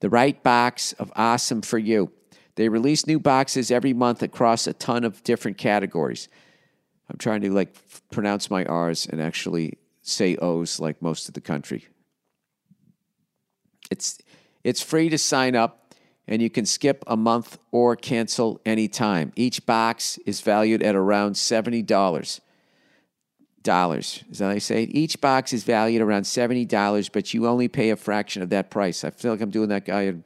the 0.00 0.08
right 0.08 0.42
box 0.42 0.94
of 0.94 1.12
awesome 1.16 1.60
for 1.60 1.76
you. 1.76 2.10
They 2.54 2.70
release 2.70 3.06
new 3.06 3.20
boxes 3.20 3.70
every 3.70 3.92
month 3.92 4.22
across 4.22 4.66
a 4.66 4.72
ton 4.72 5.04
of 5.04 5.22
different 5.22 5.58
categories. 5.58 6.30
I'm 7.10 7.18
trying 7.18 7.42
to 7.42 7.50
like 7.50 7.76
pronounce 8.10 8.48
my 8.48 8.64
R's 8.64 9.04
and 9.04 9.20
actually 9.20 9.76
say 10.00 10.36
O's 10.36 10.80
like 10.80 11.02
most 11.02 11.28
of 11.28 11.34
the 11.34 11.42
country. 11.42 11.88
It's 13.90 14.18
it's 14.62 14.80
free 14.80 15.10
to 15.10 15.18
sign 15.18 15.54
up 15.56 15.83
and 16.26 16.40
you 16.40 16.50
can 16.50 16.64
skip 16.66 17.04
a 17.06 17.16
month 17.16 17.58
or 17.70 17.96
cancel 17.96 18.60
anytime. 18.64 19.32
Each 19.36 19.64
box 19.64 20.18
is 20.26 20.40
valued 20.40 20.82
at 20.82 20.94
around 20.94 21.34
$70. 21.34 22.40
Dollars. 23.62 24.22
Is 24.30 24.38
that 24.40 24.44
how 24.44 24.50
I 24.50 24.58
say 24.58 24.82
it? 24.82 24.90
Each 24.92 25.18
box 25.18 25.54
is 25.54 25.64
valued 25.64 26.02
around 26.02 26.24
$70, 26.24 27.10
but 27.10 27.32
you 27.32 27.46
only 27.46 27.66
pay 27.66 27.88
a 27.88 27.96
fraction 27.96 28.42
of 28.42 28.50
that 28.50 28.70
price. 28.70 29.04
I 29.04 29.10
feel 29.10 29.30
like 29.32 29.40
I'm 29.40 29.48
doing 29.48 29.70
that 29.70 29.86
guy 29.86 30.08
on, 30.08 30.24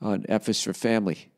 on 0.00 0.38
for 0.38 0.72
Family. 0.72 1.28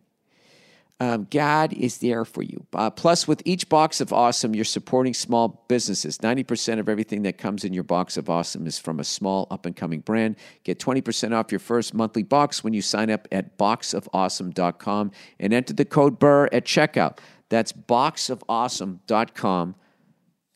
Um, 0.99 1.27
God 1.31 1.75
is 1.75 1.99
there 1.99 2.25
for 2.25 2.43
you. 2.43 2.65
Uh, 2.73 2.89
plus, 2.89 3.29
with 3.29 3.43
each 3.45 3.69
box 3.69 4.01
of 4.01 4.15
awesome, 4.15 4.55
you're 4.55 4.65
supporting 4.65 5.13
small 5.13 5.63
businesses. 5.69 6.17
90% 6.19 6.79
of 6.79 6.89
everything 6.89 7.23
that 7.25 7.37
comes 7.37 7.65
in 7.65 7.75
your 7.75 7.83
box 7.83 8.17
of 8.17 8.31
awesome 8.31 8.67
is 8.67 8.79
from 8.79 8.99
a 8.99 9.05
small 9.05 9.47
up 9.51 9.67
and 9.67 9.77
coming 9.77 10.01
brand. 10.01 10.37
Get 10.65 10.79
20% 10.79 11.37
off 11.37 11.53
your 11.53 11.59
first 11.59 11.93
monthly 11.93 12.23
box 12.23 12.65
when 12.65 12.73
you 12.73 12.81
sign 12.81 13.11
up 13.11 13.29
at 13.31 13.59
boxofawesome.com 13.59 15.11
and 15.39 15.53
enter 15.53 15.75
the 15.75 15.85
code 15.85 16.19
BURR 16.19 16.49
at 16.51 16.65
checkout. 16.65 17.19
That's 17.51 17.75
boxofawesome.com, 17.75 19.75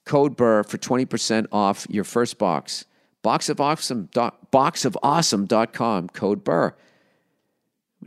code 0.07 0.36
BURR 0.36 0.64
for 0.64 0.78
20% 0.78 1.47
off 1.53 1.86
your 1.91 2.05
first 2.05 2.38
box. 2.38 2.86
Boxofawesome, 3.22 4.09
boxofawesome.com, 4.51 6.09
code 6.09 6.45
BURR. 6.45 6.70
How 6.70 6.76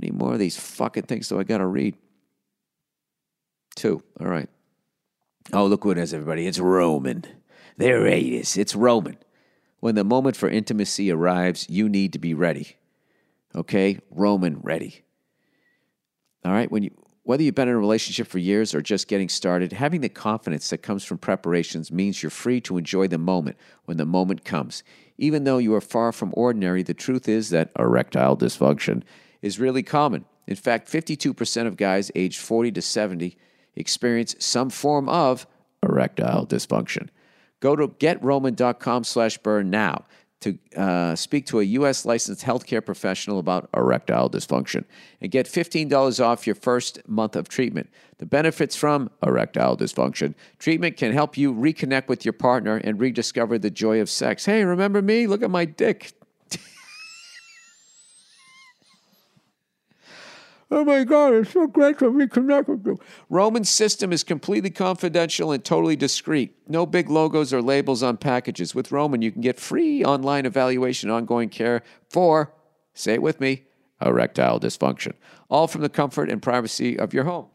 many 0.02 0.12
more 0.12 0.34
of 0.34 0.40
these 0.40 0.60
fucking 0.60 1.04
things 1.04 1.30
do 1.30 1.40
I 1.40 1.44
got 1.44 1.60
to 1.60 1.68
read? 1.68 1.96
Two. 3.76 4.04
All 4.20 4.28
right. 4.28 4.50
Oh, 5.52 5.66
look 5.66 5.86
what 5.86 5.98
it 5.98 6.02
is, 6.02 6.14
everybody. 6.14 6.48
It's 6.48 6.60
Roman. 6.60 7.26
There 7.78 8.06
it 8.06 8.24
is. 8.24 8.58
It's 8.58 8.76
Roman. 8.76 9.18
When 9.80 9.96
the 9.96 10.04
moment 10.04 10.38
for 10.38 10.48
intimacy 10.48 11.12
arrives, 11.12 11.70
you 11.70 11.90
need 11.90 12.14
to 12.14 12.20
be 12.20 12.34
ready. 12.34 12.78
Okay? 13.56 14.00
Roman 14.10 14.60
ready. 14.62 15.04
All 16.46 16.52
right? 16.52 16.72
When 16.72 16.84
you 16.84 16.92
whether 17.24 17.42
you've 17.42 17.56
been 17.56 17.70
in 17.70 17.74
a 17.76 17.80
relationship 17.80 18.28
for 18.28 18.38
years 18.38 18.76
or 18.76 18.82
just 18.82 19.08
getting 19.08 19.30
started, 19.30 19.72
having 19.72 20.02
the 20.02 20.10
confidence 20.10 20.70
that 20.70 20.80
comes 20.80 21.06
from 21.06 21.18
preparations 21.18 21.90
means 21.90 22.22
you're 22.22 22.30
free 22.30 22.60
to 22.60 22.78
enjoy 22.78 23.08
the 23.08 23.18
moment 23.18 23.56
when 23.86 23.96
the 23.96 24.06
moment 24.06 24.44
comes. 24.44 24.84
Even 25.18 25.46
though 25.46 25.58
you 25.58 25.74
are 25.74 25.82
far 25.82 26.12
from 26.12 26.34
ordinary, 26.36 26.84
the 26.84 26.94
truth 26.94 27.30
is 27.30 27.50
that 27.50 27.72
erectile 27.80 28.36
dysfunction 28.36 29.04
is 29.42 29.58
really 29.58 29.84
common. 29.84 30.26
In 30.48 30.58
fact, 30.58 30.92
52% 30.92 31.66
of 31.66 31.78
guys 31.78 32.12
aged 32.14 32.42
40 32.42 32.74
to 32.74 32.82
70 32.82 33.38
experience 33.76 34.36
some 34.40 34.70
form 34.70 35.10
of 35.10 35.48
erectile 35.82 36.46
dysfunction. 36.46 37.10
Go 37.60 37.76
to 37.76 37.88
getroman.com 37.88 39.04
slash 39.04 39.38
burn 39.38 39.70
now 39.70 40.06
to 40.44 40.58
uh, 40.76 41.16
speak 41.16 41.46
to 41.46 41.62
a 41.62 41.64
U.S. 41.64 42.06
licensed 42.06 42.44
healthcare 42.44 42.86
professional 42.86 43.40
about 43.40 43.70
erectile 43.76 44.30
dysfunction 44.30 44.84
and 45.22 45.32
get 45.32 45.46
$15 45.46 46.24
off 46.24 46.46
your 46.46 46.56
first 46.56 47.00
month 47.08 47.38
of 47.38 47.48
treatment. 47.48 47.90
The 48.18 48.26
benefits 48.26 48.76
from 48.76 49.10
erectile 49.26 49.78
dysfunction 49.78 50.36
treatment 50.60 50.98
can 50.98 51.14
help 51.14 51.38
you 51.38 51.54
reconnect 51.54 52.10
with 52.10 52.26
your 52.26 52.34
partner 52.34 52.76
and 52.76 53.00
rediscover 53.00 53.58
the 53.58 53.72
joy 53.72 54.02
of 54.02 54.10
sex. 54.10 54.46
Hey, 54.46 54.66
remember 54.66 55.02
me? 55.02 55.28
Look 55.28 55.42
at 55.42 55.50
my 55.50 55.64
dick. 55.64 56.12
Oh 60.76 60.84
my 60.84 61.04
God, 61.04 61.36
it's 61.36 61.52
so 61.52 61.68
great 61.68 62.00
to 62.00 62.06
reconnect 62.06 62.68
with 62.68 62.84
you. 62.84 62.98
Roman's 63.30 63.70
system 63.70 64.12
is 64.12 64.24
completely 64.24 64.72
confidential 64.72 65.52
and 65.52 65.64
totally 65.64 65.96
discreet. 65.96 66.56
No 66.68 66.88
big 66.88 67.12
logos 67.12 67.54
or 67.54 67.62
labels 67.62 68.02
on 68.02 68.18
packages. 68.18 68.74
With 68.74 68.92
Roman, 68.92 69.22
you 69.22 69.32
can 69.32 69.42
get 69.42 69.60
free 69.60 70.04
online 70.04 70.48
evaluation, 70.48 71.12
ongoing 71.12 71.50
care 71.50 71.84
for, 72.10 72.56
say 72.96 73.14
it 73.14 73.22
with 73.22 73.40
me, 73.40 73.66
erectile 74.04 74.60
dysfunction. 74.60 75.14
All 75.48 75.68
from 75.68 75.82
the 75.82 75.90
comfort 75.90 76.32
and 76.32 76.42
privacy 76.42 76.98
of 76.98 77.14
your 77.14 77.26
home. 77.26 77.50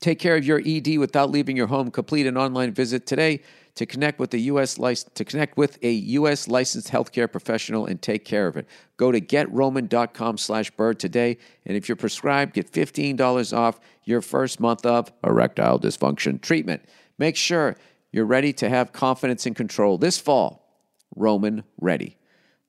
Take 0.00 0.18
care 0.18 0.36
of 0.36 0.44
your 0.44 0.62
ED 0.64 0.96
without 0.96 1.30
leaving 1.30 1.56
your 1.56 1.66
home. 1.66 1.90
Complete 1.90 2.26
an 2.26 2.36
online 2.36 2.72
visit 2.72 3.06
today 3.06 3.42
to 3.74 3.86
connect 3.86 4.18
with 4.18 4.32
a 4.34 4.38
US 4.38 4.78
lic- 4.78 5.12
to 5.14 5.24
connect 5.24 5.56
with 5.56 5.78
a 5.82 5.90
US 5.90 6.48
licensed 6.48 6.88
healthcare 6.88 7.30
professional 7.30 7.86
and 7.86 8.00
take 8.00 8.24
care 8.24 8.46
of 8.46 8.56
it. 8.56 8.66
Go 8.96 9.12
to 9.12 9.20
getroman.com 9.20 10.38
slash 10.38 10.70
bird 10.70 10.98
today, 10.98 11.38
and 11.64 11.76
if 11.76 11.88
you're 11.88 11.96
prescribed, 11.96 12.54
get 12.54 12.72
$15 12.72 13.56
off 13.56 13.78
your 14.04 14.20
first 14.20 14.58
month 14.58 14.84
of 14.84 15.12
erectile 15.24 15.78
dysfunction 15.78 16.40
treatment. 16.40 16.82
Make 17.18 17.36
sure 17.36 17.76
you're 18.12 18.24
ready 18.24 18.52
to 18.54 18.68
have 18.68 18.92
confidence 18.92 19.46
and 19.46 19.54
control 19.54 19.98
this 19.98 20.18
fall. 20.18 20.66
Roman 21.14 21.64
ready. 21.80 22.16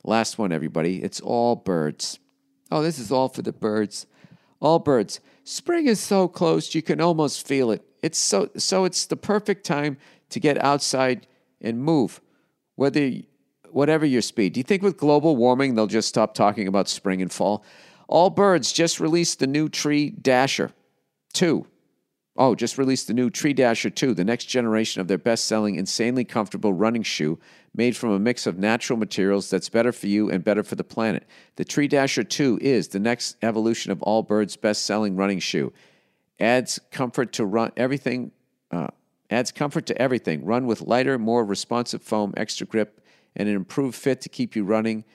Last 0.04 0.38
one, 0.38 0.52
everybody. 0.52 1.02
It's 1.02 1.22
all 1.22 1.56
birds. 1.56 2.20
Oh, 2.72 2.82
this 2.82 3.00
is 3.00 3.12
all 3.12 3.30
for 3.30 3.42
the 3.42 3.54
birds. 3.54 4.06
All 4.60 4.80
birds. 4.80 5.20
Spring 5.52 5.86
is 5.86 6.00
so 6.00 6.30
close 6.30 6.74
you 6.74 6.82
can 6.82 7.02
almost 7.02 7.46
feel 7.46 7.72
it. 7.72 7.84
It's 8.02 8.18
so 8.18 8.50
so 8.56 8.86
it's 8.86 9.06
the 9.06 9.18
perfect 9.18 9.66
time 9.66 9.98
to 10.30 10.40
get 10.40 10.58
outside 10.64 11.28
and 11.60 11.84
move. 11.84 12.22
Whether 12.76 13.12
whatever 13.70 14.06
your 14.06 14.22
speed. 14.22 14.54
Do 14.54 14.62
you 14.62 14.64
think 14.64 14.82
with 14.82 14.96
global 14.96 15.36
warming 15.36 15.76
they'll 15.76 15.88
just 15.88 16.08
stop 16.08 16.34
talking 16.34 16.70
about 16.70 16.88
spring 16.88 17.22
and 17.22 17.30
fall? 17.30 17.66
Allbirds 18.10 18.74
just 18.74 19.02
released 19.02 19.40
the 19.40 19.48
new 19.48 19.68
Tree 19.68 20.12
Dasher 20.12 20.72
2. 21.34 21.68
Oh, 22.38 22.56
just 22.56 22.78
released 22.78 23.08
the 23.08 23.14
new 23.14 23.30
Tree 23.30 23.52
Dasher 23.52 23.90
2, 23.90 24.14
the 24.14 24.24
next 24.24 24.46
generation 24.46 25.02
of 25.02 25.10
their 25.10 25.18
best 25.18 25.44
selling, 25.44 25.76
insanely 25.76 26.24
comfortable 26.24 26.72
running 26.72 27.04
shoe 27.04 27.38
made 27.74 27.96
from 27.96 28.12
a 28.12 28.20
mix 28.20 28.46
of 28.46 28.58
natural 28.58 29.00
materials 29.00 29.50
that's 29.50 29.70
better 29.70 29.92
for 29.92 30.08
you 30.08 30.30
and 30.30 30.44
better 30.44 30.64
for 30.64 30.76
the 30.76 30.84
planet. 30.84 31.26
The 31.56 31.66
Tree 31.66 31.88
Dasher 31.88 32.24
2 32.24 32.60
is 32.62 32.90
the 32.90 33.00
next 33.00 33.38
evolution 33.42 33.92
of 33.92 34.00
Allbirds' 34.00 34.60
best 34.60 34.86
selling 34.86 35.16
running 35.16 35.40
shoe. 35.40 35.72
Adds 36.40 36.80
comfort 36.92 37.34
to 37.34 37.46
run 37.46 37.72
everything, 37.78 38.32
uh, 38.72 38.88
adds 39.30 39.52
comfort 39.52 39.86
to 39.86 40.02
everything. 40.02 40.44
Run 40.44 40.66
with 40.66 40.82
lighter, 40.82 41.18
more 41.18 41.46
responsive 41.46 42.02
foam, 42.02 42.34
extra 42.36 42.68
grip, 42.68 43.00
and 43.36 43.48
an 43.48 43.56
improved 43.56 43.96
fit 43.96 44.22
to 44.22 44.30
keep 44.30 44.56
you 44.56 44.66
running 44.66 45.06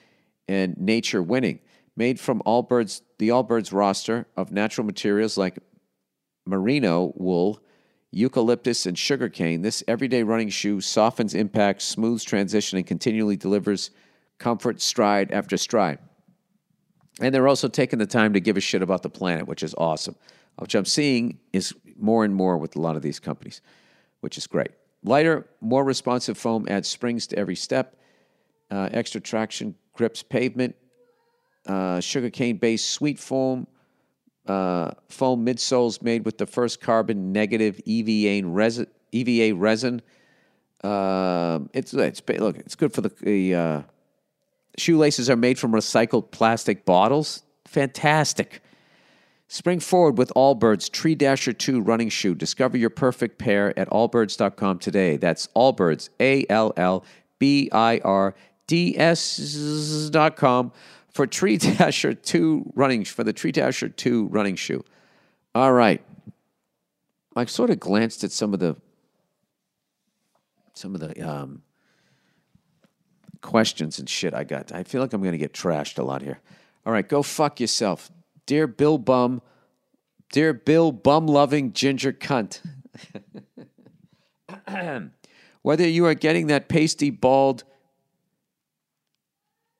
and 0.47 0.77
nature 0.77 1.21
winning. 1.21 1.59
Made 1.95 2.19
from 2.19 2.41
Allbirds, 2.45 3.01
the 3.19 3.29
Allbirds 3.29 3.73
roster 3.73 4.27
of 4.35 4.51
natural 4.51 4.85
materials 4.85 5.37
like 5.37 5.59
merino 6.45 7.11
wool, 7.15 7.61
eucalyptus, 8.11 8.85
and 8.85 8.97
sugarcane, 8.97 9.61
this 9.61 9.83
everyday 9.87 10.23
running 10.23 10.49
shoe 10.49 10.81
softens 10.81 11.33
impact, 11.33 11.81
smooths 11.81 12.23
transition, 12.23 12.77
and 12.77 12.87
continually 12.87 13.35
delivers 13.35 13.91
comfort 14.37 14.81
stride 14.81 15.31
after 15.31 15.57
stride. 15.57 15.99
And 17.19 17.33
they're 17.33 17.47
also 17.47 17.67
taking 17.67 17.99
the 17.99 18.05
time 18.05 18.33
to 18.33 18.39
give 18.39 18.57
a 18.57 18.61
shit 18.61 18.81
about 18.81 19.01
the 19.01 19.09
planet, 19.09 19.47
which 19.47 19.63
is 19.63 19.73
awesome, 19.77 20.15
which 20.57 20.75
I'm 20.75 20.85
seeing 20.85 21.39
is 21.51 21.73
more 21.97 22.23
and 22.23 22.33
more 22.33 22.57
with 22.57 22.75
a 22.75 22.81
lot 22.81 22.95
of 22.95 23.01
these 23.01 23.19
companies, 23.19 23.61
which 24.21 24.37
is 24.37 24.47
great. 24.47 24.71
Lighter, 25.03 25.47
more 25.61 25.83
responsive 25.83 26.37
foam 26.37 26.67
adds 26.69 26.87
springs 26.87 27.27
to 27.27 27.37
every 27.37 27.55
step, 27.55 27.97
uh, 28.69 28.89
extra 28.91 29.19
traction, 29.19 29.75
grips 29.93 30.21
pavement, 30.21 30.75
uh, 31.65 31.99
sugarcane 31.99 32.57
based 32.57 32.89
sweet 32.91 33.19
foam 33.19 33.67
uh, 34.47 34.91
foam 35.09 35.45
midsoles 35.45 36.01
made 36.01 36.25
with 36.25 36.37
the 36.37 36.45
first 36.45 36.81
carbon 36.81 37.31
negative 37.31 37.79
EVA 37.85 38.47
resin. 38.47 38.87
EVA 39.11 39.55
resin. 39.55 40.01
Uh, 40.83 41.59
it's 41.73 41.93
it's 41.93 42.21
look, 42.27 42.57
it's 42.57 42.75
good 42.75 42.93
for 42.93 43.01
the, 43.01 43.11
the 43.21 43.55
uh, 43.55 43.81
shoelaces 44.77 45.29
are 45.29 45.35
made 45.35 45.57
from 45.57 45.71
recycled 45.71 46.31
plastic 46.31 46.85
bottles. 46.85 47.43
Fantastic. 47.65 48.61
Spring 49.49 49.79
forward 49.79 50.17
with 50.17 50.31
Allbirds 50.35 50.91
Tree 50.91 51.15
Dasher 51.15 51.53
2 51.53 51.81
running 51.81 52.09
shoe. 52.09 52.35
Discover 52.35 52.77
your 52.77 52.89
perfect 52.89 53.37
pair 53.37 53.77
at 53.79 53.89
allbirds.com 53.89 54.79
today. 54.79 55.15
That's 55.15 55.47
Allbirds, 55.55 56.09
A 56.19 56.45
L 56.49 56.73
L 56.75 57.05
B 57.39 57.69
I 57.71 57.99
R 58.03 58.35
D 58.67 58.97
S.com 58.97 60.73
for 61.17 61.25
Tree 61.25 61.57
Dasher 61.57 62.13
2 62.13 62.73
running 62.75 63.03
for 63.03 63.23
the 63.23 63.33
Tree 63.33 63.51
Dasher 63.51 63.89
2 63.89 64.27
running 64.27 64.55
shoe. 64.55 64.85
All 65.55 65.73
right. 65.73 66.03
I 67.35 67.45
sort 67.45 67.71
of 67.71 67.79
glanced 67.79 68.23
at 68.23 68.31
some 68.31 68.53
of 68.53 68.59
the 68.59 68.77
some 70.75 70.93
of 70.93 71.01
the 71.01 71.19
um, 71.27 71.63
questions 73.41 73.97
and 73.97 74.07
shit 74.07 74.35
I 74.35 74.43
got. 74.43 74.71
I 74.71 74.83
feel 74.83 75.01
like 75.01 75.11
I'm 75.11 75.21
going 75.21 75.31
to 75.31 75.39
get 75.39 75.53
trashed 75.53 75.97
a 75.97 76.03
lot 76.03 76.21
here. 76.21 76.39
All 76.85 76.93
right, 76.93 77.07
go 77.07 77.23
fuck 77.23 77.59
yourself. 77.59 78.11
Dear 78.45 78.67
Bill 78.67 78.99
Bum, 78.99 79.41
dear 80.31 80.53
Bill 80.53 80.91
Bum 80.91 81.25
loving 81.25 81.73
ginger 81.73 82.13
cunt. 82.13 82.61
Whether 85.63 85.87
you 85.87 86.05
are 86.05 86.13
getting 86.13 86.45
that 86.47 86.69
pasty 86.69 87.09
bald 87.09 87.63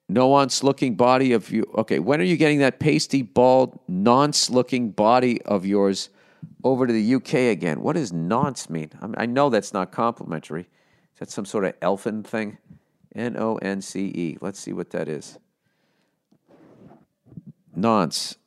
nonce 0.09 0.63
looking 0.63 0.95
body 0.95 1.33
of 1.33 1.51
you. 1.51 1.69
Okay, 1.75 1.99
when 1.99 2.21
are 2.21 2.25
you 2.25 2.37
getting 2.37 2.59
that 2.59 2.79
pasty, 2.79 3.21
bald, 3.21 3.79
nonce 3.87 4.49
looking 4.49 4.91
body 4.91 5.41
of 5.43 5.65
yours 5.65 6.09
over 6.63 6.87
to 6.87 6.93
the 6.93 7.15
UK 7.15 7.33
again? 7.51 7.81
What 7.81 7.95
does 7.95 8.13
nonce 8.13 8.69
mean? 8.69 8.91
I, 9.01 9.07
mean, 9.07 9.15
I 9.17 9.25
know 9.25 9.49
that's 9.49 9.73
not 9.73 9.91
complimentary. 9.91 10.61
Is 10.61 11.19
that 11.19 11.31
some 11.31 11.45
sort 11.45 11.65
of 11.65 11.73
elfin 11.81 12.23
thing? 12.23 12.57
N 13.15 13.35
O 13.37 13.55
N 13.57 13.81
C 13.81 14.05
E. 14.05 14.37
Let's 14.41 14.59
see 14.59 14.73
what 14.73 14.91
that 14.91 15.07
is. 15.07 15.39
Nonce. 17.75 18.37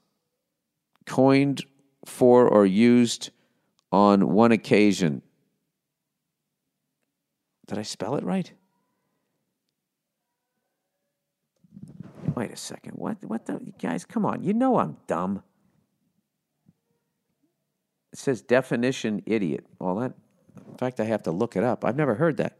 Coined 1.06 1.64
for 2.04 2.46
or 2.46 2.64
used 2.64 3.30
on 3.90 4.32
one 4.32 4.52
occasion. 4.52 5.22
Did 7.66 7.78
I 7.78 7.82
spell 7.82 8.16
it 8.16 8.24
right? 8.24 8.52
Wait 12.41 12.53
a 12.53 12.57
second. 12.57 12.93
What? 12.95 13.22
What 13.26 13.45
the 13.45 13.61
guys? 13.78 14.07
Come 14.07 14.24
on. 14.24 14.43
You 14.43 14.55
know 14.55 14.78
I'm 14.78 14.97
dumb. 15.07 15.43
It 18.14 18.18
says 18.18 18.41
definition 18.41 19.22
idiot. 19.26 19.66
All 19.78 19.97
that, 19.97 20.14
in 20.66 20.76
fact, 20.78 21.01
I 21.01 21.05
have 21.05 21.22
to 21.24 21.32
look 21.32 21.55
it 21.55 21.62
up. 21.62 21.84
I've 21.84 21.97
never 21.97 22.14
heard 22.14 22.38
that. 22.38 22.57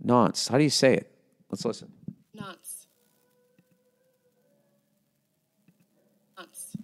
Nonce. 0.00 0.46
How 0.46 0.58
do 0.58 0.62
you 0.62 0.70
say 0.70 0.94
it? 0.94 1.10
Let's 1.50 1.64
listen. 1.64 1.90
Nonce. 2.34 2.86
Nonce. 6.38 6.76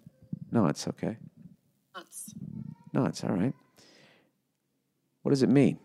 No, 0.51 0.67
it's 0.67 0.89
okay. 0.89 1.17
Nonce. 1.95 2.35
No, 2.93 3.05
it's 3.05 3.23
all 3.23 3.31
right. 3.31 3.55
What 5.23 5.31
does 5.31 5.45
it 5.45 5.49
mean? 5.49 5.79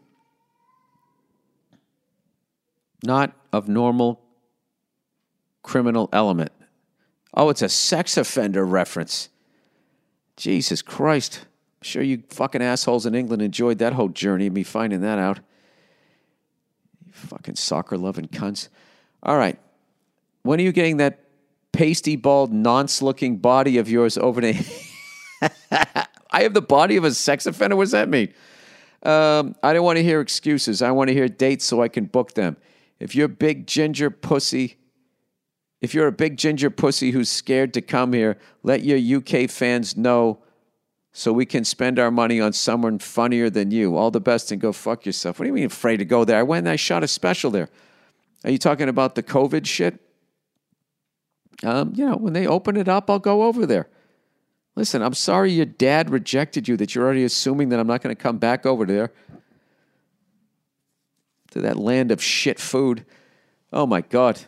Not 3.03 3.35
of 3.53 3.67
normal 3.67 4.23
criminal 5.67 6.07
element. 6.13 6.51
Oh, 7.33 7.49
it's 7.49 7.61
a 7.61 7.67
sex 7.67 8.15
offender 8.15 8.65
reference. 8.65 9.27
Jesus 10.37 10.81
Christ. 10.81 11.41
I'm 11.43 11.83
sure 11.83 12.01
you 12.01 12.23
fucking 12.29 12.61
assholes 12.61 13.05
in 13.05 13.13
England 13.13 13.41
enjoyed 13.41 13.79
that 13.79 13.91
whole 13.91 14.07
journey 14.07 14.47
of 14.47 14.53
me 14.53 14.63
finding 14.63 15.01
that 15.01 15.19
out. 15.19 15.41
You 17.05 17.11
fucking 17.11 17.55
soccer 17.55 17.97
loving 17.97 18.29
cunts. 18.29 18.69
All 19.21 19.37
right. 19.37 19.59
When 20.43 20.57
are 20.61 20.63
you 20.63 20.71
getting 20.71 20.97
that 20.97 21.19
pasty 21.73 22.15
bald, 22.15 22.53
nonce 22.53 23.01
looking 23.01 23.35
body 23.35 23.77
of 23.77 23.89
yours 23.89 24.17
over 24.17 24.39
to. 24.39 24.53
I 26.31 26.43
have 26.43 26.53
the 26.53 26.61
body 26.61 26.95
of 26.95 27.03
a 27.03 27.13
sex 27.13 27.45
offender? 27.45 27.75
What 27.75 27.83
does 27.83 27.91
that 27.91 28.07
mean? 28.07 28.33
Um, 29.03 29.53
I 29.61 29.73
don't 29.73 29.83
want 29.83 29.97
to 29.97 30.03
hear 30.03 30.21
excuses. 30.21 30.81
I 30.81 30.91
want 30.91 31.09
to 31.09 31.13
hear 31.13 31.27
dates 31.27 31.65
so 31.65 31.81
I 31.81 31.89
can 31.89 32.05
book 32.05 32.35
them. 32.35 32.55
If 32.99 33.15
you're 33.15 33.25
a 33.25 33.29
big 33.29 33.67
ginger 33.67 34.09
pussy, 34.09 34.76
if 35.81 35.93
you're 35.93 36.07
a 36.07 36.11
big 36.11 36.37
ginger 36.37 36.69
pussy 36.69 37.11
who's 37.11 37.29
scared 37.29 37.73
to 37.75 37.81
come 37.81 38.13
here, 38.13 38.37
let 38.63 38.83
your 38.83 39.17
UK 39.17 39.49
fans 39.49 39.95
know 39.95 40.39
so 41.11 41.31
we 41.31 41.45
can 41.45 41.63
spend 41.63 41.99
our 41.99 42.11
money 42.11 42.39
on 42.39 42.53
someone 42.53 42.99
funnier 42.99 43.49
than 43.49 43.71
you. 43.71 43.95
All 43.95 44.11
the 44.11 44.19
best 44.19 44.51
and 44.51 44.61
go 44.61 44.71
fuck 44.71 45.05
yourself. 45.05 45.39
What 45.39 45.45
do 45.45 45.47
you 45.47 45.53
mean 45.53 45.65
afraid 45.65 45.97
to 45.97 46.05
go 46.05 46.23
there? 46.23 46.37
I 46.37 46.43
went 46.43 46.65
and 46.65 46.71
I 46.71 46.75
shot 46.75 47.03
a 47.03 47.07
special 47.07 47.51
there. 47.51 47.69
Are 48.43 48.51
you 48.51 48.57
talking 48.57 48.89
about 48.89 49.15
the 49.15 49.23
COVID 49.23 49.65
shit? 49.65 49.99
Um, 51.63 51.93
you 51.95 52.05
know, 52.05 52.17
when 52.17 52.33
they 52.33 52.45
open 52.45 52.77
it 52.77 52.87
up, 52.87 53.09
I'll 53.09 53.19
go 53.19 53.43
over 53.43 53.65
there. 53.65 53.87
Listen, 54.75 55.01
I'm 55.01 55.15
sorry 55.15 55.51
your 55.51 55.65
dad 55.65 56.11
rejected 56.11 56.67
you, 56.67 56.77
that 56.77 56.93
you're 56.93 57.03
already 57.03 57.23
assuming 57.23 57.69
that 57.69 57.79
I'm 57.79 57.87
not 57.87 58.03
going 58.03 58.15
to 58.15 58.21
come 58.21 58.37
back 58.37 58.67
over 58.67 58.85
there 58.85 59.11
to 61.51 61.61
that 61.61 61.77
land 61.77 62.11
of 62.11 62.21
shit 62.21 62.59
food. 62.59 63.05
Oh 63.73 63.87
my 63.87 64.01
God. 64.01 64.39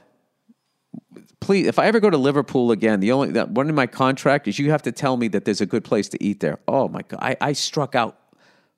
Please, 1.40 1.68
if 1.68 1.80
I 1.80 1.86
ever 1.86 2.00
go 2.00 2.10
to 2.10 2.18
Liverpool 2.18 2.72
again, 2.72 3.00
the 3.00 3.12
only 3.12 3.32
that 3.32 3.50
one 3.50 3.70
in 3.70 3.76
my 3.76 3.88
contract 3.88 4.48
is 4.48 4.60
you 4.60 4.72
have 4.72 4.84
to 4.84 4.92
tell 4.92 5.18
me 5.18 5.28
that 5.30 5.46
there's 5.46 5.62
a 5.62 5.66
good 5.66 5.84
place 5.84 6.10
to 6.10 6.24
eat 6.24 6.40
there. 6.40 6.60
Oh 6.68 6.88
my 6.88 7.02
God. 7.02 7.20
I, 7.22 7.38
I 7.40 7.54
struck 7.54 7.96
out 7.96 8.18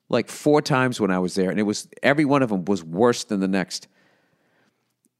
like 0.08 0.28
four 0.28 0.62
times 0.62 1.00
when 1.00 1.10
I 1.10 1.18
was 1.18 1.34
there, 1.34 1.50
and 1.50 1.58
it 1.58 1.64
was 1.64 1.88
every 2.02 2.24
one 2.24 2.42
of 2.42 2.50
them 2.50 2.64
was 2.64 2.84
worse 2.84 3.24
than 3.24 3.40
the 3.40 3.48
next. 3.48 3.88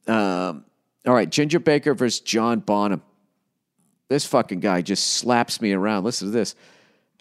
Um, 0.06 0.64
all 1.06 1.14
right, 1.14 1.28
Ginger 1.28 1.58
Baker 1.58 1.94
versus 1.94 2.20
John 2.20 2.60
Bonham. 2.60 3.02
This 4.08 4.24
fucking 4.26 4.60
guy 4.60 4.82
just 4.82 5.14
slaps 5.14 5.60
me 5.60 5.72
around. 5.72 6.04
Listen 6.04 6.28
to 6.28 6.32
this. 6.32 6.54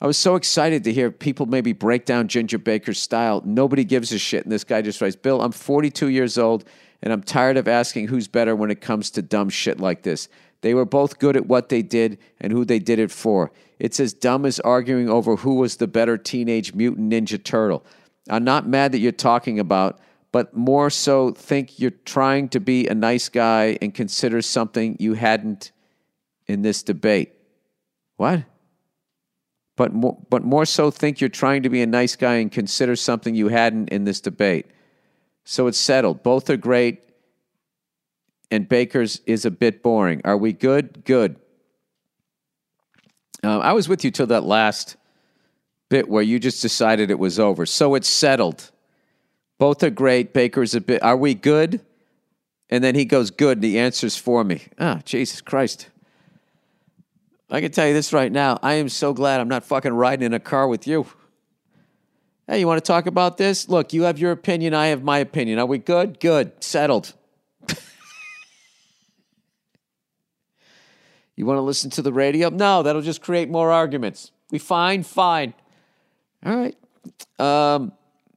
I 0.02 0.08
was 0.08 0.18
so 0.18 0.36
excited 0.36 0.84
to 0.86 0.94
hear 0.94 1.12
people 1.12 1.46
maybe 1.46 1.74
break 1.74 2.06
down 2.06 2.28
Ginger 2.28 2.58
Baker's 2.58 3.00
style. 3.00 3.42
Nobody 3.46 3.84
gives 3.84 4.12
a 4.12 4.18
shit. 4.18 4.44
And 4.44 4.52
this 4.52 4.64
guy 4.64 4.82
just 4.82 5.00
writes, 5.00 5.16
Bill, 5.16 5.42
I'm 5.42 5.52
42 5.52 6.10
years 6.10 6.38
old 6.38 6.66
and 7.02 7.12
I'm 7.12 7.24
tired 7.24 7.58
of 7.58 7.68
asking 7.68 8.08
who's 8.08 8.28
better 8.28 8.56
when 8.56 8.72
it 8.72 8.82
comes 8.82 9.10
to 9.12 9.22
dumb 9.22 9.50
shit 9.50 9.80
like 9.80 10.04
this. 10.04 10.30
They 10.62 10.74
were 10.74 10.86
both 10.86 11.20
good 11.20 11.36
at 11.36 11.48
what 11.48 11.70
they 11.70 11.82
did 11.82 12.20
and 12.40 12.54
who 12.54 12.66
they 12.66 12.80
did 12.80 13.00
it 13.00 13.12
for. 13.12 13.52
It's 13.80 14.00
as 14.00 14.14
dumb 14.14 14.46
as 14.46 14.60
arguing 14.60 15.10
over 15.10 15.38
who 15.38 15.56
was 15.56 15.78
the 15.78 15.88
better 15.88 16.18
teenage 16.18 16.74
mutant 16.74 17.12
ninja 17.12 17.44
turtle. 17.44 17.84
I'm 18.30 18.44
not 18.44 18.68
mad 18.68 18.92
that 18.92 19.00
you're 19.00 19.12
talking 19.12 19.60
about, 19.60 20.00
but 20.32 20.56
more 20.56 20.90
so 20.90 21.32
think 21.32 21.80
you're 21.80 21.92
trying 21.92 22.50
to 22.50 22.60
be 22.60 22.88
a 22.88 22.94
nice 22.94 23.28
guy 23.28 23.78
and 23.82 23.94
consider 23.94 24.42
something 24.42 24.98
you 25.00 25.16
hadn't 25.16 25.72
in 26.48 26.62
this 26.62 26.84
debate. 26.84 27.34
What? 28.18 28.44
But 29.76 29.94
more, 29.94 30.18
but 30.30 30.44
more 30.44 30.66
so 30.66 30.92
think 30.92 31.20
you're 31.20 31.30
trying 31.30 31.64
to 31.64 31.70
be 31.70 31.82
a 31.82 31.88
nice 31.88 32.16
guy 32.16 32.36
and 32.36 32.52
consider 32.52 32.96
something 32.96 33.34
you 33.34 33.48
hadn't 33.48 33.90
in 33.90 34.04
this 34.04 34.22
debate. 34.22 34.68
So 35.44 35.68
it's 35.68 35.78
settled. 35.78 36.24
Both 36.24 36.50
are 36.50 36.58
great, 36.58 37.02
and 38.50 38.68
Baker's 38.68 39.22
is 39.26 39.46
a 39.46 39.52
bit 39.52 39.82
boring. 39.82 40.22
Are 40.24 40.38
we 40.38 40.54
good? 40.54 41.04
Good. 41.04 41.38
Um, 43.44 43.62
I 43.62 43.74
was 43.74 43.90
with 43.90 44.04
you 44.04 44.12
till 44.12 44.28
that 44.28 44.44
last 44.44 44.98
bit 45.90 46.08
where 46.08 46.24
you 46.24 46.40
just 46.40 46.62
decided 46.62 47.12
it 47.12 47.20
was 47.20 47.40
over. 47.40 47.66
So 47.66 47.96
it's 47.96 48.08
settled. 48.08 48.72
Both 49.58 49.84
are 49.84 49.90
great. 49.90 50.34
Baker's 50.34 50.74
a 50.76 50.82
bit. 50.82 51.04
Are 51.04 51.18
we 51.18 51.34
good? 51.34 51.82
And 52.70 52.84
then 52.84 52.96
he 52.96 53.04
goes, 53.04 53.30
good. 53.30 53.58
And 53.58 53.64
he 53.64 53.78
answers 53.78 54.16
for 54.16 54.44
me. 54.44 54.64
Ah, 54.80 55.02
Jesus 55.06 55.42
Christ. 55.42 55.90
I 57.50 57.60
can 57.60 57.72
tell 57.72 57.86
you 57.86 57.94
this 57.94 58.14
right 58.14 58.32
now. 58.32 58.58
I 58.64 58.76
am 58.76 58.88
so 58.88 59.14
glad 59.14 59.42
I'm 59.42 59.50
not 59.50 59.66
fucking 59.66 59.94
riding 59.94 60.26
in 60.26 60.34
a 60.34 60.40
car 60.40 60.68
with 60.68 60.88
you. 60.88 61.06
Hey, 62.52 62.60
you 62.60 62.68
want 62.68 62.84
to 62.84 62.86
talk 62.86 63.06
about 63.06 63.38
this? 63.38 63.70
Look, 63.70 63.94
you 63.94 64.02
have 64.04 64.20
your 64.20 64.34
opinion. 64.34 64.74
I 64.74 64.88
have 64.88 65.04
my 65.04 65.20
opinion. 65.20 65.58
Are 65.58 65.66
we 65.66 65.78
good? 65.78 66.20
Good. 66.20 66.52
Settled. 66.62 67.14
you 71.38 71.46
want 71.46 71.56
to 71.60 71.62
listen 71.62 71.90
to 71.92 72.02
the 72.02 72.12
radio? 72.12 72.50
No, 72.50 72.84
that'll 72.84 73.04
just 73.04 73.22
create 73.22 73.50
more 73.50 73.72
arguments. 73.72 74.32
We 74.52 74.60
fine? 74.60 75.04
Fine. 75.04 75.54
All 76.46 76.54
right. 76.54 76.76
Um, 77.40 77.94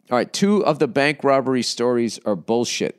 all 0.09 0.19
right. 0.19 0.33
Two 0.33 0.65
of 0.65 0.79
the 0.79 0.87
bank 0.87 1.25
robbery 1.25 1.65
stories 1.65 2.21
are 2.25 2.37
bullshit. 2.37 2.97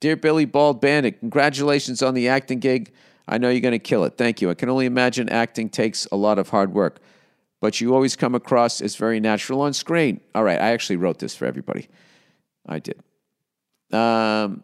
Dear 0.00 0.16
Billy 0.16 0.44
Bald 0.44 0.82
Bandit, 0.82 1.18
congratulations 1.20 2.02
on 2.02 2.12
the 2.12 2.28
acting 2.28 2.58
gig. 2.58 2.92
I 3.26 3.38
know 3.38 3.48
you're 3.48 3.62
going 3.62 3.72
to 3.72 3.78
kill 3.78 4.04
it. 4.04 4.18
Thank 4.18 4.42
you. 4.42 4.50
I 4.50 4.54
can 4.54 4.68
only 4.68 4.84
imagine 4.84 5.30
acting 5.30 5.70
takes 5.70 6.04
a 6.12 6.16
lot 6.16 6.38
of 6.38 6.50
hard 6.50 6.74
work, 6.74 7.00
but 7.66 7.80
you 7.80 7.92
always 7.96 8.14
come 8.14 8.36
across 8.36 8.80
as 8.80 8.94
very 8.94 9.18
natural 9.18 9.60
on 9.60 9.72
screen. 9.72 10.20
All 10.36 10.44
right, 10.44 10.60
I 10.60 10.70
actually 10.70 10.98
wrote 10.98 11.18
this 11.18 11.34
for 11.34 11.46
everybody. 11.46 11.88
I 12.64 12.78
did. 12.78 13.02
Um, 13.92 14.62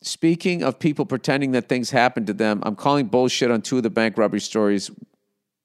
speaking 0.00 0.62
of 0.62 0.78
people 0.78 1.04
pretending 1.04 1.50
that 1.52 1.68
things 1.68 1.90
happened 1.90 2.26
to 2.28 2.32
them, 2.32 2.62
I'm 2.62 2.76
calling 2.76 3.08
bullshit 3.08 3.50
on 3.50 3.60
two 3.60 3.76
of 3.76 3.82
the 3.82 3.90
bank 3.90 4.16
robbery 4.16 4.40
stories 4.40 4.90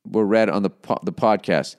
were 0.05 0.25
read 0.25 0.49
on 0.49 0.63
the 0.63 0.69
po- 0.69 0.99
the 1.01 1.13
podcast. 1.13 1.77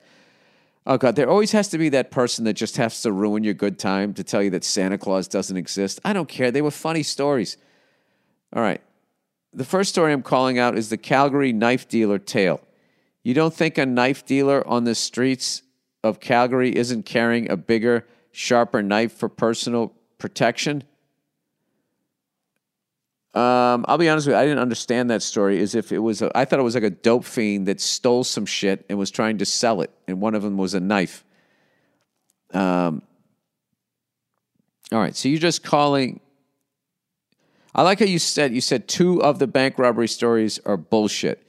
Oh 0.87 0.97
God, 0.97 1.15
there 1.15 1.29
always 1.29 1.51
has 1.51 1.67
to 1.67 1.77
be 1.77 1.89
that 1.89 2.09
person 2.09 2.43
that 2.45 2.53
just 2.53 2.77
has 2.77 3.03
to 3.03 3.11
ruin 3.11 3.43
your 3.43 3.53
good 3.53 3.77
time 3.77 4.15
to 4.15 4.23
tell 4.23 4.41
you 4.41 4.49
that 4.49 4.63
Santa 4.63 4.97
Claus 4.97 5.27
doesn't 5.27 5.57
exist. 5.57 5.99
I 6.03 6.11
don't 6.11 6.27
care. 6.27 6.49
They 6.49 6.63
were 6.63 6.71
funny 6.71 7.03
stories. 7.03 7.57
All 8.51 8.63
right. 8.63 8.81
The 9.53 9.63
first 9.63 9.91
story 9.91 10.11
I'm 10.11 10.23
calling 10.23 10.57
out 10.57 10.75
is 10.75 10.89
the 10.89 10.97
Calgary 10.97 11.53
knife 11.53 11.87
dealer 11.87 12.17
tale. 12.17 12.64
You 13.25 13.33
don't 13.33 13.55
think 13.55 13.79
a 13.79 13.87
knife 13.87 14.23
dealer 14.23 14.65
on 14.67 14.83
the 14.83 14.93
streets 14.93 15.63
of 16.03 16.19
Calgary 16.19 16.75
isn't 16.75 17.07
carrying 17.07 17.49
a 17.49 17.57
bigger, 17.57 18.05
sharper 18.31 18.83
knife 18.83 19.13
for 19.13 19.27
personal 19.27 19.93
protection? 20.19 20.83
Um, 23.33 23.83
I'll 23.87 23.97
be 23.97 24.07
honest 24.07 24.27
with 24.27 24.35
you, 24.35 24.39
I 24.39 24.43
didn't 24.43 24.59
understand 24.59 25.09
that 25.09 25.23
story 25.23 25.59
as 25.59 25.73
if 25.73 25.91
it 25.91 25.97
was, 25.97 26.21
a, 26.21 26.31
I 26.37 26.45
thought 26.45 26.59
it 26.59 26.63
was 26.63 26.75
like 26.75 26.83
a 26.83 26.91
dope 26.91 27.25
fiend 27.25 27.67
that 27.67 27.81
stole 27.81 28.23
some 28.23 28.45
shit 28.45 28.85
and 28.89 28.99
was 28.99 29.09
trying 29.09 29.39
to 29.39 29.45
sell 29.45 29.81
it, 29.81 29.89
and 30.07 30.21
one 30.21 30.35
of 30.35 30.43
them 30.43 30.55
was 30.55 30.75
a 30.75 30.79
knife. 30.79 31.25
Um, 32.53 33.01
all 34.91 34.99
right, 34.99 35.15
so 35.15 35.29
you're 35.29 35.39
just 35.39 35.63
calling. 35.63 36.19
I 37.73 37.81
like 37.81 37.99
how 37.99 38.05
you 38.05 38.19
said 38.19 38.53
you 38.53 38.61
said 38.61 38.87
two 38.87 39.21
of 39.23 39.39
the 39.39 39.47
bank 39.47 39.79
robbery 39.79 40.07
stories 40.07 40.59
are 40.63 40.77
bullshit, 40.77 41.44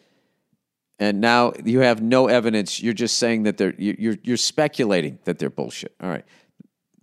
and 0.99 1.21
now 1.21 1.53
you 1.65 1.81
have 1.81 2.03
no 2.03 2.27
evidence. 2.29 2.83
You're 2.83 2.95
just 2.95 3.19
saying 3.19 3.43
that 3.45 3.59
they're 3.59 3.75
you're 3.79 4.17
you're 4.23 4.37
speculating 4.37 5.19
that 5.25 5.39
they're 5.39 5.51
bullshit. 5.51 5.95
All 6.01 6.09
right. 6.09 6.25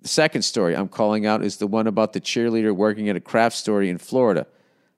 The 0.02 0.10
second 0.10 0.42
story 0.42 0.76
I'm 0.76 0.90
calling 0.90 1.26
out 1.26 1.44
is 1.44 1.58
the 1.58 1.68
one 1.68 1.88
about 1.88 2.14
the 2.14 2.20
cheerleader 2.20 2.76
working 2.76 3.08
at 3.08 3.16
a 3.16 3.22
craft 3.22 3.56
store 3.56 3.82
in 3.84 3.98
Florida. 3.98 4.48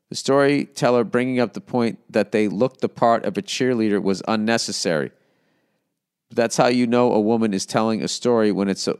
The 0.10 0.16
storyteller 0.16 1.04
bringing 1.04 1.40
up 1.40 1.54
the 1.54 1.62
point 1.62 2.00
that 2.10 2.32
they 2.32 2.48
looked 2.48 2.82
the 2.82 2.90
part 2.90 3.26
of 3.26 3.38
a 3.38 3.42
cheerleader 3.42 4.02
was 4.02 4.24
unnecessary. 4.28 5.12
That's 6.32 6.58
how 6.58 6.68
you 6.68 6.88
know 6.88 7.12
a 7.12 7.20
woman 7.20 7.54
is 7.54 7.66
telling 7.66 8.04
a 8.04 8.08
story 8.08 8.52
when 8.52 8.68
it's 8.68 8.88
a, 8.88 8.98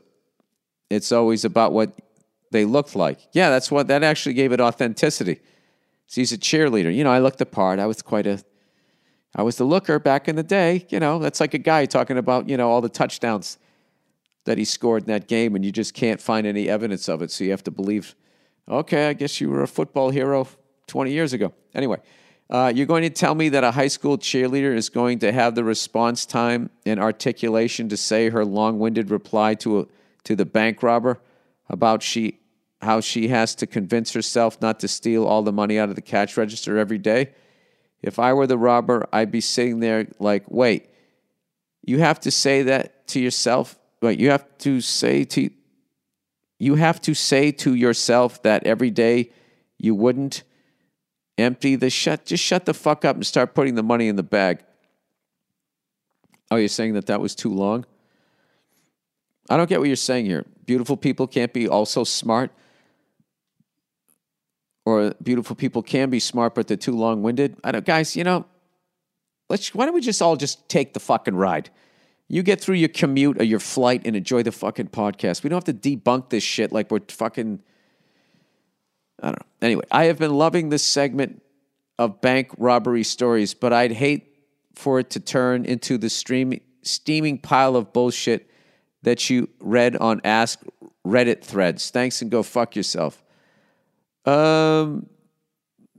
it's 0.90 1.10
always 1.10 1.44
about 1.44 1.72
what 1.72 1.92
they 2.50 2.64
looked 2.64 2.94
like. 2.94 3.18
Yeah, 3.32 3.50
that's 3.50 3.70
what 3.70 3.88
that 3.88 4.02
actually 4.02 4.34
gave 4.34 4.52
it 4.52 4.60
authenticity. 4.60 5.40
She's 6.06 6.32
a 6.32 6.38
cheerleader. 6.38 6.94
You 6.94 7.04
know, 7.04 7.10
I 7.10 7.18
looked 7.18 7.38
the 7.38 7.46
part. 7.46 7.78
I 7.78 7.86
was 7.86 8.02
quite 8.02 8.26
a 8.26 8.42
I 9.34 9.42
was 9.42 9.56
the 9.56 9.64
looker 9.64 9.98
back 9.98 10.28
in 10.28 10.36
the 10.36 10.42
day, 10.42 10.86
you 10.88 11.00
know, 11.00 11.18
that's 11.18 11.40
like 11.40 11.54
a 11.54 11.58
guy 11.58 11.84
talking 11.84 12.16
about, 12.16 12.48
you 12.48 12.56
know, 12.56 12.70
all 12.70 12.80
the 12.80 12.88
touchdowns 12.88 13.58
that 14.44 14.56
he 14.56 14.64
scored 14.64 15.02
in 15.02 15.08
that 15.08 15.28
game 15.28 15.54
and 15.54 15.64
you 15.64 15.72
just 15.72 15.92
can't 15.92 16.20
find 16.20 16.46
any 16.46 16.68
evidence 16.68 17.08
of 17.08 17.20
it. 17.20 17.30
So 17.30 17.44
you 17.44 17.50
have 17.50 17.64
to 17.64 17.70
believe, 17.70 18.14
okay, 18.68 19.08
I 19.08 19.12
guess 19.12 19.40
you 19.40 19.50
were 19.50 19.62
a 19.62 19.68
football 19.68 20.10
hero 20.10 20.46
20 20.86 21.12
years 21.12 21.32
ago. 21.32 21.52
Anyway, 21.74 21.98
Uh, 22.48 22.72
you're 22.72 22.86
going 22.86 23.02
to 23.02 23.10
tell 23.10 23.34
me 23.34 23.48
that 23.48 23.64
a 23.64 23.72
high 23.72 23.88
school 23.88 24.16
cheerleader 24.16 24.72
is 24.76 24.88
going 24.88 25.18
to 25.18 25.32
have 25.32 25.56
the 25.56 25.64
response 25.64 26.24
time 26.24 26.70
and 26.84 27.00
articulation 27.00 27.88
to 27.88 27.96
say 27.96 28.30
her 28.30 28.44
long-winded 28.44 29.10
reply 29.10 29.52
to 29.54 29.80
a, 29.80 29.86
to 30.22 30.36
the 30.36 30.44
bank 30.44 30.80
robber 30.80 31.18
about 31.68 32.02
she 32.02 32.38
how 32.82 33.00
she 33.00 33.28
has 33.28 33.54
to 33.56 33.66
convince 33.66 34.12
herself 34.12 34.60
not 34.60 34.78
to 34.78 34.86
steal 34.86 35.24
all 35.24 35.42
the 35.42 35.52
money 35.52 35.76
out 35.76 35.88
of 35.88 35.96
the 35.96 36.02
cash 36.02 36.36
register 36.36 36.78
every 36.78 36.98
day. 36.98 37.32
If 38.06 38.20
I 38.20 38.32
were 38.32 38.46
the 38.46 38.56
robber, 38.56 39.08
I'd 39.12 39.32
be 39.32 39.40
sitting 39.40 39.80
there 39.80 40.06
like, 40.20 40.44
wait, 40.48 40.88
you 41.82 41.98
have 41.98 42.20
to 42.20 42.30
say 42.30 42.62
that 42.62 43.08
to 43.08 43.20
yourself. 43.20 43.76
Wait, 44.00 44.20
you 44.20 44.30
have 44.30 44.46
to 44.58 44.80
say 44.80 45.24
to 45.24 45.50
you 46.58 46.76
have 46.76 47.02
to 47.02 47.14
say 47.14 47.50
to 47.50 47.74
yourself 47.74 48.42
that 48.42 48.64
every 48.64 48.90
day 48.90 49.30
you 49.76 49.94
wouldn't 49.94 50.44
empty 51.36 51.74
the 51.74 51.90
shut 51.90 52.24
just 52.24 52.42
shut 52.42 52.64
the 52.64 52.72
fuck 52.72 53.04
up 53.04 53.16
and 53.16 53.26
start 53.26 53.54
putting 53.54 53.74
the 53.74 53.82
money 53.82 54.06
in 54.06 54.14
the 54.14 54.22
bag. 54.22 54.64
Oh, 56.50 56.56
you're 56.56 56.68
saying 56.68 56.94
that 56.94 57.06
that 57.06 57.20
was 57.20 57.34
too 57.34 57.52
long? 57.52 57.84
I 59.50 59.56
don't 59.56 59.68
get 59.68 59.80
what 59.80 59.88
you're 59.88 59.96
saying 59.96 60.26
here. 60.26 60.46
Beautiful 60.64 60.96
people 60.96 61.26
can't 61.26 61.52
be 61.52 61.68
also 61.68 62.04
smart. 62.04 62.52
Or 64.86 65.12
beautiful 65.20 65.56
people 65.56 65.82
can 65.82 66.10
be 66.10 66.20
smart, 66.20 66.54
but 66.54 66.68
they're 66.68 66.76
too 66.76 66.96
long 66.96 67.20
winded. 67.22 67.56
I 67.64 67.72
don't, 67.72 67.84
guys, 67.84 68.14
you 68.14 68.22
know, 68.22 68.46
let's, 69.50 69.74
why 69.74 69.84
don't 69.84 69.94
we 69.94 70.00
just 70.00 70.22
all 70.22 70.36
just 70.36 70.68
take 70.68 70.94
the 70.94 71.00
fucking 71.00 71.34
ride? 71.34 71.70
You 72.28 72.44
get 72.44 72.60
through 72.60 72.76
your 72.76 72.88
commute 72.88 73.40
or 73.40 73.44
your 73.44 73.58
flight 73.58 74.02
and 74.04 74.14
enjoy 74.14 74.44
the 74.44 74.52
fucking 74.52 74.88
podcast. 74.88 75.42
We 75.42 75.50
don't 75.50 75.66
have 75.66 75.76
to 75.76 75.96
debunk 75.96 76.30
this 76.30 76.44
shit 76.44 76.70
like 76.72 76.92
we're 76.92 77.00
fucking. 77.08 77.60
I 79.20 79.26
don't 79.26 79.40
know. 79.40 79.46
Anyway, 79.60 79.84
I 79.90 80.04
have 80.04 80.18
been 80.18 80.34
loving 80.34 80.68
this 80.68 80.84
segment 80.84 81.42
of 81.98 82.20
bank 82.20 82.50
robbery 82.56 83.02
stories, 83.02 83.54
but 83.54 83.72
I'd 83.72 83.92
hate 83.92 84.28
for 84.74 85.00
it 85.00 85.10
to 85.10 85.20
turn 85.20 85.64
into 85.64 85.98
the 85.98 86.10
stream, 86.10 86.60
steaming 86.82 87.38
pile 87.38 87.74
of 87.74 87.92
bullshit 87.92 88.48
that 89.02 89.30
you 89.30 89.48
read 89.58 89.96
on 89.96 90.20
Ask 90.22 90.62
Reddit 91.04 91.42
threads. 91.42 91.90
Thanks 91.90 92.22
and 92.22 92.30
go 92.30 92.44
fuck 92.44 92.76
yourself. 92.76 93.22
Um, 94.26 95.06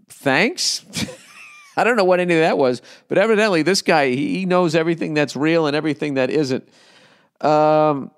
thanks. 0.10 0.86
I 1.78 1.84
don't 1.84 1.96
know 1.96 2.04
what 2.04 2.20
any 2.20 2.34
of 2.34 2.40
that 2.40 2.58
was, 2.58 2.82
but 3.08 3.20
evidently 3.20 3.62
this 3.62 3.84
guy 3.84 4.10
he 4.10 4.46
knows 4.46 4.74
everything 4.76 5.14
that's 5.14 5.36
real 5.36 5.68
and 5.68 5.76
everything 5.76 6.16
that 6.16 6.32
isn't. 6.32 6.68
Um, 7.40 8.10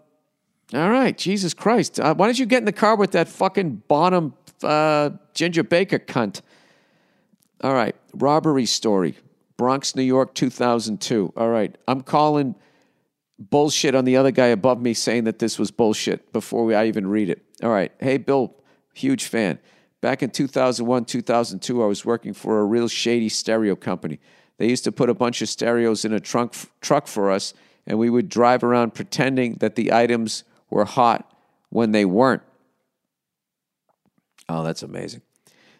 all 0.74 0.89
right, 0.89 1.18
Jesus 1.18 1.53
Christ! 1.53 1.99
Uh, 1.99 2.16
why 2.16 2.28
don't 2.28 2.39
you 2.39 2.45
get 2.45 2.60
in 2.60 2.66
the 2.66 2.72
car 2.72 2.95
with 2.95 3.12
that 3.12 3.28
fucking 3.28 3.84
Bonham 3.88 4.34
uh, 4.64 5.10
Ginger 5.34 5.64
Baker 5.64 5.99
cunt? 5.99 6.41
All 7.62 7.74
right, 7.74 7.95
robbery 8.14 8.66
story, 8.66 9.18
Bronx, 9.57 9.95
New 9.95 10.03
York, 10.03 10.34
two 10.34 10.49
thousand 10.49 11.01
two. 11.01 11.34
All 11.36 11.49
right, 11.49 11.76
I'm 11.88 12.01
calling 12.01 12.55
bullshit 13.39 13.95
on 13.95 14.05
the 14.05 14.16
other 14.16 14.32
guy 14.32 14.47
above 14.47 14.82
me 14.82 14.93
saying 14.93 15.24
that 15.26 15.39
this 15.39 15.57
was 15.57 15.72
bullshit 15.72 16.32
before 16.32 16.66
we, 16.66 16.76
I 16.76 16.86
even 16.86 17.07
read 17.07 17.30
it. 17.30 17.43
All 17.62 17.70
right, 17.70 17.91
hey 17.99 18.18
Bill, 18.18 18.55
huge 18.93 19.26
fan. 19.26 19.60
Back 20.01 20.23
in 20.23 20.29
2001, 20.29 21.05
2002, 21.05 21.83
I 21.83 21.85
was 21.85 22.05
working 22.05 22.33
for 22.33 22.59
a 22.59 22.65
real 22.65 22.87
shady 22.87 23.29
stereo 23.29 23.75
company. 23.75 24.19
They 24.57 24.69
used 24.69 24.83
to 24.85 24.91
put 24.91 25.09
a 25.09 25.13
bunch 25.13 25.41
of 25.41 25.49
stereos 25.49 26.05
in 26.05 26.13
a 26.13 26.19
trunk, 26.19 26.53
truck 26.81 27.07
for 27.07 27.31
us, 27.31 27.53
and 27.85 27.99
we 27.99 28.09
would 28.09 28.29
drive 28.29 28.63
around 28.63 28.93
pretending 28.93 29.55
that 29.55 29.75
the 29.75 29.91
items 29.91 30.43
were 30.69 30.85
hot 30.85 31.29
when 31.69 31.91
they 31.91 32.05
weren't. 32.05 32.41
Oh, 34.47 34.63
that's 34.63 34.83
amazing. 34.83 35.21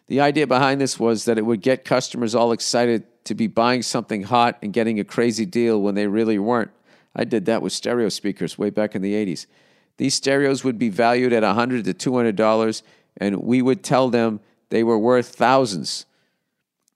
The 0.06 0.20
idea 0.20 0.46
behind 0.46 0.80
this 0.80 0.98
was 0.98 1.24
that 1.24 1.38
it 1.38 1.46
would 1.46 1.62
get 1.62 1.84
customers 1.84 2.34
all 2.34 2.52
excited 2.52 3.04
to 3.24 3.34
be 3.34 3.46
buying 3.46 3.82
something 3.82 4.24
hot 4.24 4.58
and 4.62 4.72
getting 4.72 4.98
a 4.98 5.04
crazy 5.04 5.46
deal 5.46 5.80
when 5.80 5.94
they 5.94 6.06
really 6.06 6.38
weren't. 6.38 6.70
I 7.14 7.24
did 7.24 7.46
that 7.46 7.62
with 7.62 7.72
stereo 7.72 8.08
speakers 8.08 8.58
way 8.58 8.70
back 8.70 8.94
in 8.94 9.02
the 9.02 9.14
80s. 9.14 9.46
These 9.98 10.14
stereos 10.14 10.64
would 10.64 10.78
be 10.78 10.88
valued 10.88 11.32
at 11.32 11.42
100 11.42 11.84
to 11.84 12.10
$200 12.10 12.82
and 13.20 13.42
we 13.42 13.62
would 13.62 13.84
tell 13.84 14.08
them 14.08 14.40
they 14.70 14.82
were 14.82 14.98
worth 14.98 15.28
thousands. 15.28 16.06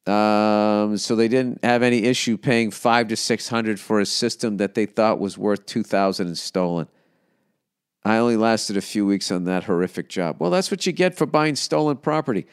Um, 0.06 0.98
so 0.98 1.16
they 1.16 1.28
didn't 1.28 1.64
have 1.64 1.82
any 1.82 2.04
issue 2.04 2.36
paying 2.36 2.70
five 2.70 3.08
to 3.08 3.16
six 3.16 3.48
hundred 3.48 3.78
for 3.78 4.00
a 4.00 4.06
system 4.06 4.56
that 4.56 4.74
they 4.74 4.86
thought 4.86 5.20
was 5.20 5.38
worth 5.38 5.64
two 5.66 5.82
thousand 5.82 6.26
and 6.26 6.38
stolen. 6.38 6.88
I 8.04 8.18
only 8.18 8.36
lasted 8.36 8.76
a 8.76 8.82
few 8.82 9.06
weeks 9.06 9.30
on 9.30 9.44
that 9.44 9.64
horrific 9.64 10.10
job. 10.10 10.36
Well, 10.38 10.50
that's 10.50 10.70
what 10.70 10.84
you 10.84 10.92
get 10.92 11.16
for 11.16 11.24
buying 11.24 11.56
stolen 11.56 11.96
property. 11.96 12.46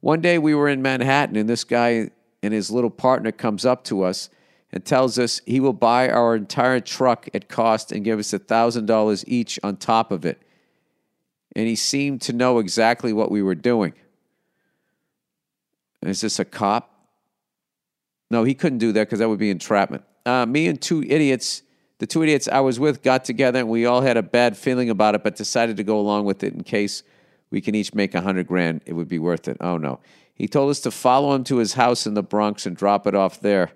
One 0.00 0.20
day 0.20 0.38
we 0.38 0.54
were 0.54 0.68
in 0.68 0.82
Manhattan, 0.82 1.36
and 1.36 1.48
this 1.48 1.64
guy 1.64 2.10
and 2.42 2.52
his 2.52 2.70
little 2.70 2.90
partner 2.90 3.32
comes 3.32 3.64
up 3.64 3.84
to 3.84 4.02
us 4.02 4.28
and 4.70 4.84
tells 4.84 5.18
us 5.18 5.40
he 5.46 5.60
will 5.60 5.72
buy 5.72 6.10
our 6.10 6.36
entire 6.36 6.78
truck 6.78 7.26
at 7.32 7.48
cost 7.48 7.90
and 7.90 8.04
give 8.04 8.18
us 8.18 8.34
a 8.34 8.38
thousand 8.38 8.84
dollars 8.84 9.24
each 9.26 9.58
on 9.62 9.76
top 9.76 10.12
of 10.12 10.26
it 10.26 10.42
and 11.56 11.66
he 11.66 11.76
seemed 11.76 12.20
to 12.22 12.32
know 12.32 12.58
exactly 12.58 13.12
what 13.12 13.30
we 13.30 13.42
were 13.42 13.54
doing. 13.54 13.92
Is 16.02 16.20
this 16.20 16.38
a 16.38 16.44
cop? 16.44 16.94
No, 18.30 18.44
he 18.44 18.54
couldn't 18.54 18.78
do 18.78 18.92
that 18.92 19.06
because 19.06 19.18
that 19.18 19.28
would 19.28 19.38
be 19.38 19.50
entrapment. 19.50 20.04
Uh, 20.24 20.46
me 20.46 20.66
and 20.66 20.80
two 20.80 21.02
idiots, 21.02 21.62
the 21.98 22.06
two 22.06 22.22
idiots 22.22 22.46
I 22.46 22.60
was 22.60 22.78
with, 22.78 23.02
got 23.02 23.24
together 23.24 23.58
and 23.58 23.68
we 23.68 23.86
all 23.86 24.02
had 24.02 24.16
a 24.16 24.22
bad 24.22 24.56
feeling 24.56 24.90
about 24.90 25.14
it, 25.14 25.24
but 25.24 25.36
decided 25.36 25.76
to 25.78 25.84
go 25.84 25.98
along 25.98 26.24
with 26.26 26.44
it 26.44 26.52
in 26.52 26.62
case 26.62 27.02
we 27.50 27.60
can 27.60 27.74
each 27.74 27.94
make 27.94 28.14
a 28.14 28.20
hundred 28.20 28.46
grand. 28.46 28.82
It 28.84 28.92
would 28.92 29.08
be 29.08 29.18
worth 29.18 29.48
it. 29.48 29.56
Oh 29.60 29.78
no. 29.78 30.00
He 30.34 30.46
told 30.46 30.70
us 30.70 30.80
to 30.80 30.90
follow 30.90 31.34
him 31.34 31.42
to 31.44 31.56
his 31.56 31.74
house 31.74 32.06
in 32.06 32.14
the 32.14 32.22
Bronx 32.22 32.66
and 32.66 32.76
drop 32.76 33.06
it 33.06 33.14
off 33.14 33.40
there. 33.40 33.72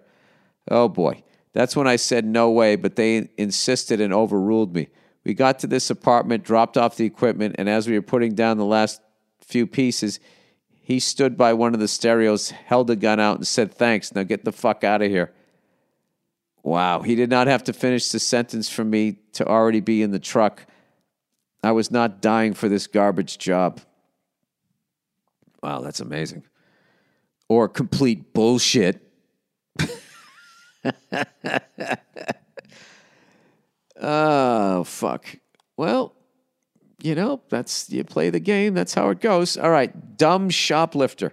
Oh 0.70 0.88
boy. 0.88 1.24
That's 1.54 1.74
when 1.74 1.86
I 1.86 1.96
said 1.96 2.24
no 2.24 2.50
way, 2.50 2.76
but 2.76 2.96
they 2.96 3.28
insisted 3.36 4.00
and 4.00 4.12
overruled 4.12 4.74
me. 4.74 4.88
We 5.24 5.34
got 5.34 5.60
to 5.60 5.66
this 5.66 5.90
apartment, 5.90 6.44
dropped 6.44 6.76
off 6.76 6.96
the 6.96 7.04
equipment, 7.04 7.56
and 7.58 7.68
as 7.68 7.88
we 7.88 7.94
were 7.94 8.02
putting 8.02 8.34
down 8.34 8.58
the 8.58 8.64
last 8.64 9.00
few 9.40 9.66
pieces, 9.66 10.18
he 10.80 10.98
stood 10.98 11.36
by 11.36 11.52
one 11.52 11.74
of 11.74 11.80
the 11.80 11.88
stereos, 11.88 12.50
held 12.50 12.90
a 12.90 12.96
gun 12.96 13.20
out, 13.20 13.36
and 13.36 13.46
said, 13.46 13.72
Thanks, 13.72 14.14
now 14.14 14.24
get 14.24 14.44
the 14.44 14.52
fuck 14.52 14.82
out 14.82 15.00
of 15.00 15.10
here. 15.10 15.32
Wow, 16.64 17.02
he 17.02 17.14
did 17.14 17.30
not 17.30 17.46
have 17.46 17.64
to 17.64 17.72
finish 17.72 18.10
the 18.10 18.18
sentence 18.18 18.68
for 18.68 18.84
me 18.84 19.18
to 19.32 19.46
already 19.46 19.80
be 19.80 20.02
in 20.02 20.10
the 20.10 20.18
truck. 20.18 20.66
I 21.62 21.72
was 21.72 21.90
not 21.90 22.20
dying 22.20 22.54
for 22.54 22.68
this 22.68 22.86
garbage 22.86 23.38
job. 23.38 23.80
Wow, 25.62 25.80
that's 25.80 26.00
amazing. 26.00 26.42
Or 27.48 27.68
complete 27.68 28.32
bullshit. 28.32 29.00
Oh, 34.02 34.82
fuck. 34.82 35.26
Well, 35.76 36.12
you 37.00 37.14
know, 37.14 37.40
that's 37.48 37.88
you 37.88 38.04
play 38.04 38.30
the 38.30 38.40
game, 38.40 38.74
that's 38.74 38.94
how 38.94 39.10
it 39.10 39.20
goes. 39.20 39.56
All 39.56 39.70
right, 39.70 40.16
dumb 40.16 40.50
shoplifter. 40.50 41.32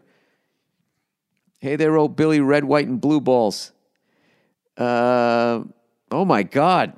Hey 1.59 1.76
there, 1.76 1.97
old 1.97 2.15
Billy 2.15 2.39
Red, 2.39 2.63
White, 2.63 2.88
and 2.88 3.01
Blue 3.01 3.20
Balls. 3.20 3.72
Uh, 4.78 5.63
oh 6.11 6.26
my 6.26 6.43
God. 6.43 6.97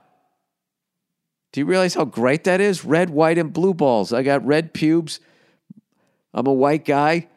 Do 1.51 1.59
you 1.59 1.65
realize 1.65 1.95
how 1.95 2.05
great 2.05 2.43
that 2.43 2.61
is? 2.61 2.85
Red, 2.85 3.09
white, 3.09 3.37
and 3.37 3.51
blue 3.51 3.73
balls. 3.73 4.13
I 4.13 4.23
got 4.23 4.45
red 4.45 4.73
pubes. 4.73 5.19
I'm 6.33 6.47
a 6.47 6.53
white 6.53 6.85
guy. 6.85 7.27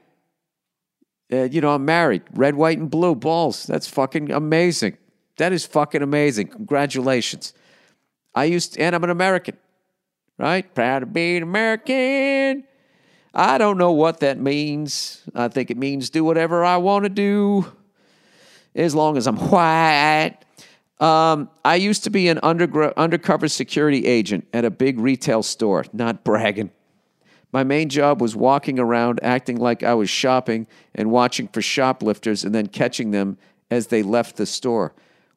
Uh, 1.32 1.44
you 1.44 1.60
know, 1.60 1.74
I'm 1.74 1.84
married. 1.84 2.22
Red, 2.32 2.54
white, 2.54 2.78
and 2.78 2.90
blue 2.90 3.14
balls. 3.14 3.64
That's 3.64 3.88
fucking 3.88 4.30
amazing. 4.30 4.98
That 5.38 5.52
is 5.52 5.66
fucking 5.66 6.02
amazing. 6.02 6.48
Congratulations. 6.48 7.54
I 8.34 8.44
used 8.44 8.74
to, 8.74 8.80
and 8.80 8.94
I'm 8.94 9.04
an 9.04 9.10
American, 9.10 9.56
right? 10.38 10.72
Proud 10.74 11.00
to 11.00 11.06
be 11.06 11.36
an 11.36 11.42
American. 11.42 12.64
I 13.32 13.58
don't 13.58 13.78
know 13.78 13.92
what 13.92 14.20
that 14.20 14.38
means. 14.38 15.22
I 15.34 15.48
think 15.48 15.70
it 15.70 15.76
means 15.76 16.10
do 16.10 16.24
whatever 16.24 16.64
I 16.64 16.76
want 16.76 17.04
to 17.04 17.08
do 17.08 17.66
as 18.74 18.94
long 18.94 19.16
as 19.16 19.26
I'm 19.26 19.36
white. 19.36 20.38
Um, 21.00 21.50
I 21.64 21.76
used 21.76 22.04
to 22.04 22.10
be 22.10 22.28
an 22.28 22.38
undercover 22.38 23.48
security 23.48 24.06
agent 24.06 24.46
at 24.52 24.64
a 24.64 24.70
big 24.70 24.98
retail 25.00 25.42
store, 25.42 25.84
not 25.92 26.24
bragging. 26.24 26.70
My 27.52 27.62
main 27.62 27.88
job 27.88 28.20
was 28.20 28.34
walking 28.34 28.78
around 28.78 29.20
acting 29.22 29.58
like 29.58 29.82
I 29.82 29.94
was 29.94 30.10
shopping 30.10 30.66
and 30.94 31.10
watching 31.10 31.48
for 31.48 31.62
shoplifters 31.62 32.44
and 32.44 32.54
then 32.54 32.66
catching 32.66 33.10
them 33.10 33.38
as 33.70 33.88
they 33.88 34.02
left 34.02 34.36
the 34.36 34.46
store. 34.46 34.92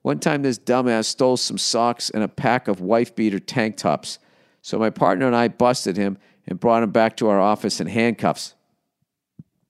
One 0.08 0.20
time, 0.20 0.42
this 0.42 0.58
dumbass 0.58 1.04
stole 1.04 1.36
some 1.36 1.58
socks 1.58 2.10
and 2.10 2.24
a 2.24 2.30
pack 2.30 2.70
of 2.70 2.80
wife 2.80 3.14
beater 3.14 3.40
tank 3.40 3.76
tops. 3.76 4.20
So 4.62 4.80
my 4.80 4.90
partner 4.90 5.28
and 5.28 5.36
I 5.36 5.50
busted 5.50 5.98
him 5.98 6.18
and 6.48 6.62
brought 6.62 6.82
him 6.82 6.92
back 6.92 7.18
to 7.18 7.28
our 7.28 7.42
office 7.42 7.82
in 7.82 7.88
handcuffs. 7.88 8.56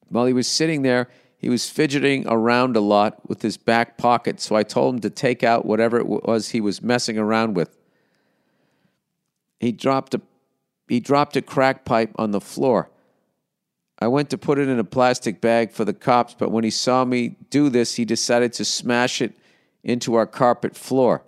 While 0.10 0.28
he 0.28 0.34
was 0.34 0.48
sitting 0.48 0.84
there, 0.84 1.10
he 1.40 1.50
was 1.50 1.72
fidgeting 1.72 2.28
around 2.28 2.76
a 2.76 2.82
lot 2.82 3.28
with 3.28 3.42
his 3.42 3.58
back 3.58 3.98
pocket, 3.98 4.40
so 4.40 4.56
I 4.56 4.62
told 4.62 4.94
him 4.94 5.02
to 5.02 5.10
take 5.10 5.44
out 5.44 5.66
whatever 5.66 5.98
it 5.98 6.06
was 6.06 6.50
he 6.50 6.62
was 6.62 6.84
messing 6.84 7.18
around 7.18 7.56
with. 7.56 7.76
He 9.60 9.72
dropped 9.72 10.14
a 10.14 10.22
he 10.88 11.00
dropped 11.00 11.36
a 11.36 11.42
crack 11.42 11.84
pipe 11.84 12.12
on 12.16 12.30
the 12.30 12.42
floor. 12.42 12.92
I 13.98 14.08
went 14.08 14.30
to 14.30 14.38
put 14.38 14.60
it 14.60 14.70
in 14.70 14.78
a 14.78 14.84
plastic 14.84 15.42
bag 15.42 15.72
for 15.72 15.84
the 15.84 15.96
cops, 15.96 16.36
but 16.36 16.52
when 16.52 16.64
he 16.64 16.70
saw 16.70 17.06
me 17.06 17.38
do 17.50 17.70
this, 17.70 17.96
he 17.96 18.06
decided 18.06 18.54
to 18.54 18.66
smash 18.66 19.20
it 19.20 19.34
into 19.88 20.16
our 20.16 20.28
carpet 20.28 20.76
floor. 20.76 21.24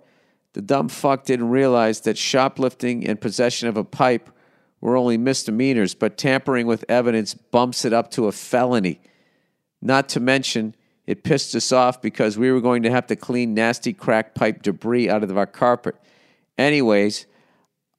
The 0.52 0.62
dumb 0.62 0.88
fuck 0.88 1.24
didn't 1.24 1.48
realize 1.48 2.00
that 2.02 2.18
shoplifting 2.18 3.06
and 3.06 3.20
possession 3.20 3.68
of 3.68 3.76
a 3.76 3.84
pipe 3.84 4.30
were 4.80 4.96
only 4.96 5.18
misdemeanors, 5.18 5.94
but 5.94 6.18
tampering 6.18 6.66
with 6.66 6.84
evidence 6.88 7.34
bumps 7.34 7.84
it 7.84 7.92
up 7.92 8.10
to 8.12 8.26
a 8.26 8.32
felony. 8.32 9.00
Not 9.82 10.08
to 10.10 10.20
mention, 10.20 10.74
it 11.06 11.24
pissed 11.24 11.54
us 11.54 11.72
off 11.72 12.02
because 12.02 12.38
we 12.38 12.52
were 12.52 12.60
going 12.60 12.82
to 12.82 12.90
have 12.90 13.06
to 13.08 13.16
clean 13.16 13.54
nasty 13.54 13.92
crack 13.92 14.34
pipe 14.34 14.62
debris 14.62 15.08
out 15.08 15.22
of 15.22 15.36
our 15.36 15.46
carpet. 15.46 15.96
Anyways, 16.58 17.26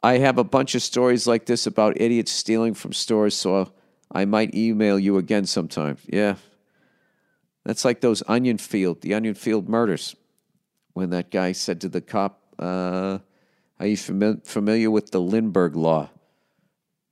I 0.03 0.17
have 0.17 0.37
a 0.37 0.43
bunch 0.43 0.75
of 0.75 0.81
stories 0.81 1.27
like 1.27 1.45
this 1.45 1.65
about 1.65 1.99
idiots 1.99 2.31
stealing 2.31 2.73
from 2.73 2.93
stores, 2.93 3.35
so 3.35 3.71
I 4.11 4.25
might 4.25 4.55
email 4.55 4.99
you 4.99 5.17
again 5.17 5.45
sometime. 5.45 5.97
Yeah. 6.07 6.35
That's 7.63 7.85
like 7.85 8.01
those 8.01 8.23
Onion 8.27 8.57
Field, 8.57 9.01
the 9.01 9.13
Onion 9.13 9.35
Field 9.35 9.69
murders, 9.69 10.15
when 10.93 11.09
that 11.11 11.31
guy 11.31 11.51
said 11.51 11.81
to 11.81 11.89
the 11.89 12.01
cop, 12.01 12.41
uh, 12.59 13.19
Are 13.79 13.87
you 13.87 13.97
fami- 13.97 14.45
familiar 14.45 14.91
with 14.91 15.11
the 15.11 15.21
Lindbergh 15.21 15.75
Law? 15.75 16.09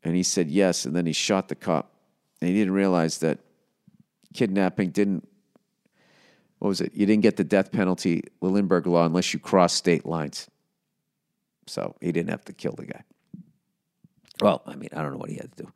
And 0.03 0.15
he 0.15 0.23
said 0.23 0.49
yes, 0.49 0.85
and 0.85 0.95
then 0.95 1.05
he 1.05 1.13
shot 1.13 1.49
the 1.49 1.55
cop. 1.55 1.91
And 2.41 2.49
he 2.49 2.55
didn't 2.55 2.73
realize 2.73 3.17
that 3.19 3.39
kidnapping 4.33 4.91
didn't, 4.91 5.27
what 6.59 6.69
was 6.69 6.81
it? 6.81 6.93
You 6.93 7.05
didn't 7.05 7.23
get 7.23 7.35
the 7.35 7.43
death 7.43 7.71
penalty, 7.71 8.23
the 8.41 8.47
Lindbergh 8.47 8.87
Law, 8.87 9.05
unless 9.05 9.33
you 9.33 9.39
cross 9.39 9.73
state 9.73 10.05
lines. 10.05 10.49
So 11.67 11.95
he 12.01 12.11
didn't 12.11 12.29
have 12.29 12.45
to 12.45 12.53
kill 12.53 12.73
the 12.73 12.85
guy. 12.85 13.03
Well, 14.41 14.61
I 14.65 14.75
mean, 14.75 14.89
I 14.93 15.01
don't 15.01 15.11
know 15.11 15.17
what 15.17 15.29
he 15.29 15.35
had 15.35 15.55
to 15.57 15.63
do. 15.63 15.71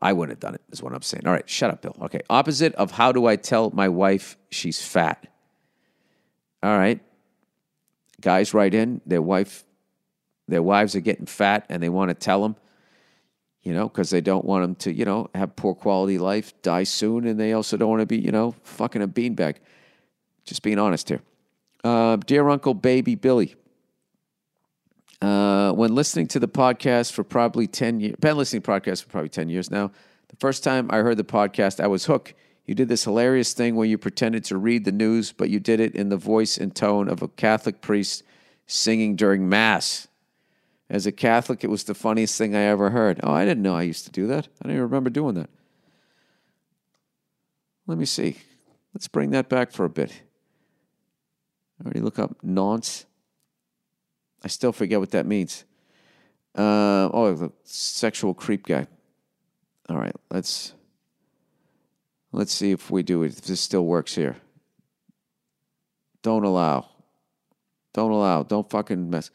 I 0.00 0.12
wouldn't 0.12 0.36
have 0.36 0.40
done 0.40 0.54
it, 0.54 0.62
is 0.70 0.82
what 0.82 0.92
I'm 0.92 1.02
saying. 1.02 1.26
All 1.26 1.32
right, 1.32 1.48
shut 1.48 1.70
up, 1.70 1.82
Bill. 1.82 1.96
Okay, 2.02 2.20
opposite 2.30 2.74
of 2.76 2.92
how 2.92 3.12
do 3.12 3.26
I 3.26 3.36
tell 3.36 3.70
my 3.70 3.88
wife 3.88 4.36
she's 4.50 4.80
fat? 4.80 5.26
All 6.62 6.76
right, 6.76 7.00
guys 8.20 8.54
write 8.54 8.74
in 8.74 9.00
their 9.06 9.22
wife, 9.22 9.64
their 10.46 10.62
wives 10.62 10.94
are 10.94 11.00
getting 11.00 11.26
fat, 11.26 11.66
and 11.68 11.82
they 11.82 11.88
want 11.88 12.10
to 12.10 12.14
tell 12.14 12.42
them, 12.42 12.56
you 13.62 13.72
know, 13.74 13.88
because 13.88 14.10
they 14.10 14.20
don't 14.20 14.44
want 14.44 14.62
them 14.62 14.74
to, 14.76 14.92
you 14.92 15.04
know, 15.04 15.28
have 15.34 15.56
poor 15.56 15.74
quality 15.74 16.18
life, 16.18 16.60
die 16.62 16.84
soon, 16.84 17.26
and 17.26 17.38
they 17.38 17.52
also 17.52 17.76
don't 17.76 17.90
want 17.90 18.00
to 18.00 18.06
be, 18.06 18.18
you 18.18 18.32
know, 18.32 18.54
fucking 18.62 19.02
a 19.02 19.08
beanbag. 19.08 19.56
Just 20.44 20.62
being 20.62 20.78
honest 20.78 21.08
here. 21.08 21.20
Uh, 21.84 22.16
dear 22.16 22.48
Uncle 22.48 22.74
Baby 22.74 23.14
Billy, 23.14 23.54
uh, 25.20 25.72
when 25.72 25.94
listening 25.94 26.26
to 26.28 26.38
the 26.38 26.48
podcast 26.48 27.12
for 27.12 27.24
probably 27.24 27.66
10 27.66 28.00
years, 28.00 28.16
been 28.20 28.36
listening 28.36 28.62
to 28.62 28.70
podcasts 28.70 29.02
for 29.02 29.08
probably 29.08 29.28
10 29.28 29.48
years 29.48 29.70
now. 29.70 29.90
The 30.28 30.36
first 30.36 30.62
time 30.62 30.88
I 30.90 30.98
heard 30.98 31.16
the 31.16 31.24
podcast, 31.24 31.80
I 31.80 31.86
was 31.86 32.06
hooked. 32.06 32.34
You 32.68 32.74
did 32.74 32.88
this 32.88 33.04
hilarious 33.04 33.54
thing 33.54 33.76
where 33.76 33.86
you 33.86 33.96
pretended 33.96 34.44
to 34.44 34.58
read 34.58 34.84
the 34.84 34.92
news, 34.92 35.32
but 35.32 35.48
you 35.48 35.58
did 35.58 35.80
it 35.80 35.94
in 35.94 36.10
the 36.10 36.18
voice 36.18 36.58
and 36.58 36.76
tone 36.76 37.08
of 37.08 37.22
a 37.22 37.28
Catholic 37.28 37.80
priest 37.80 38.22
singing 38.66 39.16
during 39.16 39.48
Mass. 39.48 40.06
As 40.90 41.06
a 41.06 41.12
Catholic, 41.12 41.64
it 41.64 41.70
was 41.70 41.84
the 41.84 41.94
funniest 41.94 42.36
thing 42.36 42.54
I 42.54 42.64
ever 42.64 42.90
heard. 42.90 43.20
Oh, 43.22 43.32
I 43.32 43.46
didn't 43.46 43.62
know 43.62 43.74
I 43.74 43.84
used 43.84 44.04
to 44.04 44.10
do 44.10 44.26
that. 44.26 44.48
I 44.60 44.64
didn't 44.64 44.72
even 44.72 44.82
remember 44.82 45.08
doing 45.08 45.34
that. 45.36 45.48
Let 47.86 47.96
me 47.96 48.04
see. 48.04 48.36
Let's 48.92 49.08
bring 49.08 49.30
that 49.30 49.48
back 49.48 49.72
for 49.72 49.86
a 49.86 49.90
bit. 49.90 50.12
I 51.80 51.84
already 51.84 52.00
look 52.00 52.18
up 52.18 52.36
nonce. 52.42 53.06
I 54.44 54.48
still 54.48 54.72
forget 54.72 55.00
what 55.00 55.12
that 55.12 55.24
means. 55.24 55.64
Uh, 56.54 57.08
oh, 57.14 57.34
the 57.34 57.50
sexual 57.64 58.34
creep 58.34 58.66
guy. 58.66 58.86
All 59.88 59.96
right, 59.96 60.14
let's 60.30 60.74
let's 62.32 62.52
see 62.52 62.72
if 62.72 62.90
we 62.90 63.02
do 63.02 63.22
it. 63.22 63.38
If 63.38 63.42
this 63.42 63.60
still 63.60 63.84
works 63.84 64.14
here. 64.14 64.36
Don't 66.22 66.44
allow. 66.44 66.88
Don't 67.94 68.10
allow. 68.10 68.42
Don't 68.42 68.68
fucking 68.68 69.10
mess. 69.10 69.30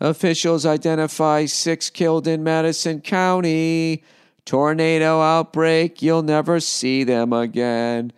Officials 0.00 0.64
identify 0.64 1.46
six 1.46 1.90
killed 1.90 2.28
in 2.28 2.44
Madison 2.44 3.00
County. 3.00 4.04
Tornado 4.44 5.20
outbreak. 5.20 6.00
You'll 6.00 6.22
never 6.22 6.60
see 6.60 7.04
them 7.04 7.32
again. 7.32 8.12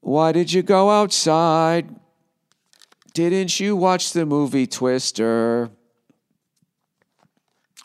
Why 0.00 0.32
did 0.32 0.52
you 0.52 0.62
go 0.62 0.90
outside? 0.90 1.94
Didn't 3.14 3.60
you 3.60 3.76
watch 3.76 4.12
the 4.12 4.26
movie 4.26 4.66
Twister? 4.66 5.70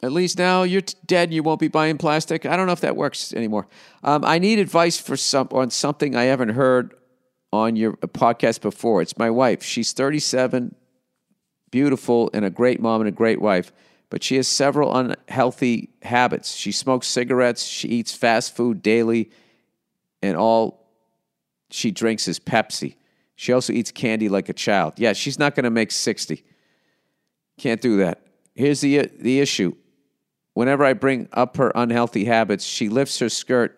At 0.04 0.12
least 0.12 0.38
now 0.38 0.64
you're 0.64 0.82
dead 1.08 1.30
and 1.30 1.34
you 1.34 1.42
won't 1.42 1.60
be 1.60 1.70
buying 1.70 1.98
plastic. 1.98 2.46
I 2.46 2.56
don't 2.56 2.68
know 2.68 2.74
if 2.74 2.82
that 2.82 2.96
works 2.96 3.34
anymore. 3.34 3.68
Um, 4.04 4.24
I 4.24 4.38
need 4.38 4.60
advice 4.60 5.00
for 5.00 5.18
some 5.18 5.48
on 5.52 5.72
something 5.72 6.16
I 6.16 6.24
haven't 6.24 6.50
heard 6.50 6.94
on 7.52 7.76
your 7.76 7.94
podcast 7.94 8.62
before. 8.62 9.02
It's 9.02 9.18
my 9.18 9.30
wife. 9.30 9.64
She's 9.64 9.94
37, 9.94 10.76
beautiful, 11.72 12.30
and 12.34 12.46
a 12.46 12.50
great 12.50 12.80
mom 12.80 13.02
and 13.02 13.08
a 13.08 13.12
great 13.12 13.42
wife, 13.42 13.72
but 14.10 14.24
she 14.24 14.36
has 14.36 14.48
several 14.48 14.96
unhealthy 14.96 15.90
habits. 16.04 16.54
She 16.54 16.72
smokes 16.72 17.08
cigarettes, 17.08 17.64
she 17.64 17.88
eats 17.88 18.14
fast 18.14 18.56
food 18.56 18.84
daily, 18.84 19.32
and 20.22 20.38
all 20.38 20.86
she 21.72 21.90
drinks 21.90 22.28
is 22.28 22.40
Pepsi. 22.40 22.96
She 23.36 23.52
also 23.52 23.74
eats 23.74 23.92
candy 23.92 24.30
like 24.30 24.50
a 24.50 24.54
child. 24.54 24.94
Yeah, 24.98 25.14
she's 25.14 25.40
not 25.40 25.56
going 25.56 25.64
to 25.64 25.70
make 25.70 25.92
60. 25.92 26.44
Can't 27.58 27.82
do 27.82 27.98
that. 27.98 28.22
Here's 28.56 28.82
the, 28.82 29.10
the 29.20 29.40
issue. 29.40 29.76
Whenever 30.58 30.84
I 30.84 30.94
bring 30.94 31.30
up 31.34 31.58
her 31.58 31.72
unhealthy 31.76 32.26
habits, 32.26 32.66
she 32.66 32.90
lifts 32.90 33.20
her 33.20 33.30
skirt 33.30 33.78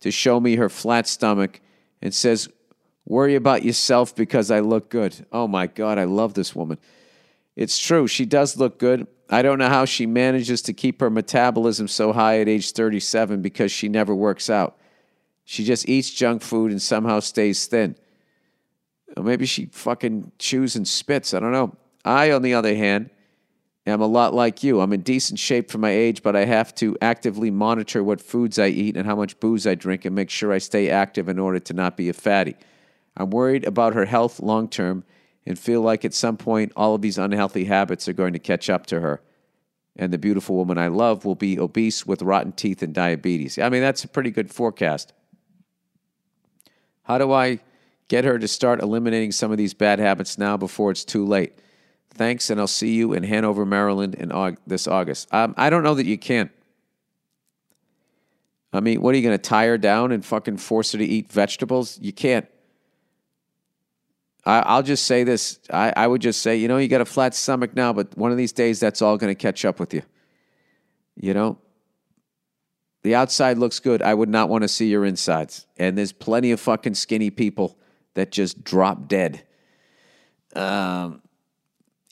to 0.00 0.10
show 0.10 0.38
me 0.38 0.56
her 0.56 0.68
flat 0.68 1.06
stomach 1.06 1.58
and 2.02 2.14
says, 2.14 2.50
Worry 3.06 3.34
about 3.34 3.64
yourself 3.64 4.14
because 4.14 4.50
I 4.50 4.60
look 4.60 4.90
good. 4.90 5.24
Oh 5.32 5.48
my 5.48 5.66
God, 5.66 5.96
I 5.96 6.04
love 6.04 6.34
this 6.34 6.54
woman. 6.54 6.76
It's 7.56 7.78
true, 7.78 8.06
she 8.06 8.26
does 8.26 8.58
look 8.58 8.78
good. 8.78 9.06
I 9.30 9.40
don't 9.40 9.58
know 9.58 9.70
how 9.70 9.86
she 9.86 10.04
manages 10.04 10.60
to 10.62 10.74
keep 10.74 11.00
her 11.00 11.08
metabolism 11.08 11.88
so 11.88 12.12
high 12.12 12.40
at 12.40 12.46
age 12.46 12.72
37 12.72 13.40
because 13.40 13.72
she 13.72 13.88
never 13.88 14.14
works 14.14 14.50
out. 14.50 14.76
She 15.46 15.64
just 15.64 15.88
eats 15.88 16.10
junk 16.10 16.42
food 16.42 16.72
and 16.72 16.82
somehow 16.82 17.20
stays 17.20 17.64
thin. 17.64 17.96
Or 19.16 19.22
maybe 19.22 19.46
she 19.46 19.70
fucking 19.72 20.32
chews 20.38 20.76
and 20.76 20.86
spits. 20.86 21.32
I 21.32 21.40
don't 21.40 21.52
know. 21.52 21.74
I, 22.04 22.32
on 22.32 22.42
the 22.42 22.52
other 22.52 22.76
hand, 22.76 23.08
am 23.88 24.00
a 24.00 24.06
lot 24.06 24.34
like 24.34 24.62
you. 24.62 24.80
I'm 24.80 24.92
in 24.92 25.02
decent 25.02 25.38
shape 25.38 25.70
for 25.70 25.78
my 25.78 25.90
age, 25.90 26.22
but 26.22 26.36
I 26.36 26.44
have 26.44 26.74
to 26.76 26.96
actively 27.00 27.50
monitor 27.50 28.02
what 28.02 28.20
foods 28.20 28.58
I 28.58 28.68
eat 28.68 28.96
and 28.96 29.06
how 29.06 29.16
much 29.16 29.38
booze 29.40 29.66
I 29.66 29.74
drink 29.74 30.04
and 30.04 30.14
make 30.14 30.30
sure 30.30 30.52
I 30.52 30.58
stay 30.58 30.90
active 30.90 31.28
in 31.28 31.38
order 31.38 31.58
to 31.58 31.72
not 31.72 31.96
be 31.96 32.08
a 32.08 32.12
fatty. 32.12 32.56
I'm 33.16 33.30
worried 33.30 33.64
about 33.64 33.94
her 33.94 34.04
health 34.04 34.40
long 34.40 34.68
term 34.68 35.04
and 35.46 35.58
feel 35.58 35.80
like 35.80 36.04
at 36.04 36.14
some 36.14 36.36
point 36.36 36.72
all 36.76 36.94
of 36.94 37.02
these 37.02 37.18
unhealthy 37.18 37.64
habits 37.64 38.08
are 38.08 38.12
going 38.12 38.32
to 38.34 38.38
catch 38.38 38.68
up 38.68 38.86
to 38.86 39.00
her. 39.00 39.22
And 39.96 40.12
the 40.12 40.18
beautiful 40.18 40.54
woman 40.54 40.78
I 40.78 40.88
love 40.88 41.24
will 41.24 41.34
be 41.34 41.58
obese 41.58 42.06
with 42.06 42.22
rotten 42.22 42.52
teeth 42.52 42.82
and 42.82 42.94
diabetes. 42.94 43.58
I 43.58 43.68
mean, 43.68 43.80
that's 43.80 44.04
a 44.04 44.08
pretty 44.08 44.30
good 44.30 44.52
forecast. 44.52 45.12
How 47.02 47.18
do 47.18 47.32
I 47.32 47.60
get 48.06 48.24
her 48.24 48.38
to 48.38 48.46
start 48.46 48.82
eliminating 48.82 49.32
some 49.32 49.50
of 49.50 49.58
these 49.58 49.74
bad 49.74 49.98
habits 49.98 50.38
now 50.38 50.56
before 50.56 50.90
it's 50.90 51.04
too 51.04 51.24
late? 51.24 51.58
Thanks, 52.14 52.50
and 52.50 52.60
I'll 52.60 52.66
see 52.66 52.94
you 52.94 53.12
in 53.12 53.22
Hanover, 53.22 53.64
Maryland 53.64 54.14
in 54.14 54.56
this 54.66 54.88
August. 54.88 55.32
Um, 55.32 55.54
I 55.56 55.70
don't 55.70 55.82
know 55.82 55.94
that 55.94 56.06
you 56.06 56.18
can. 56.18 56.50
I 58.72 58.80
mean, 58.80 59.00
what 59.00 59.14
are 59.14 59.18
you 59.18 59.22
going 59.22 59.38
to 59.38 59.42
tie 59.42 59.66
her 59.66 59.78
down 59.78 60.12
and 60.12 60.24
fucking 60.24 60.58
force 60.58 60.92
her 60.92 60.98
to 60.98 61.04
eat 61.04 61.32
vegetables? 61.32 61.98
You 62.00 62.12
can't. 62.12 62.46
I, 64.44 64.60
I'll 64.60 64.82
just 64.82 65.04
say 65.04 65.24
this. 65.24 65.58
I, 65.72 65.92
I 65.96 66.06
would 66.06 66.20
just 66.20 66.42
say, 66.42 66.56
you 66.56 66.68
know, 66.68 66.78
you 66.78 66.88
got 66.88 67.00
a 67.00 67.06
flat 67.06 67.34
stomach 67.34 67.74
now, 67.74 67.92
but 67.92 68.16
one 68.16 68.30
of 68.30 68.36
these 68.36 68.52
days 68.52 68.80
that's 68.80 69.00
all 69.00 69.16
going 69.16 69.30
to 69.30 69.38
catch 69.38 69.64
up 69.64 69.80
with 69.80 69.94
you. 69.94 70.02
You 71.16 71.34
know? 71.34 71.58
The 73.02 73.14
outside 73.14 73.58
looks 73.58 73.78
good. 73.78 74.02
I 74.02 74.12
would 74.12 74.28
not 74.28 74.48
want 74.48 74.62
to 74.62 74.68
see 74.68 74.88
your 74.88 75.04
insides. 75.04 75.66
And 75.76 75.96
there's 75.96 76.12
plenty 76.12 76.50
of 76.50 76.60
fucking 76.60 76.94
skinny 76.94 77.30
people 77.30 77.78
that 78.14 78.32
just 78.32 78.64
drop 78.64 79.08
dead. 79.08 79.44
Um, 80.54 81.22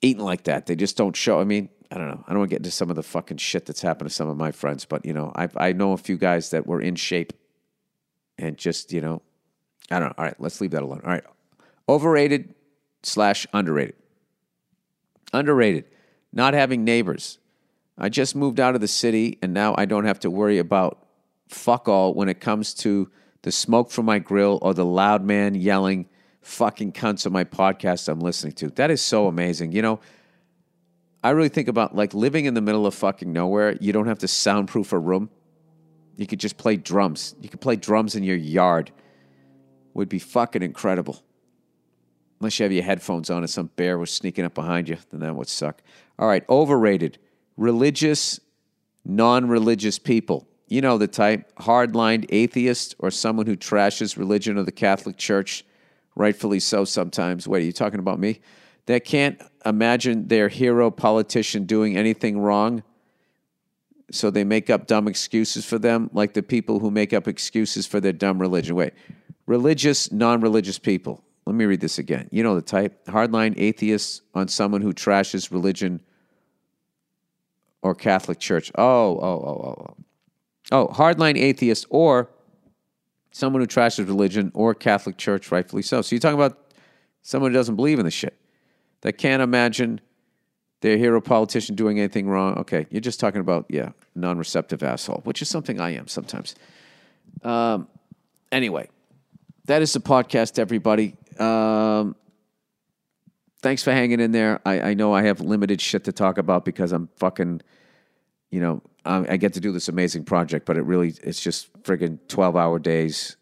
eating 0.03 0.25
like 0.25 0.45
that. 0.45 0.67
They 0.67 0.77
just 0.77 0.97
don't 0.97 1.17
show. 1.17 1.41
I 1.41 1.45
mean, 1.45 1.69
I 1.91 1.99
don't 1.99 2.09
know. 2.09 2.25
I 2.27 2.31
don't 2.31 2.41
want 2.41 2.51
to 2.51 2.55
get 2.55 2.61
into 2.61 2.71
some 2.71 2.91
of 2.91 2.97
the 2.97 3.03
fucking 3.03 3.37
shit 3.39 3.67
that's 3.67 3.81
happened 3.81 4.11
to 4.11 4.15
some 4.15 4.29
of 4.29 4.37
my 4.37 4.53
friends, 4.53 4.85
but 4.85 5.05
you 5.05 5.13
know, 5.13 5.33
I 5.35 5.49
I 5.57 5.73
know 5.73 5.93
a 5.93 5.97
few 5.97 6.17
guys 6.17 6.51
that 6.51 6.67
were 6.67 6.81
in 6.81 6.97
shape 6.97 7.33
and 8.39 8.57
just 8.57 8.93
you 8.93 9.01
know, 9.01 9.23
I 9.91 9.99
don't 9.99 10.09
know. 10.09 10.15
All 10.19 10.25
right, 10.25 10.41
let's 10.41 10.61
leave 10.61 10.73
that 10.73 10.83
alone. 10.83 11.01
All 11.05 11.11
right, 11.11 11.25
overrated 11.89 12.55
slash 13.03 13.47
underrated. 13.53 13.95
Underrated, 15.33 15.85
not 16.33 16.55
having 16.55 16.85
neighbors. 16.85 17.39
I 17.99 18.09
just 18.09 18.37
moved 18.37 18.61
out 18.61 18.75
of 18.75 18.81
the 18.81 18.89
city 18.89 19.39
and 19.43 19.55
now 19.55 19.75
I 19.79 19.87
don't 19.87 20.05
have 20.05 20.21
to 20.21 20.31
worry 20.31 20.59
about 20.59 21.07
fuck 21.49 21.89
all 21.89 22.15
when 22.15 22.29
it 22.29 22.41
comes 22.41 22.75
to 22.75 23.11
the 23.43 23.53
smoke 23.53 23.91
from 23.91 24.07
my 24.07 24.19
grill 24.19 24.59
or 24.61 24.75
the 24.75 24.85
loud 24.85 25.25
man 25.25 25.55
yelling 25.55 26.09
fucking 26.47 26.93
cunts 26.93 27.27
on 27.27 27.33
my 27.33 27.45
podcast 27.45 28.09
I'm 28.09 28.21
listening 28.21 28.53
to. 28.55 28.69
That 28.71 28.91
is 28.91 29.03
so 29.03 29.27
amazing. 29.27 29.73
You 29.73 29.83
know, 29.83 30.01
I 31.23 31.31
really 31.31 31.49
think 31.49 31.69
about 31.69 31.95
like 31.95 32.15
living 32.15 32.45
in 32.45 32.55
the 32.55 32.61
middle 32.61 32.87
of 32.87 32.95
fucking 32.95 33.33
nowhere. 33.33 33.77
You 33.81 33.93
don't 33.93 34.07
have 34.07 34.21
to 34.21 34.29
soundproof 34.29 34.93
a 34.93 34.99
room. 34.99 35.29
You 36.17 36.27
could 36.27 36.41
just 36.41 36.57
play 36.57 36.77
drums. 36.77 37.35
You 37.41 37.49
could 37.49 37.61
play 37.61 37.77
drums 37.77 38.15
in 38.15 38.23
your 38.23 38.37
yard. 38.37 38.93
Would 39.95 40.09
be 40.09 40.21
fucking 40.21 40.63
incredible. 40.63 41.23
Unless 42.41 42.59
you 42.59 42.65
have 42.65 42.73
your 42.73 42.85
headphones 42.85 43.29
on 43.29 43.39
and 43.39 43.51
some 43.51 43.71
bear 43.77 43.99
was 43.99 44.11
sneaking 44.11 44.45
up 44.45 44.55
behind 44.55 44.89
you, 44.89 44.99
then 45.11 45.21
that 45.21 45.35
would 45.35 45.49
suck. 45.49 45.83
All 46.19 46.29
right, 46.29 46.45
overrated. 46.49 47.19
Religious, 47.57 48.39
non 49.05 49.49
religious 49.49 49.99
people. 49.99 50.47
You 50.69 50.81
know 50.81 50.97
the 50.97 51.09
type 51.09 51.55
hardline 51.57 52.25
atheist 52.29 52.95
or 52.99 53.11
someone 53.11 53.47
who 53.47 53.57
trashes 53.57 54.17
religion 54.17 54.59
or 54.59 54.63
the 54.63 54.73
Catholic 54.73 55.17
Church, 55.17 55.65
rightfully 56.17 56.59
so 56.59 56.85
sometimes. 56.85 57.47
Wait, 57.47 57.63
are 57.63 57.67
you 57.67 57.73
talking 57.73 58.01
about 58.01 58.19
me? 58.19 58.41
That 58.87 59.05
can't 59.05 59.41
imagine 59.65 60.29
their 60.29 60.49
hero 60.49 60.91
politician 60.91 61.65
doing 61.65 61.97
anything 61.97 62.39
wrong, 62.39 62.83
so 64.11 64.31
they 64.31 64.45
make 64.45 64.71
up 64.71 64.87
dumb 64.87 65.07
excuses 65.07 65.65
for 65.65 65.79
them, 65.79 66.11
like 66.13 66.33
the 66.33 66.43
people 66.43 66.81
who 66.81 66.91
make 66.91 67.13
up 67.13 67.29
excuses 67.29 67.87
for 67.87 68.01
their 68.01 68.13
dumb 68.13 68.41
religion. 68.41 68.75
Wait, 68.77 68.95
religious, 69.47 70.11
non 70.11 70.41
religious 70.41 70.79
people. 70.79 71.23
Let 71.47 71.55
me 71.55 71.65
read 71.65 71.81
this 71.81 71.99
again. 71.99 72.29
You 72.33 72.43
know 72.43 72.55
the 72.55 72.63
type 72.63 73.05
hardline 73.07 73.55
atheists 73.57 74.23
on 74.35 74.49
someone 74.49 74.83
who 74.83 74.93
trashes 74.93 75.53
religion 75.53 76.01
or 77.83 77.95
Catholic 77.95 78.39
Church. 78.39 78.73
Oh, 78.77 78.85
oh, 78.85 79.21
oh, 79.21 79.77
oh, 79.79 79.87
oh. 79.89 79.97
Oh, 80.73 80.89
hardline 80.89 81.39
atheist 81.39 81.87
or 81.91 82.31
someone 83.37 83.61
who 83.61 83.67
trashes 83.67 84.07
religion 84.07 84.51
or 84.55 84.75
Catholic 84.75 85.19
Church, 85.19 85.53
rightfully 85.53 85.83
so. 85.83 86.01
So 86.01 86.15
you're 86.15 86.21
talking 86.21 86.41
about 86.41 86.73
someone 87.21 87.51
who 87.51 87.55
doesn't 87.59 87.77
believe 87.77 87.99
in 87.99 88.07
the 88.07 88.11
shit, 88.11 88.35
that 89.03 89.19
can't 89.19 89.43
imagine 89.43 90.01
their 90.81 90.97
hero 90.97 91.21
politician 91.21 91.75
doing 91.75 91.99
anything 91.99 92.29
wrong. 92.29 92.57
Okay, 92.59 92.87
you're 92.89 93.03
just 93.03 93.21
talking 93.21 93.43
about, 93.43 93.67
yeah, 93.69 93.91
non 94.15 94.39
receptive 94.39 94.83
asshole, 94.83 95.21
which 95.25 95.43
is 95.43 95.51
something 95.51 95.79
I 95.79 95.91
am 95.91 96.09
sometimes. 96.09 96.55
Um, 97.43 97.89
anyway, 98.51 98.89
that 99.67 99.83
is 99.83 99.93
the 99.93 100.01
podcast, 100.01 100.59
everybody. 100.59 101.15
Um, 101.39 102.17
thanks 103.61 103.83
for 103.83 103.93
hanging 103.93 104.21
in 104.21 104.33
there. 104.33 104.61
I, 104.65 104.81
I 104.81 104.95
know 104.95 105.13
I 105.13 105.23
have 105.25 105.43
limited 105.43 105.83
shit 105.83 106.05
to 106.05 106.13
talk 106.13 106.39
about 106.39 106.65
because 106.65 106.91
I'm 106.91 107.11
fucking, 107.17 107.61
you 108.57 108.63
know, 108.63 108.81
I, 109.05 109.35
I 109.35 109.37
get 109.37 109.53
to 109.53 109.61
do 109.61 109.71
this 109.71 109.91
amazing 109.91 110.25
project, 110.25 110.65
but 110.65 110.79
it 110.79 110.83
really, 110.85 111.13
it's 111.23 111.43
just 111.43 111.71
friggin' 111.83 112.19
12 112.29 112.57
hour 112.57 112.79
days. 112.79 113.37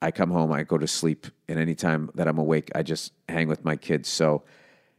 I 0.00 0.12
come 0.12 0.30
home, 0.30 0.52
I 0.52 0.62
go 0.62 0.78
to 0.78 0.86
sleep, 0.86 1.26
and 1.48 1.58
anytime 1.58 2.08
that 2.14 2.28
I'm 2.28 2.38
awake, 2.38 2.70
I 2.72 2.84
just 2.84 3.12
hang 3.28 3.48
with 3.48 3.64
my 3.64 3.74
kids. 3.74 4.08
So 4.08 4.44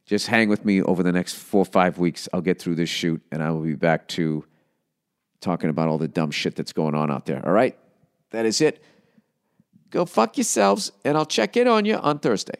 just 0.05 0.27
hang 0.27 0.49
with 0.49 0.65
me 0.65 0.81
over 0.81 1.03
the 1.03 1.13
next 1.13 1.35
four 1.35 1.61
or 1.61 1.65
five 1.65 1.99
weeks. 1.99 2.27
I'll 2.33 2.41
get 2.41 2.59
through 2.59 2.75
this 2.75 2.89
shoot, 2.89 3.21
and 3.31 3.41
I 3.41 3.49
will 3.51 3.61
be 3.61 3.75
back 3.75 4.09
to 4.09 4.43
talking 5.39 5.69
about 5.69 5.87
all 5.87 5.97
the 5.97 6.09
dumb 6.09 6.31
shit 6.31 6.57
that's 6.57 6.73
going 6.73 6.93
on 6.93 7.09
out 7.09 7.25
there. 7.25 7.41
All 7.45 7.53
right? 7.53 7.79
That 8.31 8.45
is 8.45 8.59
it. 8.59 8.83
Go 9.89 10.03
fuck 10.03 10.37
yourselves, 10.37 10.91
and 11.05 11.17
I'll 11.17 11.25
check 11.25 11.55
in 11.55 11.69
on 11.69 11.85
you 11.85 11.95
on 11.95 12.19
Thursday. 12.19 12.59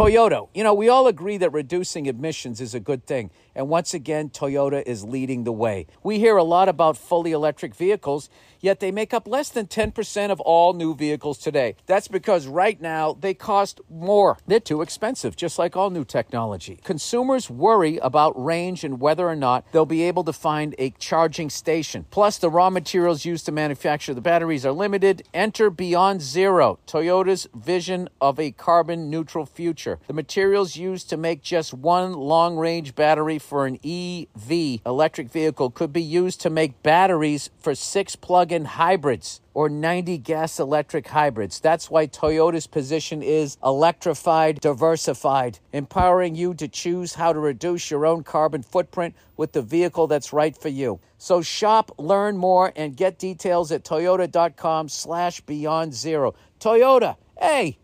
Toyota. 0.00 0.48
You 0.54 0.64
know, 0.64 0.72
we 0.72 0.88
all 0.88 1.06
agree 1.08 1.36
that 1.36 1.52
reducing 1.52 2.06
emissions 2.06 2.62
is 2.62 2.74
a 2.74 2.80
good 2.80 3.04
thing. 3.04 3.30
And 3.54 3.68
once 3.68 3.92
again, 3.92 4.30
Toyota 4.30 4.82
is 4.86 5.04
leading 5.04 5.44
the 5.44 5.52
way. 5.52 5.86
We 6.02 6.18
hear 6.18 6.38
a 6.38 6.42
lot 6.42 6.70
about 6.70 6.96
fully 6.96 7.32
electric 7.32 7.74
vehicles, 7.74 8.30
yet 8.60 8.80
they 8.80 8.90
make 8.90 9.12
up 9.12 9.26
less 9.26 9.50
than 9.50 9.66
10% 9.66 10.30
of 10.30 10.40
all 10.40 10.72
new 10.72 10.94
vehicles 10.94 11.36
today. 11.36 11.76
That's 11.84 12.08
because 12.08 12.46
right 12.46 12.80
now 12.80 13.18
they 13.20 13.34
cost 13.34 13.82
more. 13.90 14.38
They're 14.46 14.60
too 14.60 14.80
expensive, 14.80 15.36
just 15.36 15.58
like 15.58 15.76
all 15.76 15.90
new 15.90 16.06
technology. 16.06 16.80
Consumers 16.82 17.50
worry 17.50 17.98
about 17.98 18.42
range 18.42 18.84
and 18.84 19.00
whether 19.00 19.28
or 19.28 19.36
not 19.36 19.70
they'll 19.72 19.84
be 19.84 20.04
able 20.04 20.24
to 20.24 20.32
find 20.32 20.74
a 20.78 20.90
charging 20.90 21.50
station. 21.50 22.06
Plus, 22.10 22.38
the 22.38 22.48
raw 22.48 22.70
materials 22.70 23.26
used 23.26 23.44
to 23.46 23.52
manufacture 23.52 24.14
the 24.14 24.22
batteries 24.22 24.64
are 24.64 24.72
limited. 24.72 25.24
Enter 25.34 25.68
Beyond 25.68 26.22
Zero, 26.22 26.78
Toyota's 26.86 27.48
vision 27.54 28.08
of 28.20 28.38
a 28.40 28.52
carbon 28.52 29.10
neutral 29.10 29.44
future. 29.44 29.89
The 30.06 30.12
materials 30.12 30.76
used 30.76 31.08
to 31.10 31.16
make 31.16 31.42
just 31.42 31.74
one 31.74 32.12
long 32.12 32.56
range 32.56 32.94
battery 32.94 33.38
for 33.38 33.66
an 33.66 33.78
EV 33.84 34.80
electric 34.86 35.30
vehicle 35.30 35.70
could 35.70 35.92
be 35.92 36.02
used 36.02 36.40
to 36.42 36.50
make 36.50 36.82
batteries 36.82 37.50
for 37.58 37.74
six 37.74 38.16
plug 38.16 38.52
in 38.52 38.64
hybrids 38.64 39.40
or 39.54 39.68
90 39.68 40.18
gas 40.18 40.60
electric 40.60 41.08
hybrids. 41.08 41.60
That's 41.60 41.90
why 41.90 42.06
Toyota's 42.06 42.66
position 42.66 43.22
is 43.22 43.56
electrified, 43.64 44.60
diversified, 44.60 45.58
empowering 45.72 46.34
you 46.34 46.54
to 46.54 46.68
choose 46.68 47.14
how 47.14 47.32
to 47.32 47.38
reduce 47.38 47.90
your 47.90 48.06
own 48.06 48.22
carbon 48.22 48.62
footprint 48.62 49.14
with 49.36 49.52
the 49.52 49.62
vehicle 49.62 50.06
that's 50.06 50.32
right 50.32 50.56
for 50.56 50.68
you. 50.68 51.00
So 51.18 51.42
shop, 51.42 51.90
learn 51.98 52.36
more, 52.36 52.72
and 52.76 52.96
get 52.96 53.18
details 53.18 53.72
at 53.72 53.84
toyota.com 53.84 54.88
slash 54.88 55.40
beyond 55.40 55.94
zero. 55.94 56.34
Toyota, 56.60 57.16
hey, 57.38 57.78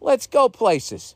let's 0.00 0.26
go 0.26 0.48
places. 0.48 1.14